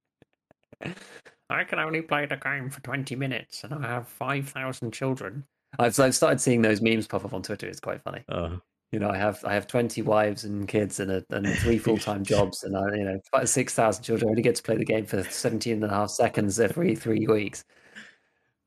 [1.51, 5.44] I can only play the game for twenty minutes, and I have five thousand children.
[5.78, 7.66] I've I've started seeing those memes pop up on Twitter.
[7.66, 8.24] It's quite funny.
[8.28, 8.57] Uh,
[8.92, 11.98] You know, I have I have twenty wives and kids and a, and three full
[11.98, 14.28] time jobs, and I you know about six thousand children.
[14.28, 17.26] I only get to play the game for 17 and a half seconds every three
[17.26, 17.64] weeks.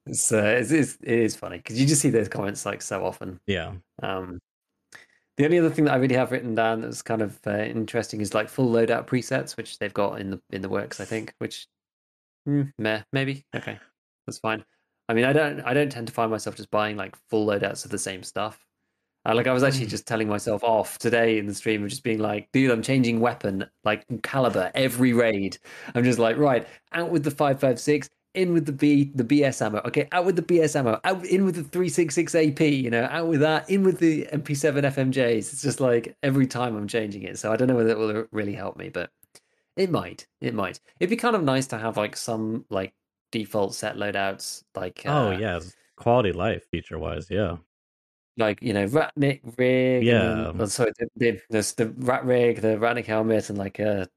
[0.05, 3.05] It's, uh, it's, it's it is funny because you just see those comments like so
[3.05, 3.39] often.
[3.47, 3.75] Yeah.
[4.01, 4.39] Um,
[5.38, 8.21] the only other thing that I really have written down that's kind of uh, interesting
[8.21, 11.34] is like full loadout presets, which they've got in the in the works, I think.
[11.39, 11.67] Which,
[12.47, 13.79] mm, meh, maybe okay,
[14.27, 14.63] that's fine.
[15.09, 17.85] I mean, I don't I don't tend to find myself just buying like full loadouts
[17.85, 18.65] of the same stuff.
[19.25, 19.89] Uh, like I was actually Mm.
[19.89, 23.19] just telling myself off today in the stream of just being like, dude, I'm changing
[23.21, 25.57] weapon like caliber every raid.
[25.95, 29.23] I'm just like, right, out with the five five six, in with the B the
[29.23, 29.79] BS ammo.
[29.85, 32.61] Okay, out with the BS ammo, out in with the three six six AP.
[32.61, 35.53] You know, out with that, in with the MP7 FMJs.
[35.53, 37.37] It's just like every time I'm changing it.
[37.39, 39.11] So I don't know whether it will really help me, but
[39.76, 40.28] it might.
[40.41, 40.80] It might.
[40.99, 42.93] It'd be kind of nice to have like some like
[43.32, 45.59] default set loadouts, like oh uh, yeah,
[45.95, 47.57] quality life feature wise, yeah.
[48.38, 50.49] like you know Ratnik rig, Yeah.
[50.49, 54.07] and oh, sorry, the, the there's the Rat rig, the Ratnik helmet, and like a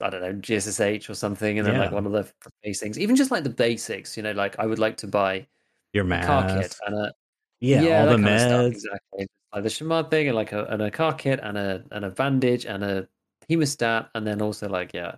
[0.00, 2.30] I don't know GSSH or something, and then like one of the
[2.62, 5.46] base things, even just like the basics, you know, like I would like to buy
[5.92, 7.12] Your a car kit and a
[7.60, 8.72] Yeah, all the kind of stuff, meds.
[8.72, 12.04] exactly, like the Shamad thing, and like a and a car kit and a and
[12.04, 13.08] a bandage and a
[13.50, 15.16] hemostat, and then also like yeah,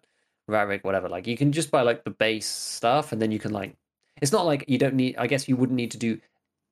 [0.48, 1.08] Rat rig, whatever.
[1.08, 3.76] Like you can just buy like the base stuff, and then you can like
[4.22, 5.16] it's not like you don't need.
[5.16, 6.20] I guess you wouldn't need to do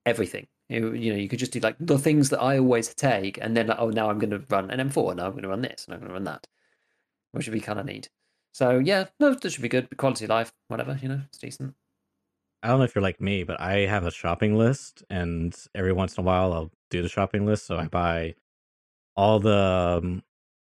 [0.06, 0.46] everything.
[0.68, 3.56] You, you know, you could just do like the things that I always take, and
[3.56, 5.60] then like, oh, now I'm going to run an M4, now I'm going to run
[5.60, 6.46] this, and I'm going to run that,
[7.32, 8.08] which would be kind of neat.
[8.52, 9.94] So yeah, no, that should be good.
[9.96, 11.74] Quality life, whatever, you know, it's decent.
[12.62, 15.92] I don't know if you're like me, but I have a shopping list, and every
[15.92, 17.66] once in a while I'll do the shopping list.
[17.66, 18.34] So I buy
[19.16, 20.22] all the um,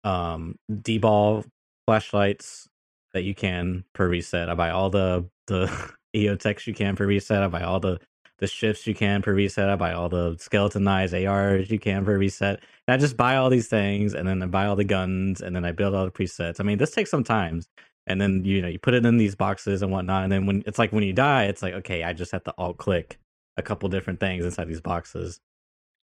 [0.08, 1.46] um DBAL
[1.86, 2.68] flashlights
[3.14, 4.50] that you can per reset.
[4.50, 5.68] I buy all the the
[6.16, 7.44] EOTechs you can per reset.
[7.44, 8.00] I buy all the
[8.40, 9.70] the shifts you can per reset.
[9.70, 12.62] I buy all the skeletonized ARs you can per reset.
[12.88, 15.56] And I just buy all these things, and then I buy all the guns, and
[15.56, 16.60] then I build all the presets.
[16.60, 17.62] I mean, this takes some time
[18.08, 20.64] and then you know you put it in these boxes and whatnot and then when
[20.66, 23.20] it's like when you die it's like okay i just have to alt click
[23.58, 25.40] a couple different things inside these boxes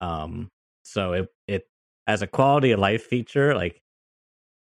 [0.02, 0.50] um
[0.84, 1.68] so it it
[2.08, 3.80] as a quality of life feature like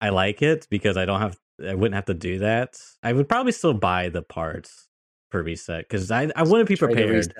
[0.01, 3.29] i like it because i don't have i wouldn't have to do that i would
[3.29, 4.89] probably still buy the parts
[5.31, 7.33] per reset because i i want to be prepared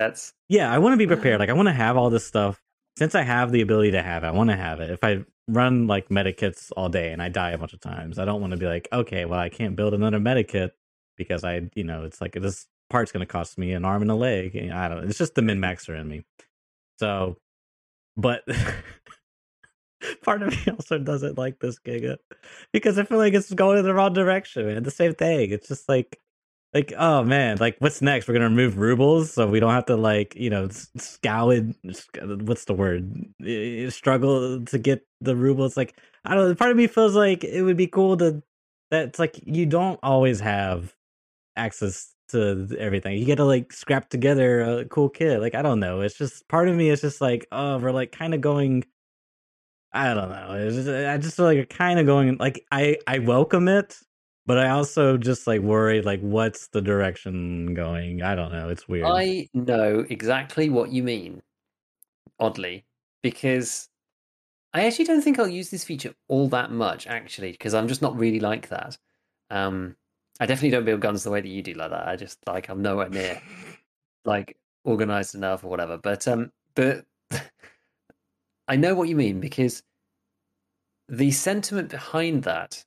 [0.49, 1.39] yeah, I want to be prepared.
[1.39, 2.59] Like I want to have all this stuff.
[2.97, 4.89] Since I have the ability to have it, I want to have it.
[4.89, 8.25] If I run like medikits all day and I die a bunch of times, I
[8.25, 10.71] don't want to be like, okay, well, I can't build another medikit
[11.15, 14.11] because I, you know, it's like this part's going to cost me an arm and
[14.11, 14.55] a leg.
[14.55, 15.07] And I don't know.
[15.07, 16.25] It's just the min maxer in me.
[16.97, 17.37] So,
[18.17, 18.43] but
[20.23, 22.17] part of me also doesn't like this Giga
[22.73, 24.83] because I feel like it's going in the wrong direction, man.
[24.83, 25.51] The same thing.
[25.51, 26.19] It's just like,
[26.73, 28.27] like, oh man, like what's next?
[28.27, 31.73] We're gonna remove rubles so we don't have to like, you know, s- scoured.
[32.21, 33.11] Uh, what's the word?
[33.91, 35.77] Struggle to get the rubles.
[35.77, 35.95] Like,
[36.25, 36.49] I don't.
[36.49, 38.43] know, Part of me feels like it would be cool to.
[38.91, 40.95] That's like you don't always have
[41.55, 43.17] access to everything.
[43.17, 45.41] You got to like scrap together a cool kit.
[45.41, 46.01] Like I don't know.
[46.01, 48.85] It's just part of me is just like, oh, we're like kind of going.
[49.91, 50.69] I don't know.
[50.69, 53.97] Just, I just feel like you're kind of going like I I welcome it,
[54.45, 58.21] but I also just like worried like what's the direction going.
[58.21, 58.69] I don't know.
[58.69, 59.07] It's weird.
[59.07, 61.41] I know exactly what you mean,
[62.39, 62.85] oddly,
[63.23, 63.89] because
[64.73, 68.01] I actually don't think I'll use this feature all that much, actually, because I'm just
[68.01, 68.97] not really like that.
[69.49, 69.95] Um,
[70.39, 72.07] I definitely don't build guns the way that you do like that.
[72.07, 73.41] I just like I'm nowhere near
[74.25, 75.97] like organized enough or whatever.
[75.97, 77.05] But um, but
[78.69, 79.83] I know what you mean because
[81.09, 82.85] the sentiment behind that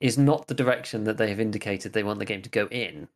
[0.00, 3.08] is not the direction that they have indicated they want the game to go in.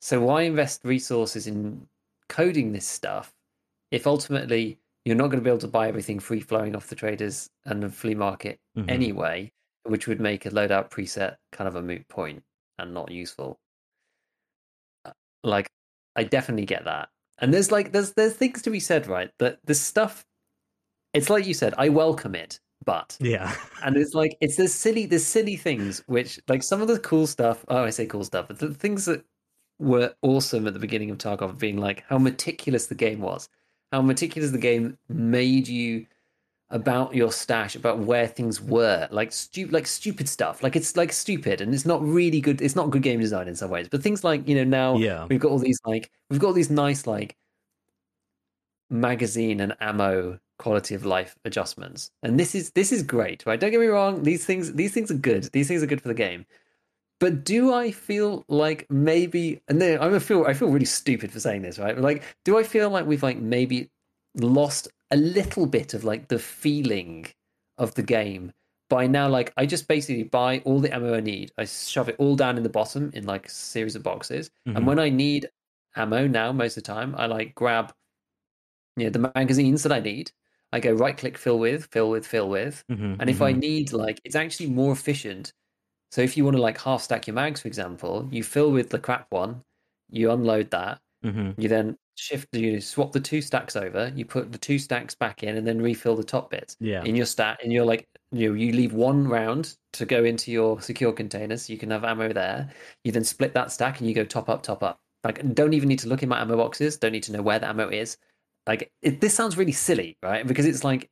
[0.00, 1.88] So why invest resources in
[2.28, 3.32] coding this stuff
[3.90, 6.96] if ultimately you're not going to be able to buy everything free flowing off the
[6.96, 8.90] traders and the flea market Mhm.
[8.90, 9.52] anyway,
[9.84, 12.42] which would make a loadout preset kind of a moot point
[12.78, 13.60] and not useful.
[15.04, 15.12] Uh,
[15.44, 15.70] Like,
[16.16, 17.10] I definitely get that.
[17.38, 19.30] And there's like there's there's things to be said, right?
[19.38, 20.24] That this stuff
[21.14, 23.54] it's like you said, I welcome it, but Yeah.
[23.84, 27.26] and it's like it's this silly there's silly things which like some of the cool
[27.26, 29.24] stuff oh i say cool stuff but the things that
[29.78, 33.48] were awesome at the beginning of tarkov being like how meticulous the game was
[33.92, 36.06] how meticulous the game made you
[36.70, 40.62] about your stash about where things were like stu- like stupid stuff.
[40.62, 43.54] Like it's like stupid and it's not really good it's not good game design in
[43.54, 45.26] some ways but things like you know now Yeah.
[45.28, 47.36] we've got all these like we've got all these nice like
[48.90, 53.58] magazine and ammo quality of life adjustments and this is this is great right?
[53.60, 56.08] Don't get me wrong these things these things are good these things are good for
[56.08, 56.46] the game
[57.20, 61.30] but do i feel like maybe and then i'm a feel i feel really stupid
[61.32, 61.94] for saying this right?
[61.94, 63.90] But, like do i feel like we've like maybe
[64.36, 67.26] lost a little bit of like the feeling
[67.78, 68.52] of the game
[68.90, 72.16] by now like i just basically buy all the ammo i need i shove it
[72.18, 74.76] all down in the bottom in like a series of boxes Mhm.
[74.76, 75.50] and when i need
[75.96, 77.14] ammo now most of the time.
[77.16, 77.94] I like grab
[78.96, 80.30] you know the magazines that I need.
[80.72, 82.84] I go right click fill with, fill with, fill with.
[82.90, 83.60] Mhm, And if I mhm.
[83.60, 85.52] need like it's actually more efficient.
[86.12, 88.90] So if you want to like half stack your mags, for example, you fill with
[88.90, 89.64] the crap one,
[90.10, 91.54] you unload that, Mhm.
[91.58, 95.42] you then shift you swap the two stacks over, you put the two stacks back
[95.42, 96.76] in and then refill the top bits.
[96.80, 97.02] Yeah.
[97.04, 100.50] In your stat and you're like you know, you leave one round to go into
[100.50, 102.70] your secure container so you can have ammo there.
[103.04, 105.00] You then split that stack and you go top up, top up.
[105.22, 107.58] Like don't even need to look in my ammo boxes, don't need to know where
[107.58, 108.16] the ammo is.
[108.66, 110.46] Like it, this sounds really silly, right?
[110.46, 111.10] Because it's like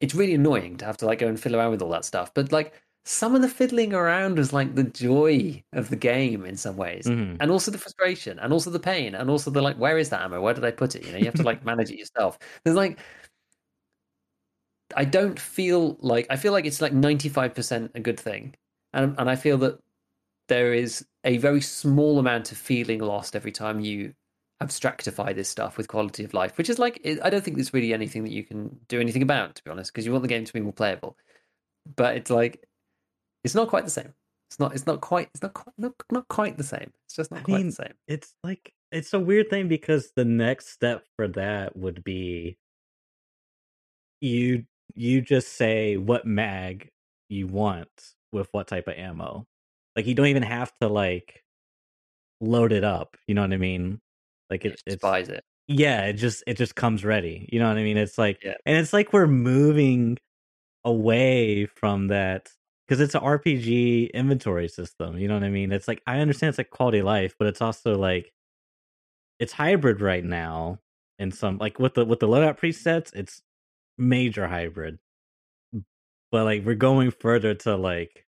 [0.00, 2.32] it's really annoying to have to like go and fiddle around with all that stuff.
[2.34, 2.72] But like
[3.08, 7.06] some of the fiddling around was like the joy of the game in some ways,
[7.06, 7.38] Mhm.
[7.40, 10.20] and also the frustration, and also the pain, and also the like, where is that
[10.20, 10.42] ammo?
[10.42, 11.06] Where did I put it?
[11.06, 12.38] You know, you have to like manage it yourself.
[12.64, 12.98] There's like,
[14.94, 18.54] I don't feel like I feel like it's like ninety five percent a good thing,
[18.92, 19.80] and and I feel that
[20.48, 24.12] there is a very small amount of feeling lost every time you
[24.62, 27.94] abstractify this stuff with quality of life, which is like I don't think there's really
[27.94, 30.44] anything that you can do anything about, to be honest, because you want the game
[30.44, 31.16] to be more playable.
[31.96, 32.67] But it's like
[33.44, 34.12] it's not quite the same.
[34.50, 34.74] It's not.
[34.74, 35.28] It's not quite.
[35.34, 35.74] It's not quite.
[35.78, 36.92] Not, not quite the same.
[37.06, 37.94] It's just not I quite mean, the same.
[38.06, 42.56] it's like it's a weird thing because the next step for that would be
[44.20, 46.88] you you just say what mag
[47.28, 47.88] you want
[48.32, 49.46] with what type of ammo.
[49.96, 51.42] Like you don't even have to like
[52.40, 53.16] load it up.
[53.26, 54.00] You know what I mean?
[54.50, 55.44] Like It it, buys it.
[55.66, 57.48] yeah, it just it just comes ready.
[57.52, 57.96] You know what I mean?
[57.98, 58.54] It's like Yeah.
[58.66, 60.18] and it's like we're moving
[60.84, 62.50] away from that
[62.88, 65.18] because it's an RPG inventory system.
[65.18, 65.72] You know what I mean?
[65.72, 68.32] It's like I understand it's like quality of life, but it's also like
[69.38, 70.80] it's hybrid right now
[71.18, 73.42] in some like with the with the loadout presets, it's
[73.98, 74.98] major hybrid.
[76.30, 78.26] But like we're going further to like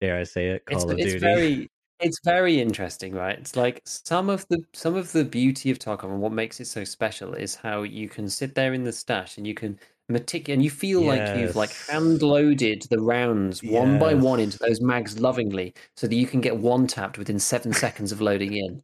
[0.00, 1.18] dare I say it, It's Call of it's Duty.
[1.18, 3.36] very it's very interesting, right?
[3.36, 6.66] It's like some of the some of the beauty of Tarkov and what makes it
[6.66, 9.78] so special is how you can sit there in the stash and you can
[10.08, 14.58] metic and you feel like you've like hand loaded the rounds one by one into
[14.58, 18.54] those mags lovingly so that you can get one tapped within seven seconds of loading
[18.54, 18.82] in.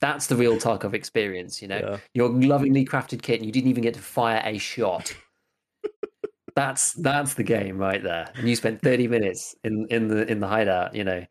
[0.00, 1.78] That's the real Tarkov experience, you know.
[1.78, 1.98] Yeah.
[2.12, 5.14] Your lovingly crafted kit and you didn't even get to fire a shot.
[6.56, 8.30] that's that's the game right there.
[8.34, 11.24] And you spent 30 minutes in in the in the hideout, you know,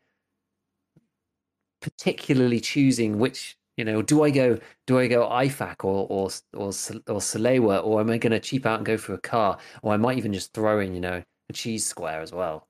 [1.80, 6.68] particularly choosing which you know do i go do i go IFAK or or or
[6.68, 9.58] or Salewa, or am i going to cheap out and go for a car?
[9.82, 12.66] Or i might even just throw in you know a cheese square as well.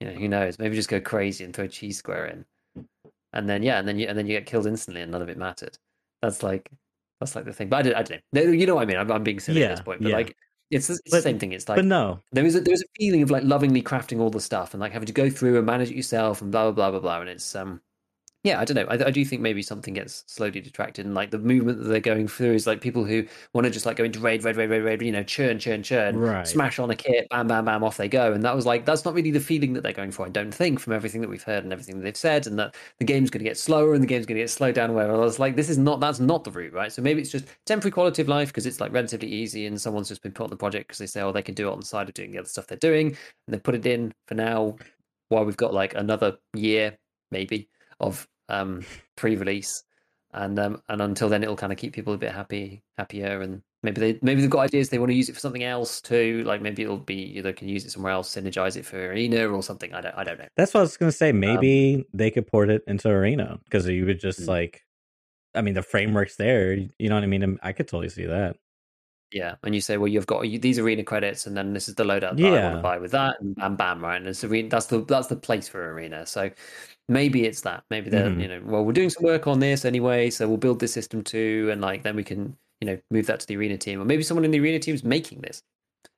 [0.00, 0.58] You know who knows?
[0.58, 2.44] Maybe just go crazy and throw a cheese square in.
[3.32, 5.28] And then yeah and then you and then you get killed instantly and none of
[5.28, 5.78] it mattered.
[6.20, 6.68] That's like
[7.20, 7.68] that's like the thing.
[7.68, 8.42] But i don't, I don't know.
[8.52, 8.96] You know what i mean.
[8.98, 10.16] I'm, I'm being silly at this point but yeah.
[10.16, 10.36] like
[10.72, 11.52] it's, the- it's But- the same thing.
[11.52, 12.18] It's like but no.
[12.32, 14.90] there is a there's a feeling of like lovingly crafting all the stuff and like
[14.92, 17.28] having to go through and manage it yourself and blah blah blah blah blah and
[17.30, 17.80] it's um
[18.44, 21.30] yeah i don't know I, I do think maybe something gets slowly detracted and like
[21.30, 23.24] the movement that they're going through is like people who
[23.54, 25.82] want to just like go into raid raid raid raid raid you know churn churn
[25.82, 26.46] churn Right.
[26.46, 29.04] smash on a kit bam bam bam off they go and that was like that's
[29.04, 31.42] not really the feeling that they're going for i don't think from everything that we've
[31.42, 34.02] heard and everything that they've said and that the game's going to get slower and
[34.02, 36.20] the game's going to get slowed down where i was like this is not that's
[36.20, 38.92] not the route right so maybe it's just temporary quality of life because it's like
[38.92, 41.42] relatively easy and someone's just been put on the project because they say oh they
[41.42, 43.58] can do it on the side of doing the other stuff they're doing and they
[43.58, 44.76] put it in for now
[45.28, 46.96] while we've got like another year
[47.30, 47.68] maybe
[48.00, 48.84] of um
[49.16, 49.84] pre-release
[50.34, 53.62] and um and until then it'll kind of keep people a bit happy happier and
[53.82, 56.44] maybe they maybe they've got ideas they want to use it for something else too
[56.44, 59.62] like maybe it'll be they can use it somewhere else synergize it for arena or
[59.62, 61.32] something i don't i don't know That's what I was gonna say.
[61.32, 64.48] Maybe they could port it into Arena because you would just Mm.
[64.48, 64.84] like,
[65.54, 66.72] I mean, the framework's there.
[66.74, 67.58] You know what I mean?
[67.62, 68.56] I could totally see that.
[69.32, 72.04] yeah and you say well you've got these arena credits and then this is the
[72.04, 74.68] loadout that i want to buy with that and bam bam right and it's arena
[74.68, 76.50] that's the that's the place for arena so
[77.08, 77.84] maybe it's that.
[77.90, 78.42] Maybe they're Mhm.
[78.42, 81.22] you know well we're doing some work on this anyway so we'll build this system
[81.22, 84.00] too and like then we can you know move that to the arena team.
[84.00, 85.62] Or maybe someone in the arena team is making this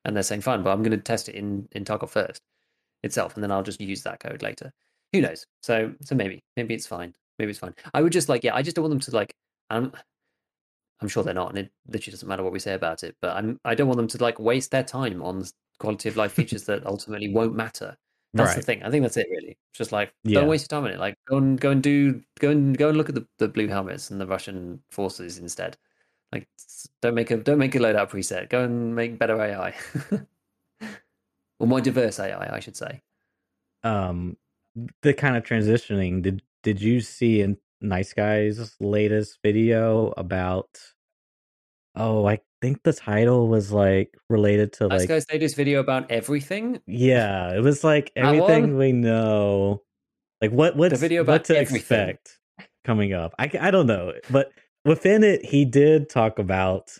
[0.04, 2.40] and they're saying fine but i'm going to test it in in tarkov first
[3.02, 4.72] itself and then i'll just use that code later.
[5.12, 5.46] Who knows?
[5.62, 7.74] So so maybe maybe it's fine maybe it's fine.
[7.92, 9.34] I would just like yeah i just don't want them to like
[9.70, 9.92] i'm
[11.00, 13.36] i'm sure they're not and it literally doesn't matter what we say about it but
[13.36, 15.44] i'm i don't want them to like waste their time on
[15.78, 17.96] quality of life features that ultimately won't matter
[18.34, 20.40] that's the thing i think that's it really it's just like Yeah.
[20.40, 22.88] don't waste your time on it like go and go and do go and go
[22.88, 25.76] and look at the, the blue helmets and the russian forces instead
[26.32, 26.48] like
[27.02, 29.74] don't make a don't make a loadout preset go and make better ai
[31.58, 33.02] or more diverse ai i should say
[33.82, 34.36] Um,
[35.02, 36.22] the kind of transitioning.
[36.22, 40.68] Did Did you see in NoiceGuy's latest video about?
[41.96, 46.10] Oh, I think the title was like related to like guys made this video about
[46.10, 49.82] everything yeah, it was like everything we know.
[50.40, 52.08] Like what what's video what about to everything.
[52.08, 52.38] expect?
[52.84, 53.34] coming up.
[53.38, 54.52] I I don't know, but
[54.84, 56.90] within it, he did talk about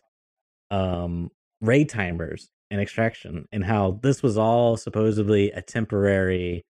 [0.71, 1.31] um
[1.61, 6.65] raid timers and extraction and how this was all supposedly a temporary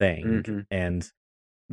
[0.00, 0.60] thing Mm-hmm.
[0.70, 1.10] and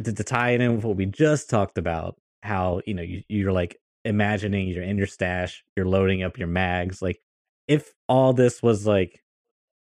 [0.04, 3.24] to, to tie it in with what we just talked about how you know you,
[3.28, 7.20] you're like imagining you're in your stash you're loading up your mags like
[7.68, 9.22] if all this was like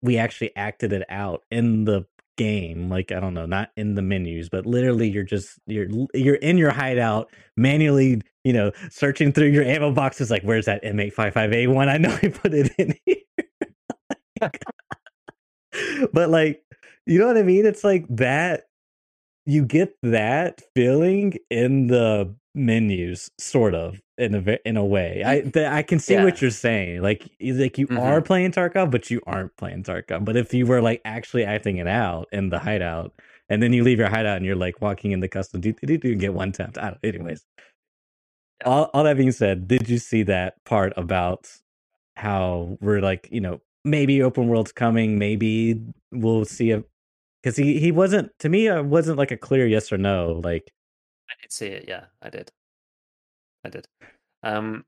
[0.02, 2.04] we actually acted it out in the
[2.36, 6.34] game like i don't know not in the menus but literally you're just you're you're
[6.36, 11.88] in your hideout manually you know searching through your ammo boxes like where's that m855a1
[11.88, 13.16] i know i put it in here.
[16.12, 16.62] But like
[17.06, 17.66] you know what i mean?
[17.66, 18.64] It's like that
[19.46, 25.40] you get that feeling in the menus sort of in a in a way i
[25.40, 26.22] th- i can see Yeah.
[26.24, 27.98] what you're saying like you- like you Mhm.
[28.00, 31.78] are playing tarkov but you aren't playing tarkov but if you were like actually acting
[31.78, 33.12] it out in the hideout
[33.48, 35.98] and then you leave your hideout and you're like walking in the custom do do
[35.98, 37.44] do get one tapped I don't, anyways
[38.60, 38.68] Yeah.
[38.68, 41.50] all, all that being said did you see that part about
[42.16, 45.80] how we're like you know maybe open world's coming maybe
[46.12, 46.84] we'll see a
[47.44, 50.72] because he he wasn't to me it wasn't like a clear yes or no like
[51.30, 51.86] I did see it.
[51.88, 52.50] Yeah, I did.
[53.64, 53.86] I did.
[54.42, 54.84] Um,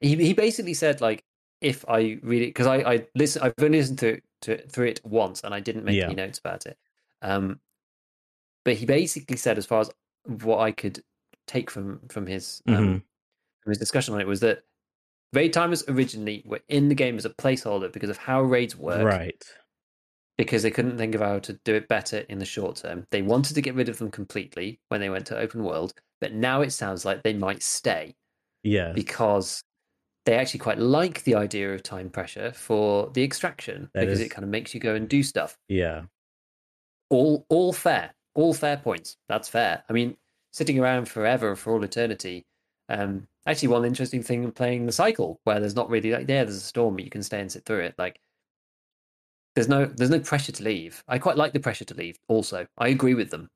[0.00, 1.24] he he basically said like
[1.60, 5.00] if I read it because I I listen I've only listened to to through it
[5.04, 6.04] once and I didn't make Yeah.
[6.04, 6.76] any notes about it.
[7.22, 7.60] Um,
[8.64, 9.90] but he basically said as far as
[10.24, 11.02] what I could
[11.46, 13.02] take from from his um, Mhm.
[13.62, 14.64] from his discussion on it was that
[15.32, 19.04] raid timers originally were in the game as a placeholder because of how raids work
[19.04, 19.44] right
[20.40, 23.06] because they couldn't think of how to do it better in the short term.
[23.10, 26.32] They wanted to get rid of them completely when they went to open world, but
[26.32, 28.14] now it sounds like they might stay
[28.62, 28.92] Yeah.
[28.92, 29.62] because
[30.26, 34.26] they actually quite like the idea of time pressure for the extraction That because is-
[34.26, 35.58] it kind of makes you go and do stuff.
[35.68, 36.04] yeah
[37.10, 39.16] All all fair, all fair points.
[39.28, 39.82] That's fair.
[39.88, 40.16] I mean,
[40.52, 42.46] sitting around forever for all eternity.
[42.88, 46.44] Um, actually, one interesting thing of playing the cycle where there's not really like yeah,
[46.44, 47.94] there's a storm, but you can stay and sit through it.
[47.98, 48.20] Like
[49.54, 51.02] there's no there's no pressure to leave.
[51.08, 52.16] I quite like the pressure to leave.
[52.28, 53.48] Also, I agree with them.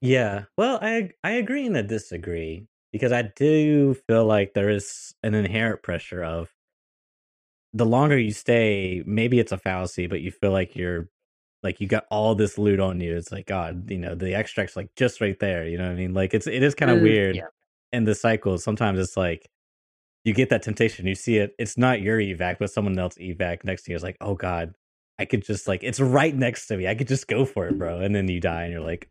[0.00, 5.14] yeah well i i agree and i disagree because i do feel like there is
[5.22, 6.48] an inherent pressure of
[7.72, 11.08] the longer you stay maybe it's a fallacy but you feel like you're
[11.62, 14.76] like you got all this loot on you it's like god you know the extract's
[14.76, 16.98] like just right there you know what i mean like it's it is kind of
[16.98, 17.42] Mm, weird yeah.
[17.92, 19.48] in the cycle sometimes it's like
[20.24, 23.64] you get that temptation you see it it's not your evac but someone else evac
[23.64, 24.74] next to you is like oh god
[25.20, 27.78] i could just like it's right next to me i could just go for it
[27.78, 29.08] bro and then you die and you're like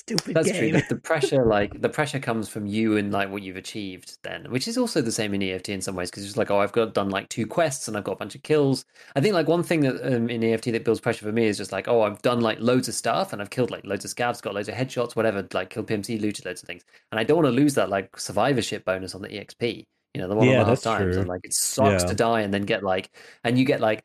[0.00, 0.82] stupid That's game true.
[0.88, 4.16] The, pressure, like the pressure, comes from you and like what you've achieved.
[4.22, 6.58] Then, which is also the same in EFT in some ways, because it's like, oh,
[6.58, 8.84] I've got done like two quests and I've got a bunch of kills.
[9.14, 11.58] I think like one thing that um, in EFT that builds pressure for me is
[11.58, 14.10] just like, oh, I've done like loads of stuff and I've killed like loads of
[14.10, 17.24] scavs, got loads of headshots, whatever, like killed PMC, looted loads of things, and I
[17.24, 19.84] don't want to lose that like survivorship bonus on the EXP.
[20.14, 21.20] You know, the one Yeah, and a half times, true.
[21.20, 22.08] and like it sucks Yeah.
[22.08, 23.10] to die and then get like,
[23.44, 24.04] and you get like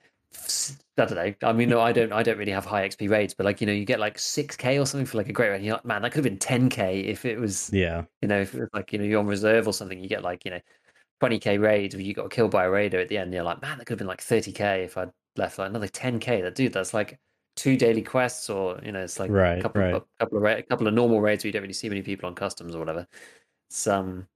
[0.98, 1.34] I don't know.
[1.49, 2.12] I mean, no, I don't.
[2.14, 4.56] I don't really have high XP raids, but like you know, you get like six
[4.56, 5.64] k or something for like a great raid.
[5.64, 8.40] You're like, man, that could have been ten k if it was, yeah you know,
[8.41, 9.99] if it was like you know you're on reserve or something.
[9.99, 10.62] You get like you know,
[11.20, 13.34] twenty k raids where you got killed by a raider at the end.
[13.34, 15.88] You're like, man, that could have been like thirty k if I'd left like another
[15.90, 16.41] ten k.
[16.41, 17.20] That dude, that's like
[17.56, 19.91] two daily quests, or you know, it's like Right, a couple right.
[19.91, 21.90] of a couple of ra- a couple of normal raids where you don't really see
[21.90, 23.07] many people on customs or whatever.
[23.70, 24.28] It's um,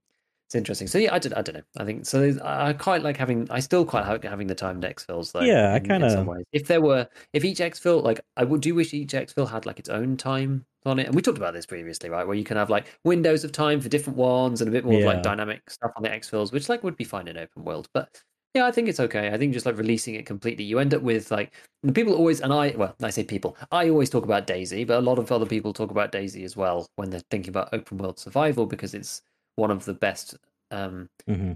[0.50, 0.88] it's interesting.
[0.88, 1.62] So yeah, I don't, I don't know.
[1.78, 2.36] I think so.
[2.44, 3.46] I quite like having.
[3.52, 5.42] I still quite like having the time timed exfils though.
[5.42, 6.44] Yeah, I in- in kinda- ways.
[6.50, 9.78] If there were, if each exfil, like I would do wish each exfil had like
[9.78, 11.06] its own time on it.
[11.06, 12.26] And we talked about this previously, right?
[12.26, 14.94] Where you can have like windows of time for different ones and a bit more
[14.94, 15.06] of Yeah.
[15.06, 17.88] like dynamic stuff on the exfils, which like would be fine in open world.
[17.94, 18.20] But
[18.54, 19.28] yeah, I think it's okay.
[19.32, 21.52] I think just like releasing it completely, you end up with like
[21.94, 25.00] people always and I well, I say people, I always talk about DayZ, but a
[25.00, 28.18] lot of other people talk about DayZ as well when they're thinking about open world
[28.18, 29.22] survival because it's
[29.60, 30.36] one of the best
[30.72, 31.54] um Mhm.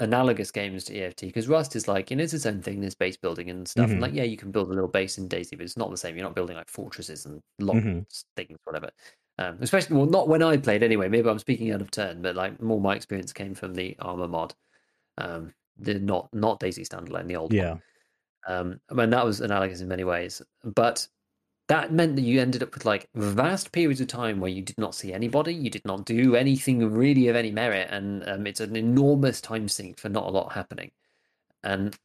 [0.00, 2.94] analogous games to EFT because Rust is like, you know, it's its own thing, there's
[2.94, 3.92] base building and stuff.
[3.94, 4.02] And Mhm.
[4.02, 6.16] like, yeah, you can build a little base in DayZ, but it's not the same.
[6.16, 8.06] You're not building like fortresses and lock Mhm.
[8.36, 8.90] things, whatever.
[9.38, 11.08] Um, especially, well, not when I played anyway.
[11.08, 14.28] Maybe I'm speaking out of turn, but like more my experience came from the Arma
[14.28, 14.54] mod.
[15.18, 17.66] Um, the not not DayZ standalone, the old one.
[17.66, 17.78] yeah
[18.46, 21.06] Um, I mean, that was analogous in many ways, but
[21.68, 24.78] that meant that you ended up with like vast periods of time where you did
[24.78, 28.60] not see anybody, you did not do anything really of any merit, and um, it's
[28.60, 30.90] an enormous time sink for not a lot happening.
[31.62, 31.96] And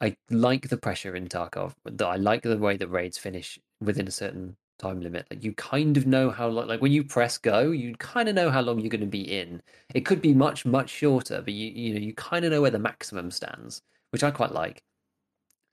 [0.00, 1.74] I like the pressure in Tarkov.
[2.00, 5.26] I like the way that raids finish within a certain time limit.
[5.30, 6.68] Like you kind of know how long.
[6.68, 9.22] Like when you press go, you kind of know how long you're going to be
[9.22, 9.62] in.
[9.94, 12.70] It could be much much shorter, but you you know you kind of know where
[12.70, 14.82] the maximum stands, which I quite like.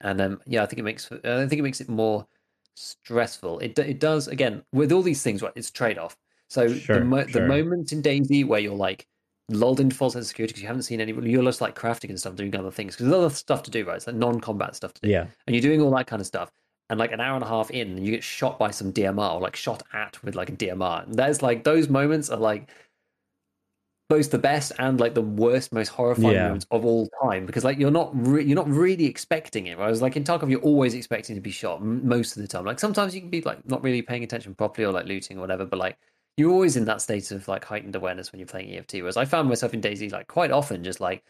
[0.00, 2.26] And um, yeah, I think it makes I think it makes it more
[2.74, 3.58] stressful.
[3.60, 5.42] It it does again with all these things.
[5.42, 6.16] Right, it's trade off.
[6.48, 7.42] So Sure, the mo- sure.
[7.42, 9.06] the moments in DayZ where you're like
[9.48, 12.08] lulled into false sense of security because you haven't seen any, you're just like crafting
[12.10, 13.96] and stuff, doing other things because there's other stuff to do, right?
[13.96, 15.26] It's like non-combat stuff to do, Yeah.
[15.46, 16.50] and you're doing all that kind of stuff.
[16.88, 19.34] And like an hour and a half in, and you get shot by some DMR
[19.34, 21.04] or like shot at with like a DMR.
[21.06, 22.68] And there's like those moments are like
[24.10, 26.44] both the best and like the worst, most horrifying Yeah.
[26.48, 29.78] moments of all time because like you're not re- you're not really expecting it.
[29.78, 32.64] Whereas like in Tarkov, you're always expecting to be shot m- most of the time.
[32.66, 35.40] Like sometimes you can be like not really paying attention properly or like looting or
[35.40, 35.96] whatever, but like
[36.36, 38.94] you're always in that state of like heightened awareness when you're playing EFT.
[38.96, 41.22] Whereas I found myself in DayZ like quite often just like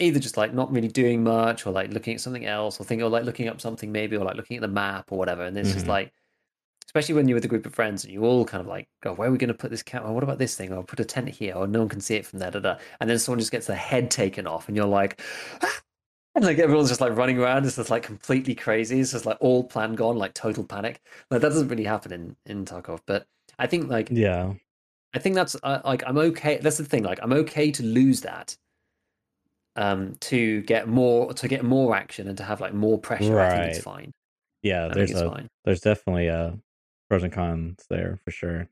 [0.00, 3.04] either just like not really doing much or like looking at something else or thinking
[3.04, 5.44] or like looking up something maybe or like looking at the map or whatever.
[5.44, 5.90] And it's just Mhm.
[5.90, 6.12] like
[6.90, 9.14] especially when you're with a group of friends and you all kind of like go,
[9.14, 10.12] where are we going to put this camera?
[10.12, 10.72] What about this thing?
[10.72, 12.50] Or put a tent here, or no one can see it from there.
[12.50, 12.78] Da, da.
[13.00, 15.22] And then someone just gets their head taken off, and you're like,
[16.34, 17.64] and like everyone's just like running around.
[17.64, 18.98] It's just like completely crazy.
[18.98, 21.00] It's just like all plan gone, like total panic.
[21.30, 23.24] Like that doesn't really happen in in Tarkov, but
[23.56, 24.54] I think like Yeah.
[25.14, 26.58] I think that's uh, like I'm okay.
[26.58, 27.04] That's the thing.
[27.04, 28.56] Like I'm okay to lose that,
[29.76, 33.38] um, to get more to get more action and to have like more pressure.
[33.38, 34.10] I think it's fine.
[34.62, 34.88] Yeah.
[34.90, 35.48] I There's a fine.
[35.64, 36.52] there's definitely uh
[37.10, 38.68] pros and cons there for sure.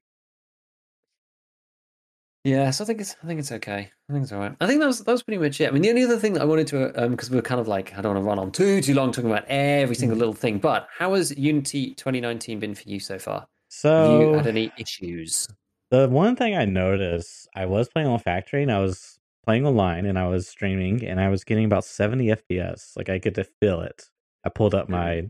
[2.45, 3.91] Yeah, so I think it's I think it's okay.
[4.09, 4.57] I think it's all right.
[4.61, 5.69] I think that was that was pretty much it.
[5.69, 7.61] I mean, the only other thing that I wanted to um because we are kind
[7.61, 10.17] of like I don't want to run on too too long talking about every single
[10.17, 10.21] Mm.
[10.21, 13.47] little thing, but how has Unity 2019 been for you so far?
[13.97, 15.47] Have you So had any issues?
[15.91, 20.07] the one thing I noticed, I was playing on Factory and I was playing online
[20.07, 22.97] and I was streaming and I was getting about 70 FPS.
[22.97, 24.09] Like I could feel it.
[24.45, 25.29] I pulled up my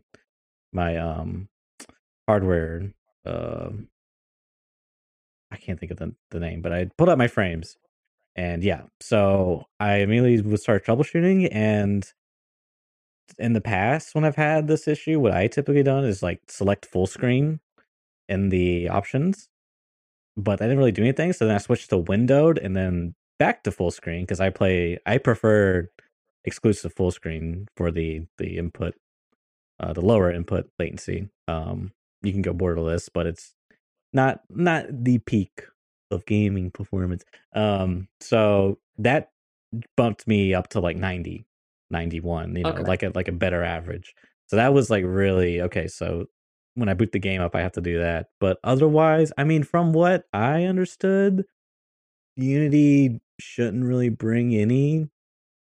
[0.72, 1.48] my um
[2.28, 2.93] hardware
[3.26, 3.88] um
[5.50, 7.76] I can't think of the, the name, but I pulled out my frames.
[8.36, 12.06] And yeah, so I immediately would start troubleshooting and
[13.38, 16.86] in the past when I've had this issue, what I typically done is like select
[16.86, 17.60] full screen
[18.28, 19.48] in the options
[20.38, 21.32] but I didn't really do anything.
[21.32, 24.98] So then I switched to windowed and then back to full screen because I play.
[25.04, 25.90] I prefer
[26.44, 28.94] exclusive full screen for the the input,
[29.80, 31.28] uh, the lower input latency.
[31.48, 31.92] Um,
[32.22, 33.54] you can go borderless, but it's
[34.12, 35.64] not not the peak
[36.10, 37.24] of gaming performance.
[37.54, 39.30] Um, so that
[39.96, 41.46] bumped me up to like 90,
[41.90, 42.82] 91, You know, Okay.
[42.84, 44.14] like a like a better average.
[44.46, 45.86] So that was like really okay.
[45.88, 46.26] So
[46.74, 48.28] when I boot the game up, I have to do that.
[48.40, 51.44] But otherwise, I mean, from what I understood,
[52.36, 55.08] Unity shouldn't really bring any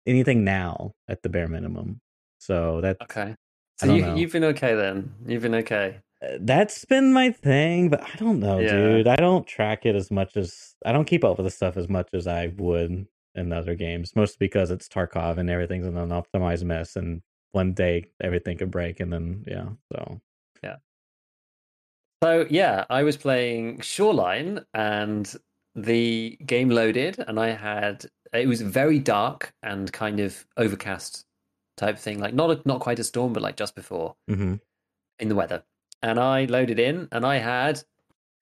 [0.05, 2.01] anything now at the bare minimum.
[2.39, 3.35] So that Okay,
[3.77, 5.13] so you you've been okay then.
[5.25, 5.99] You've been okay.
[6.39, 8.71] That's been my thing, but I don't know, Yeah.
[8.71, 9.07] dude.
[9.07, 11.87] I don't track it as much as I don't keep up with the stuff as
[11.87, 14.15] much as I would in other games.
[14.15, 17.21] Mostly because it's Tarkov and everything's an unoptimized mess, and
[17.51, 19.69] one day everything could break, and then yeah.
[19.93, 20.21] So
[20.63, 20.77] yeah.
[22.23, 25.33] So yeah, I was playing Shoreline and
[25.75, 31.25] the game loaded and I had it was very dark and kind of overcast
[31.77, 34.55] type thing, like not a, not quite a storm, but like just before hmm
[35.19, 35.63] in the weather.
[36.01, 37.81] And I loaded in and I had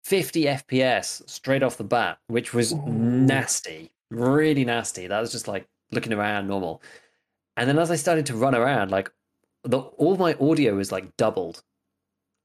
[0.05, 2.83] 50 FPS straight off the bat, which was Ooh.
[2.87, 5.07] nasty, really nasty.
[5.07, 6.81] That was just like looking around normal.
[7.55, 9.11] And then as I started to run around, like
[9.63, 11.63] the all my audio was like doubled.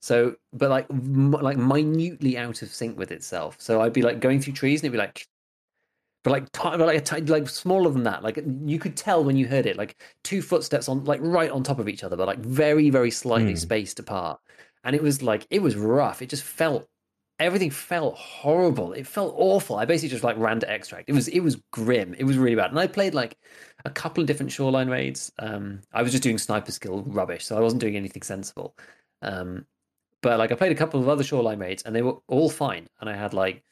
[0.00, 3.56] So, but like m- like minutely out of sync with itself.
[3.60, 5.28] So I'd be like going through trees and it'd be like,
[6.24, 8.22] but like but like a tiny, like smaller than that.
[8.24, 11.62] Like you could tell when you heard it, like two footsteps on like right on
[11.62, 13.56] top of each other, but like very very slightly Hmm.
[13.56, 14.40] spaced apart.
[14.84, 16.22] And it was like it was rough.
[16.22, 16.88] It just felt
[17.38, 18.92] everything felt horrible.
[18.92, 19.76] It felt awful.
[19.76, 21.08] I basically just like ran to extract.
[21.08, 22.14] It was it was grim.
[22.14, 22.70] It was really bad.
[22.70, 23.36] And I played like
[23.84, 25.32] a couple of different shoreline raids.
[25.38, 28.76] Um, I was just doing sniper skill rubbish, so I wasn't doing anything sensible.
[29.22, 29.66] Um,
[30.22, 32.88] but like I played a couple of other shoreline raids, and they were all fine.
[33.00, 33.62] And I had like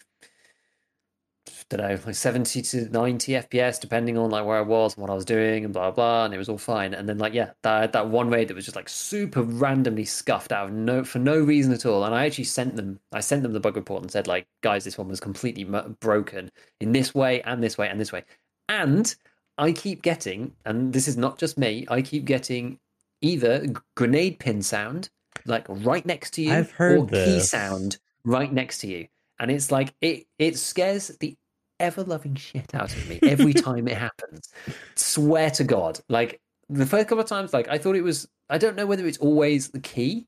[1.70, 5.10] don't know, like seventy to ninety FPS, depending on like where I was and what
[5.10, 6.26] I was doing, and blah blah.
[6.26, 6.92] And it was all fine.
[6.92, 10.52] And then like yeah, that that one raid that was just like super randomly scuffed
[10.52, 12.04] out of no for no reason at all.
[12.04, 14.84] And I actually sent them, I sent them the bug report and said like, guys,
[14.84, 18.24] this one was completely m- broken in this way and this way and this way.
[18.68, 19.14] And
[19.56, 22.78] I keep getting, and this is not just me, I keep getting
[23.20, 25.10] either grenade pin sound
[25.46, 29.50] like right next to you, I've heard or key sound right next to you, and
[29.50, 31.36] it's like it it scares the
[31.80, 34.50] ever loving shit out of me every time it happens.
[34.94, 38.28] Swear to God, like the first couple of times, like I thought it was.
[38.48, 40.26] I don't know whether it's always the key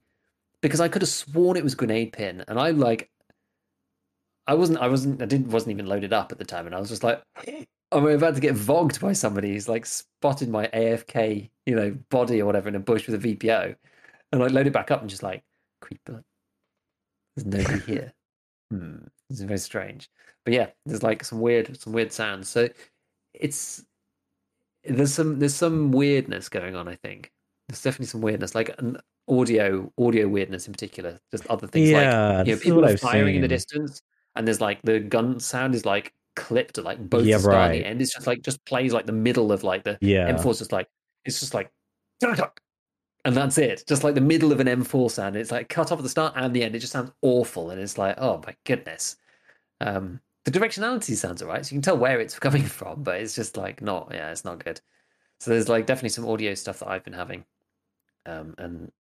[0.61, 3.09] because I could have sworn it was grenade pin, and I like.
[4.47, 4.81] I wasn't.
[4.81, 5.23] I wasn't.
[5.23, 5.49] I didn't.
[5.49, 7.23] Wasn't even loaded up at the time, and I was just like,
[7.93, 12.41] I'm about to get vogged by somebody who's like spotted my AFK, you know, body
[12.41, 13.77] or whatever in a bush with a VPO,
[14.33, 15.45] and I load it back up and just like,
[15.81, 16.25] creeper.
[17.37, 18.13] There's nobody here.
[18.73, 18.97] Hmm,
[19.31, 20.09] it's very strange.
[20.45, 22.49] But yeah, there's like some weird, some weird sounds.
[22.49, 22.69] So
[23.35, 23.85] it's
[24.85, 26.89] there's some there's some weirdness going on.
[26.89, 27.31] I think
[27.69, 31.19] there's definitely some weirdness, like an audio audio weirdness in particular.
[31.31, 34.03] Just other things Yeah, like you know, people firing in the distance,
[34.35, 37.55] and there's like the gun sound is like clipped at like both Yeah, the start
[37.57, 37.79] and right.
[37.79, 38.03] the end.
[38.03, 40.33] It's just like just plays like the middle of like the Yeah.
[40.33, 40.89] M4's just like
[41.25, 41.71] it's just like
[43.25, 43.85] and that's it.
[43.87, 45.37] Just like the middle of an M4 sound.
[45.37, 46.75] It's like cut off at the start and the end.
[46.75, 49.17] It just sounds awful, and it's like, oh my goodness.
[49.81, 53.35] Um, the directionality sounds alright, so you can tell where it's coming from, but it's
[53.35, 54.81] just like not, yeah, it's not good.
[55.41, 57.45] So there's like definitely some audio stuff that I've been having,
[58.27, 58.93] um, and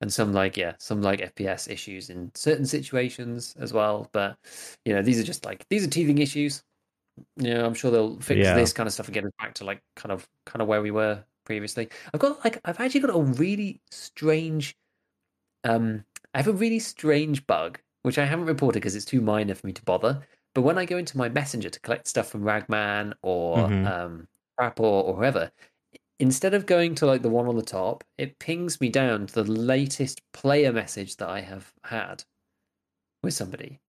[0.00, 4.08] and some like yeah, some like FPS issues in certain situations as well.
[4.12, 4.38] But
[4.84, 6.64] you know, these are just like these are teething issues.
[7.36, 8.54] You know, I'm sure they'll fix Yeah.
[8.54, 10.82] this kind of stuff and get us back to like kind of kind of where
[10.82, 11.88] we were previously.
[12.12, 14.76] I've got like I've actually got a really strange
[15.64, 16.04] um
[16.34, 19.66] I have a really strange bug which I haven't reported because it's too minor for
[19.66, 20.20] me to bother.
[20.54, 23.86] But when I go into my messenger to collect stuff from Ragman or Mhm.
[23.90, 25.50] um Crap or, or whoever,
[26.20, 29.34] instead of going to like the one on the top, it pings me down to
[29.42, 32.24] the latest player message that I have had
[33.22, 33.80] with somebody,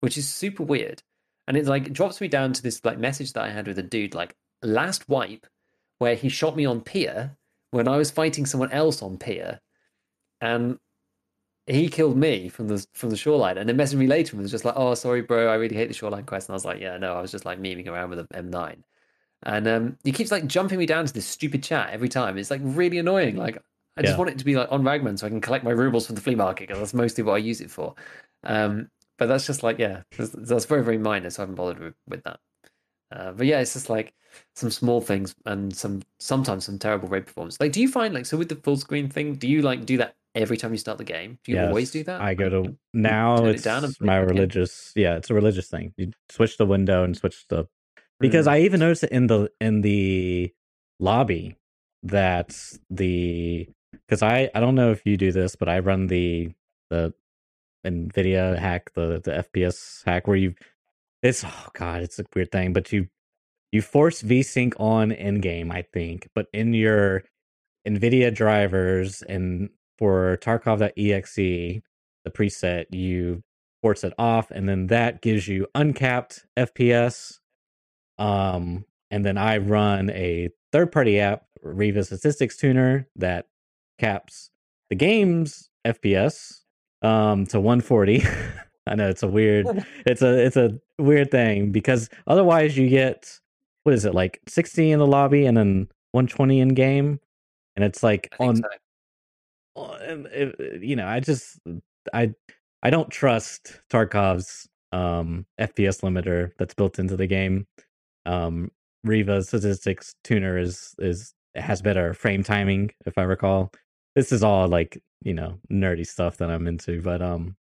[0.00, 1.02] which is super weird.
[1.46, 3.82] And it like drops me down to this like message that I had with a
[3.82, 5.46] dude like last wipe,
[6.04, 7.36] where he shot me on pier
[7.72, 9.60] when I was fighting someone else on pier,
[10.40, 10.78] and
[11.66, 13.58] he killed me from the from the shoreline.
[13.58, 15.88] And then messaged me later and was just like, "Oh, sorry, bro, I really hate
[15.88, 18.10] the shoreline quest." And I was like, "Yeah, no, I was just like memeing around
[18.10, 18.84] with an M9."
[19.44, 22.38] And um, he keeps like jumping me down to this stupid chat every time.
[22.38, 23.36] It's like really annoying.
[23.36, 23.58] Like
[23.96, 24.18] I just Yeah.
[24.18, 26.22] want it to be like on Ragman so I can collect my rubles from the
[26.22, 27.94] flea market because that's mostly what I use it for.
[28.44, 31.80] Um, but that's just like yeah, that's, that's very very minor, so I haven't bothered
[31.80, 32.40] with, with that.
[33.14, 34.12] Uh, but yeah, it's just like
[34.56, 37.60] some small things and some sometimes some terrible raid performance.
[37.60, 39.36] Like, do you find like so with the full screen thing?
[39.36, 41.38] Do you like do that every time you start the game?
[41.44, 42.20] Do you always do that?
[42.20, 43.36] I go to now.
[43.36, 44.92] turn it It's down and my religious.
[44.96, 45.94] Yeah, it's a religious thing.
[45.96, 47.68] You switch the window and switch the
[48.20, 48.50] because Mm.
[48.50, 50.52] I even noticed it in the in the
[50.98, 51.56] lobby
[52.02, 52.56] that
[52.90, 53.68] the
[54.08, 56.52] because I I don't know if you do this, but I run the
[56.90, 57.14] the
[57.86, 60.54] Nvidia hack the the FPS hack where you
[61.24, 63.08] it's oh god it's a weird thing, but you
[63.72, 67.24] you force VSync on in game I think, but in your
[67.86, 73.42] Nvidia drivers and for Tarkov.exe the preset you
[73.82, 77.38] force it off and then that gives you uncapped FPS
[78.18, 83.46] um, and then I run a third party app, Riva Statistics Tuner, that
[83.98, 84.50] caps
[84.90, 86.60] the game's FPS
[87.02, 88.24] um, to 140.
[88.86, 89.66] I know it's a weird,
[90.06, 93.38] it's a it's a weird thing because otherwise you get
[93.84, 97.20] what is it like 60 in the lobby and then 120 in game,
[97.76, 98.56] and it's like on
[99.76, 99.94] so.
[100.02, 101.58] and it- you know, I just
[102.12, 102.34] I
[102.82, 107.66] I don't trust Tarkov's um FPS limiter that's built into the game.
[108.26, 108.70] Um
[109.04, 113.72] Riva statistics tuner is is has better frame timing, if I recall.
[114.16, 117.00] This is all like, you know, nerdy stuff that I'm into.
[117.02, 117.56] But um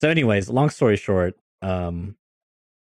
[0.00, 2.16] so anyways, long story short, um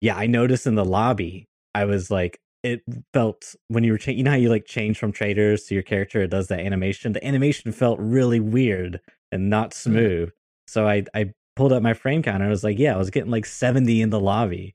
[0.02, 2.82] yeah, I noticed in the lobby, I was like it
[3.14, 5.84] felt when you were cha- you know how you like change from traders to your
[5.84, 7.14] character, it does that animation.
[7.14, 9.00] The animation felt really weird
[9.32, 10.30] and not smooth.
[10.68, 13.10] So I I pulled up my frame counter and I was like, yeah, I was
[13.10, 14.74] getting like 70 in the lobby.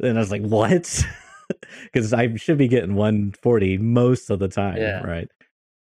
[0.00, 1.04] And I was like, what?
[1.82, 5.00] Because I should be getting 140 most of the time, Yeah.
[5.00, 5.28] right?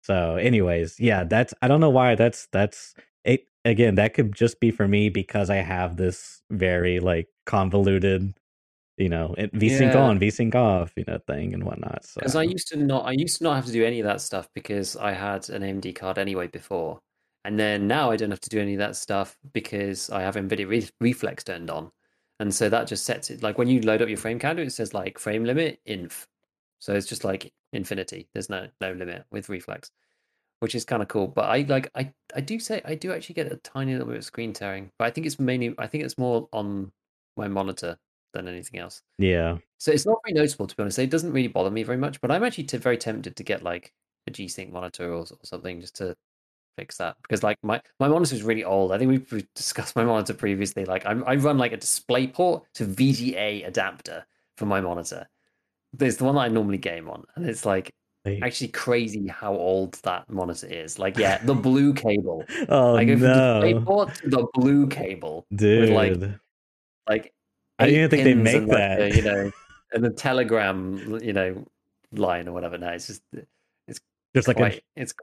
[0.02, 2.94] So, anyways, yeah, that's I don't know why that's that's
[3.24, 8.34] it again, that could just be for me because I have this very like convoluted,
[8.96, 10.00] you know, VSync Yeah.
[10.00, 12.04] on, VSync off, you know, thing and whatnot.
[12.04, 14.04] So Because I used to not, I used to not have to do any of
[14.06, 17.00] that stuff because I had an AMD card anyway before,
[17.44, 20.36] and then now I don't have to do any of that stuff because I have
[20.36, 21.90] NVIDIA Re- Reflex turned on,
[22.38, 24.72] and so that just sets it like when you load up your frame counter, it
[24.72, 26.26] says like frame limit inf,
[26.78, 28.28] so it's just like infinity.
[28.34, 29.90] There's no no limit with Reflex,
[30.60, 31.26] which is kind of cool.
[31.26, 34.16] But I like I I do say I do actually get a tiny little bit
[34.16, 36.92] of screen tearing, but I think it's mainly I think it's more on
[37.36, 37.98] my monitor
[38.32, 39.02] than anything else.
[39.18, 39.58] yeah.
[39.78, 40.98] So it's not very noticeable, to be honest.
[40.98, 43.62] It doesn't really bother me very much, but I'm actually t- very tempted to get
[43.62, 43.92] like
[44.26, 46.16] a G-Sync monitor or, or something just to
[46.76, 48.92] fix that because like my my monitor is really old.
[48.92, 50.84] I think we've, we've discussed my monitor previously.
[50.84, 54.26] Like I'm, I run like a DisplayPort to VGA adapter
[54.56, 55.28] for my monitor.
[55.92, 57.92] There's the one that I normally game on, and it's like
[58.24, 60.98] Like, actually crazy how old that monitor is.
[60.98, 62.44] Like yeah, the blue cable.
[62.68, 65.90] oh I go no, DisplayPort to the blue cable dude.
[65.90, 66.16] like,
[67.08, 67.32] like
[67.78, 69.00] I didn't even think they make and, like, that.
[69.00, 69.50] a, you know,
[69.92, 71.64] and the telegram, you know,
[72.12, 72.76] line or whatever.
[72.76, 73.22] No, it's just
[74.34, 75.14] There's like quite, a it's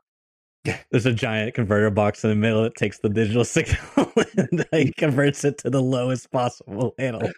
[0.91, 4.95] there's a giant converter box in the middle that takes the digital signal and like,
[4.97, 7.31] converts it to the lowest possible analog.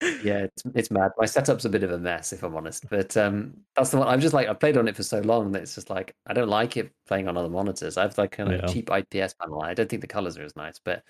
[0.00, 1.10] Yeah, it's it's mad.
[1.18, 2.88] My setup's a bit of a mess, if I'm honest.
[2.88, 4.08] But um, that's the one.
[4.08, 6.32] I'm just like I've played on it for so long that it's just like I
[6.32, 7.96] don't like it playing on other monitors.
[7.96, 8.66] I have like kind of Yeah.
[8.66, 9.62] cheap IPS panel.
[9.62, 11.02] I don't think the colors are as nice, but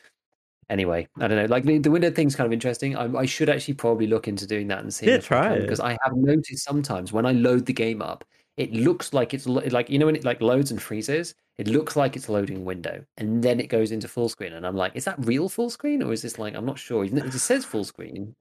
[0.70, 1.44] anyway, I don't know.
[1.46, 2.96] Like the, the window thing's kind of interesting.
[2.96, 5.06] I, I should actually probably look into doing that and see.
[5.06, 5.62] Yeah, try it.
[5.62, 8.24] because I have noticed sometimes when I load the game up,
[8.56, 11.34] it looks like it's lo- like you know when it like loads and freezes.
[11.58, 14.76] It looks like it's loading window, and then it goes into full screen, and I'm
[14.76, 17.04] like, is that real full screen or is this like I'm not sure.
[17.04, 18.36] It says full screen,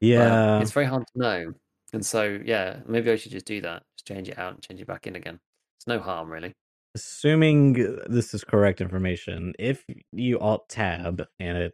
[0.00, 0.60] but Yeah.
[0.60, 1.52] it's very hard to know.
[1.92, 3.82] And so, yeah, maybe I should just do that.
[3.96, 5.38] Just change it out and change it back in again.
[5.78, 6.52] It's no harm, really.
[6.94, 7.72] Assuming
[8.08, 11.72] this is correct information, if you alt tab and it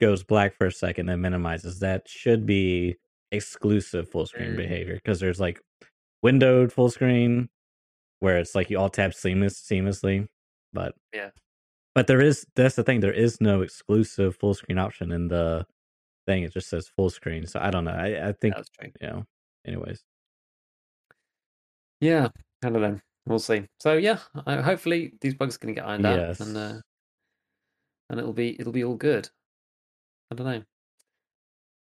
[0.00, 2.96] goes black for a second, and minimizes, that should be
[3.32, 4.56] exclusive full screen Mm.
[4.56, 5.60] behavior because there's like
[6.22, 7.48] windowed full screen
[8.20, 10.28] where it's like you alt tab seamless seamlessly,
[10.72, 11.30] but Yeah.
[11.94, 15.66] but there is that's the thing there is no exclusive full screen option in the
[16.28, 16.42] thing.
[16.42, 17.92] It just says full screen, so I don't know.
[17.92, 18.90] I I think true.
[19.00, 19.24] you know.
[19.66, 20.02] Anyways,
[22.00, 22.28] Yeah,
[22.62, 23.00] I don't know.
[23.26, 23.66] We'll see.
[23.80, 26.80] So yeah, I, hopefully these bugs are going to get ironed out, and uh,
[28.10, 29.28] and it'll be it'll be all good.
[30.30, 30.62] I don't know.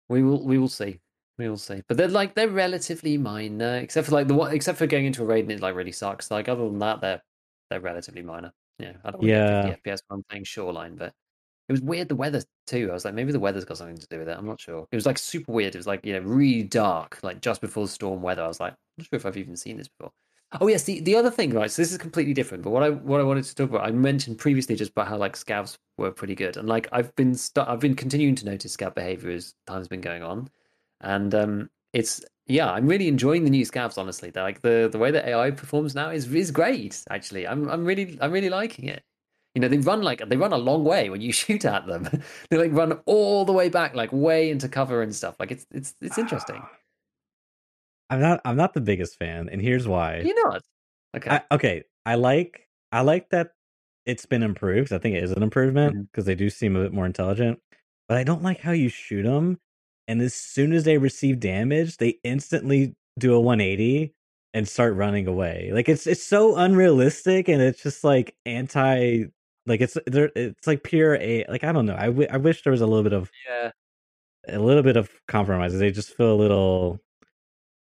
[0.08, 1.00] We will we will see.
[1.38, 1.82] We will see.
[1.88, 5.22] But they're like they're relatively minor, except for like the one except for going into
[5.22, 6.30] a raid and it like really sucks.
[6.30, 7.22] Like other than that, they're
[7.70, 8.52] they're relatively minor.
[8.78, 9.70] Yeah, I don't want to yeah.
[9.70, 11.12] 50 FPS I'm playing Shoreline, but
[11.68, 12.88] it was weird the weather too.
[12.90, 14.36] I was like, maybe the weather's got something to do with it.
[14.36, 14.86] I'm not sure.
[14.90, 15.74] It was like super weird.
[15.74, 18.42] It was like you know really dark, like just before the storm weather.
[18.42, 20.12] I was like, I'm not sure if I've even seen this before.
[20.60, 21.70] Oh yes, the, the other thing, right?
[21.70, 22.62] So this is completely different.
[22.62, 25.16] But what I what I wanted to talk about, I mentioned previously just about how
[25.16, 28.94] like scavs were pretty good, and like I've been I've been continuing to notice scav
[28.94, 30.50] behavior as time's been going on,
[31.00, 33.96] and um, it's yeah, I'm really enjoying the new scavs.
[33.96, 37.02] Honestly, They're, like the the way that AI performs now is is great.
[37.08, 39.02] Actually, I'm I'm really I'm really liking it.
[39.54, 42.08] You know, they run like they run a long way when you shoot at them.
[42.50, 45.36] they like run all the way back, like way into cover and stuff.
[45.38, 46.60] Like it's it's it's interesting.
[46.62, 46.70] Ah.
[48.10, 50.20] I'm not I'm not the biggest fan, and here's why.
[50.20, 50.62] You're not
[51.16, 51.30] okay.
[51.30, 53.52] I, okay, I like I like that
[54.04, 54.92] it's been improved.
[54.92, 56.02] I think it is an improvement mm-hmm.
[56.02, 57.60] because they do seem a bit more intelligent.
[58.08, 59.58] But I don't like how you shoot them,
[60.08, 64.12] and as soon as they receive damage, they instantly do a 180
[64.54, 65.70] and start running away.
[65.72, 69.24] Like it's it's so unrealistic, and it's just like anti.
[69.66, 70.30] Like it's there.
[70.34, 71.44] It's like pure a.
[71.48, 71.96] Like I don't know.
[71.96, 73.70] I, w- I wish there was a little bit of yeah.
[74.48, 75.78] a little bit of compromise.
[75.78, 76.98] They just feel a little.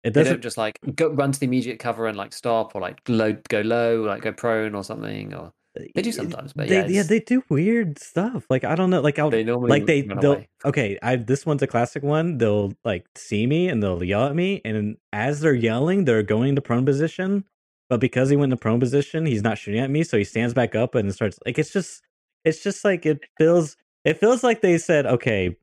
[0.04, 0.34] It They doesn't.
[0.34, 3.36] don't just like go run to the immediate cover and like stop or like low
[3.48, 5.34] go low, like go prone or something.
[5.34, 8.46] Or uh, they do sometimes, but they, yeah, yeah, they do weird stuff.
[8.48, 10.48] Like I don't know, like I'll they normally like they they'll away.
[10.64, 10.98] okay.
[11.02, 12.38] I this one's a classic one.
[12.38, 16.54] They'll like see me and they'll yell at me, and as they're yelling, they're going
[16.54, 17.44] to prone position.
[17.88, 20.24] But because he went in the prone position, he's not shooting at me, so he
[20.24, 22.02] stands back up and starts like it's just
[22.44, 25.56] it's just like it feels it feels like they said okay,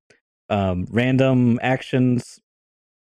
[0.50, 2.40] um, random actions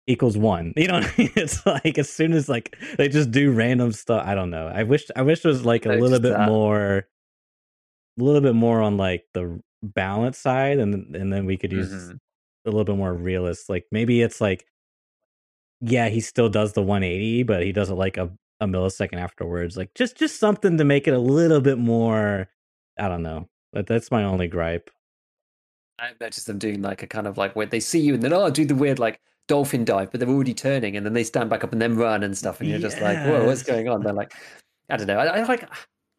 [0.07, 0.73] equals one.
[0.77, 1.31] You know, what I mean?
[1.35, 4.23] it's like as soon as like they just do random stuff.
[4.25, 4.67] I don't know.
[4.67, 6.49] I wish I wish there was like a little bit that.
[6.49, 7.07] more,
[8.19, 11.91] a little bit more on like the balance side, and and then we could use
[11.91, 12.19] Mhm.
[12.65, 13.69] a little bit more realist.
[13.69, 14.65] Like maybe it's like,
[15.81, 18.31] yeah, he still does the 180, but he does it like a
[18.63, 19.77] a millisecond afterwards.
[19.77, 22.49] Like just just something to make it a little bit more.
[22.97, 23.49] I don't know.
[23.71, 24.89] But that's my only gripe.
[25.99, 28.33] I've noticed them doing like a kind of like where they see you and then
[28.33, 31.49] oh do the weird like dolphin dive, but they're already turning and then they stand
[31.49, 34.01] back up and then run and stuff, and you're just like, whoa, what's going on?
[34.01, 34.33] They're like,
[34.89, 35.17] I don't know.
[35.17, 35.67] I, I like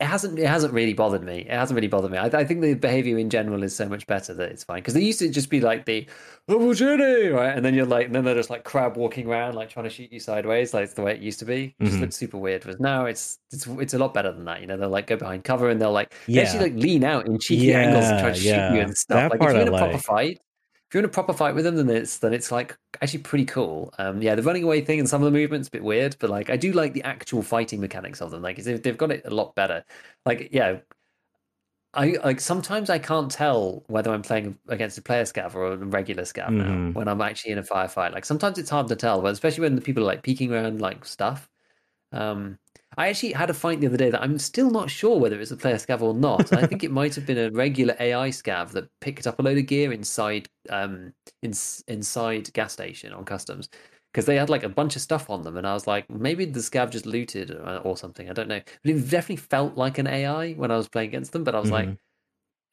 [0.01, 1.39] it hasn't it hasn't really bothered me.
[1.41, 2.19] It hasn't really bothered me.
[2.19, 4.95] I, I think the behavior in general is so much better that it's fine because
[4.95, 6.09] they used to just be like the
[6.49, 7.55] oh opportunity, right?
[7.57, 9.91] And then you're like, and then they're just like crab walking around, like trying to
[9.91, 11.77] shoot you sideways, like it's the way it used to be.
[11.79, 12.01] It just Mhm.
[12.01, 12.65] looked super weird.
[12.65, 14.61] But now it's it's it's a lot better than that.
[14.61, 17.27] You know, they'll like go behind cover and they'll like they actually like lean out
[17.27, 19.29] in cheeky angles and try to Yeah, shoot you and stuff.
[19.29, 20.41] That like if part you're in a proper fight,
[20.89, 23.45] if you're in a proper fight with them, then it's then it's like actually pretty
[23.47, 23.93] cool.
[23.99, 26.31] Um, yeah, the running away thing and some of the movements a bit weird, but
[26.31, 28.43] like I do like the actual fighting mechanics of them.
[28.43, 29.85] Like they've, they've got it a lot better.
[30.27, 30.81] Like yeah,
[31.95, 35.77] I like sometimes I can't tell whether I'm playing against a player scav or a
[35.77, 36.93] regular scav now Mhm.
[36.93, 38.13] when I'm actually in a firefight.
[38.13, 40.81] Like sometimes it's hard to tell, but especially when the people are like peeking around
[40.81, 41.49] like stuff.
[42.13, 42.59] Um,
[42.97, 45.51] I actually had a fight the other day that I'm still not sure whether it's
[45.51, 46.53] a player scav or not.
[46.53, 49.59] I think it might have been a regular AI scav that picked up a load
[49.59, 51.13] of gear inside um
[51.43, 51.53] in,
[51.89, 53.69] inside gas station on customs
[54.13, 56.45] because they had like a bunch of stuff on them, and I was like, maybe
[56.45, 58.31] the scav just looted or, or something.
[58.31, 61.33] I don't know, but it definitely felt like an AI when I was playing against
[61.33, 61.43] them.
[61.45, 61.93] But I was like, Mhm.
[61.93, 61.99] it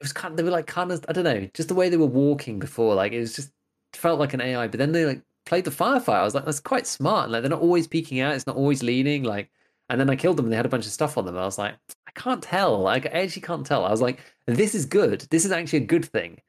[0.03, 0.33] was kind.
[0.33, 2.59] Of, they were like kind of I don't know, just the way they were walking
[2.59, 3.51] before, like it was just
[3.93, 4.67] felt like an AI.
[4.67, 6.15] But then they like played the firefight.
[6.19, 7.29] I was like, that's quite smart.
[7.29, 8.35] Like they're not always peeking out.
[8.35, 9.23] It's not always leaning.
[9.23, 9.51] Like
[9.91, 11.37] And then I killed them and they had a bunch of stuff on them.
[11.37, 11.75] I was like,
[12.07, 12.79] I can't tell.
[12.79, 13.83] Like, I actually can't tell.
[13.83, 15.27] I was like, this is good.
[15.29, 16.39] This is actually a good thing.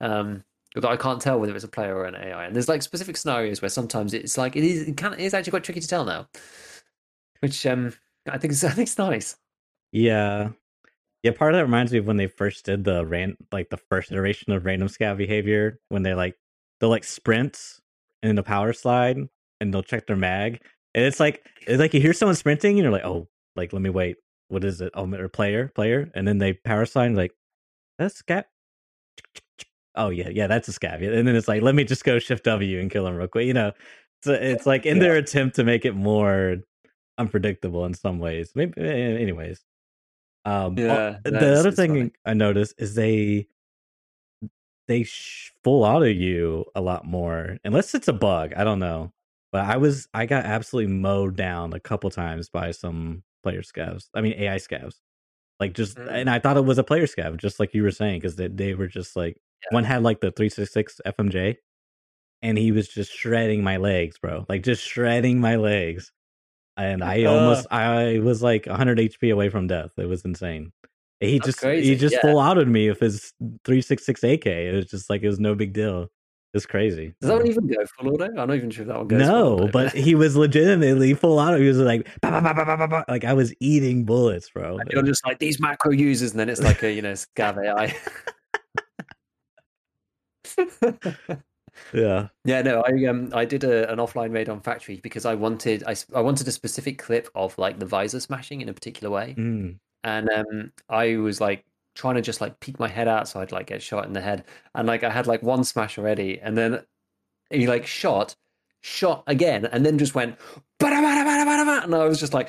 [0.00, 0.42] Um,
[0.74, 2.44] but I can't tell whether it's a player or an AI.
[2.44, 5.32] And there's like specific scenarios where sometimes it's like it is it can it is
[5.32, 6.28] actually quite tricky to tell now.
[7.40, 7.94] Which um
[8.28, 9.36] I think is I think it's nice.
[9.92, 10.50] Yeah.
[11.22, 13.76] Yeah, part of that reminds me of when they first did the ran like the
[13.76, 16.36] first iteration of random scav behavior when they like
[16.80, 17.80] they'll like sprint
[18.22, 19.18] in the power slide
[19.60, 20.60] and they'll check their mag.
[20.98, 23.80] And it's like it's like you hear someone sprinting and you're like, oh, like let
[23.80, 24.16] me wait.
[24.48, 24.90] What is it?
[24.94, 27.32] Oh, or player, player, and then they power sign like
[27.98, 28.44] that's scav.
[29.94, 31.06] Oh yeah, yeah, that's a scav.
[31.06, 33.46] And then it's like, let me just go shift W and kill him real quick.
[33.46, 33.72] You know,
[34.24, 35.02] so it's like in Yeah.
[35.04, 36.56] their attempt to make it more
[37.16, 38.52] unpredictable in some ways.
[38.56, 39.60] Maybe, anyways.
[40.44, 42.12] Um, Yeah, no, the other thing funny.
[42.24, 43.46] I noticed is they
[44.88, 48.54] they sh- full auto you a lot more, unless it's a bug.
[48.56, 49.12] I don't know,
[49.52, 54.08] but I was I got absolutely mowed down a couple times by some player scavs.
[54.14, 54.96] I mean AI scavs,
[55.60, 56.10] like just Mm.
[56.12, 58.48] and I thought it was a player scav, just like you were saying, because they
[58.48, 59.74] they were just like Yeah.
[59.76, 61.56] one had like the three six six FMJ,
[62.42, 66.12] and he was just shredding my legs, bro, like just shredding my legs.
[66.76, 67.32] And I Uh.
[67.32, 69.90] almost I was like 100 HP away from death.
[69.98, 70.72] It was insane.
[71.20, 72.20] He just crazy, he just yeah.
[72.20, 73.32] full outed me with his
[73.64, 74.46] 366 AK.
[74.46, 76.08] It was just like it was no big deal.
[76.54, 77.14] It's crazy.
[77.20, 78.24] Does that one even go full auto?
[78.24, 79.26] I'm not even sure if that one goes.
[79.28, 81.58] full no, but he was legitimately full auto.
[81.60, 84.48] He was like, "Bah, bah, bah, bah, bah, bah, bah," like I was eating bullets,
[84.50, 84.78] bro.
[84.90, 87.94] you're just like these macro users, and then it's like a you know scav AI.
[91.92, 92.28] yeah.
[92.44, 95.84] Yeah, no, I um I did a, an offline raid on factory because I wanted
[95.86, 99.34] I I wanted a specific clip of like the visor smashing in a particular way,
[99.38, 99.78] Mm.
[100.02, 101.64] and um I was like
[101.98, 104.20] trying to just like peek my head out so I'd like get shot in the
[104.20, 104.44] head,
[104.74, 106.82] and like I had like one smash already, and then
[107.50, 108.36] he like shot,
[108.80, 110.38] shot again, and then just went
[111.84, 112.48] and I was just like.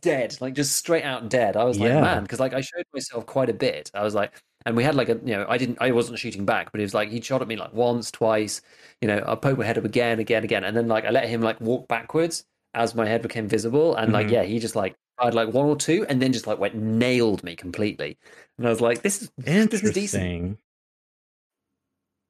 [0.00, 1.56] Dead, like just straight out dead.
[1.56, 2.00] I was like, Yeah.
[2.02, 3.90] man, because like I showed myself quite a bit.
[3.94, 4.32] I was like,
[4.64, 6.84] and we had like a, you know, I didn't, I wasn't shooting back, but it
[6.84, 8.60] was like he shot at me like once, twice,
[9.00, 11.28] you know, I poked my head up again, again, again, and then like I let
[11.28, 14.32] him like walk backwards as my head became visible, and like Mhm.
[14.32, 17.42] yeah, he just like fired like one or two, and then just like went nailed
[17.44, 18.18] me completely,
[18.58, 20.22] and I was like, this is this is decent.
[20.22, 20.58] Interesting.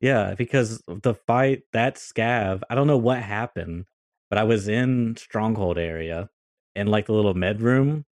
[0.00, 3.84] Yeah, because the fight that scav, I don't know what happened,
[4.30, 6.30] but I was in stronghold area
[6.74, 8.06] in like the little med room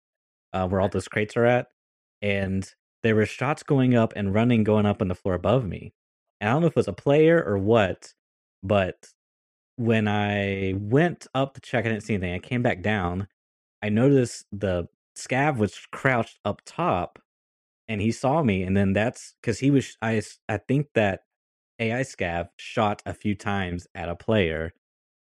[0.53, 1.67] uh, where all those crates are at,
[2.21, 2.69] and
[3.03, 5.93] there were shots going up and running going up on the floor above me.
[6.41, 8.13] And I don't know if it was a player or what,
[8.63, 8.95] but
[9.77, 12.33] when I went up to check, I didn't see anything.
[12.33, 13.27] I came back down.
[13.81, 17.19] I noticed the scav was crouched up top,
[17.87, 18.63] and he saw me.
[18.63, 19.97] And then that's because he was.
[20.01, 21.21] I, I think that
[21.79, 24.73] AI scav shot a few times at a player,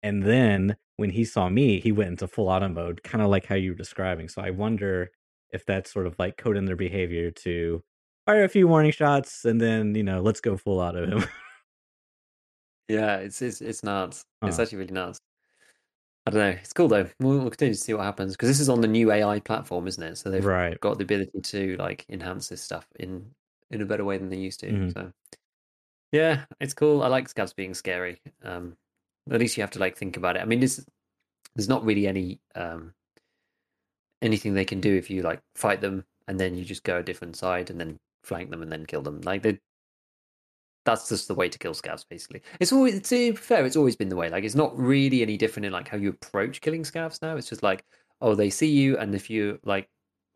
[0.03, 3.47] and then when he saw me, he went into full auto mode, kind of like
[3.47, 4.29] how you were describing.
[4.29, 5.11] So I wonder
[5.51, 7.83] if that's sort of like coding their behavior to
[8.27, 11.25] fire a few warning shots and then you know let's go full auto him.
[12.89, 14.25] Yeah, it's it's it's nuts.
[14.43, 15.19] It's actually really nuts.
[16.27, 16.59] I don't know.
[16.61, 17.09] It's cool though.
[17.21, 19.87] We'll, we'll continue to see what happens because this is on the new AI platform,
[19.87, 20.17] isn't it?
[20.17, 20.79] So they've right.
[20.81, 23.27] got the ability to like enhance this stuff in
[23.71, 24.67] in a better way than they used to.
[24.67, 24.93] Mhm.
[24.95, 25.13] So
[26.13, 27.03] yeah, it's cool.
[27.03, 28.21] I like scavs being scary.
[28.43, 28.77] Um,
[29.31, 30.43] at least you have to like think about it.
[30.43, 30.85] I mean, this
[31.55, 32.95] there's not really any um
[34.23, 37.03] anything they can do if you like fight them and then you just go a
[37.03, 39.21] different side and then flank them and then kill them.
[39.21, 39.59] Like they
[40.85, 42.43] that's just the way to kill scavs basically.
[42.61, 44.29] It's always to be fair it's always been the way.
[44.29, 47.37] Like it's not really any different in like how you approach killing scavs now.
[47.37, 47.85] It's just like
[48.21, 49.89] oh they see you and if you like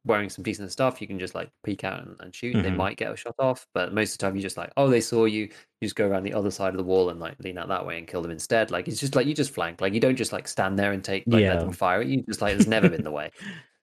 [0.04, 2.76] wearing some decent stuff you can just like peek out and, and shoot they Mhm.
[2.76, 3.66] might get a shot off.
[3.74, 5.50] But most of the time you just like oh they saw you you
[5.86, 7.98] just go around the other side of the wall and like lean out that way
[7.98, 8.70] and kill them instead.
[8.70, 9.80] Like it's just like you just flank.
[9.80, 11.54] Like you don't just like stand there and take like Yeah.
[11.54, 12.22] let them fire at you.
[12.22, 13.30] Just like it's never been the way.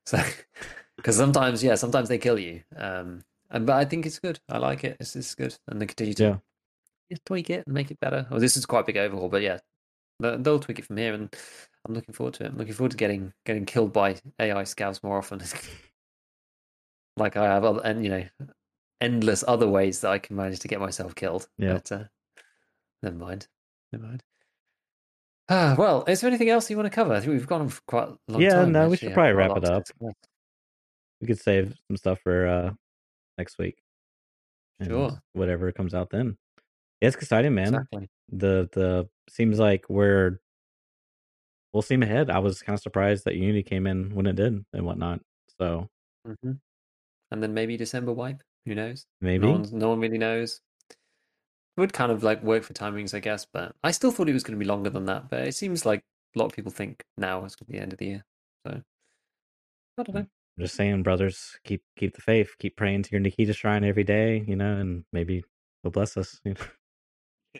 [0.07, 0.19] So
[0.97, 4.39] because sometimes yeah sometimes they kill you um and but i think it's good.
[4.49, 4.97] I like it.
[4.99, 5.55] It's, it's good.
[5.67, 6.37] And they continue to Yeah.
[7.09, 8.25] Yeah, tweak it and make it better.
[8.29, 9.59] Well, this is quite a big overhaul, but yeah,
[10.19, 11.33] they- they'll tweak it from here, and
[11.85, 12.47] I'm looking forward to it.
[12.47, 15.41] I'm looking forward to getting getting killed by AI scouts more often,
[17.17, 18.23] like I have, other, and you know,
[19.01, 21.47] endless other ways that I can manage to get myself killed.
[21.57, 21.73] Yeah.
[21.73, 22.03] But uh,
[23.03, 23.47] never mind,
[23.93, 24.23] never mind.
[25.49, 27.13] Ah, well, is there anything else you want to cover?
[27.13, 28.71] I think we've gone on for quite a long Yeah, time.
[28.71, 29.83] no, we should probably wrap it up.
[31.21, 32.73] We could save some stuff for uh
[33.37, 33.77] next week.
[34.83, 35.17] Sure.
[35.33, 36.37] Whatever comes out then.
[37.07, 37.67] It's exciting, man.
[37.67, 38.09] Exactly.
[38.29, 40.39] The the seems like we're
[41.71, 42.29] full steam ahead.
[42.29, 45.19] I was kind of surprised that Unity came in when it did and whatnot.
[45.59, 45.89] So
[46.25, 46.53] hmm
[47.31, 48.41] And then maybe December wipe.
[48.65, 49.05] Who knows?
[49.21, 50.61] maybe No one, no one really knows.
[51.77, 54.43] Would kind of like work for timings, I guess, but I still thought it was
[54.43, 55.29] going to be longer than that.
[55.29, 56.03] But it seems like
[56.35, 58.25] a lot of people think now is going to be the end of the year.
[58.65, 58.81] So
[59.97, 60.21] I don't know.
[60.21, 62.55] I'm just saying, brothers, keep keep the faith.
[62.59, 65.43] Keep praying to your Nikita shrine every day, you know, and maybe
[65.83, 66.39] he'll bless us.
[66.45, 66.61] You know?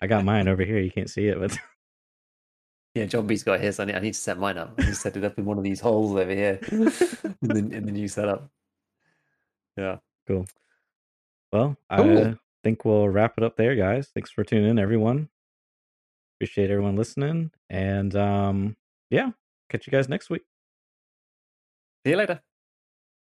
[0.02, 0.80] I got mine over here.
[0.80, 1.58] You can't see it, but
[2.96, 3.80] Yeah, John B's got his.
[3.80, 4.74] I need, I need to set mine up.
[4.78, 6.86] I need to set it up in one of these holes over here in
[7.42, 8.50] the in the new setup.
[9.76, 9.98] Yeah.
[10.28, 10.46] cool.
[11.52, 12.28] Well, Cool.
[12.28, 14.10] I think we'll wrap it up there, guys.
[14.14, 15.28] Thanks for tuning in, everyone.
[16.38, 18.78] Appreciate everyone listening, and um,
[19.10, 19.32] yeah,
[19.70, 20.44] catch you guys next week.
[22.06, 22.42] See you later.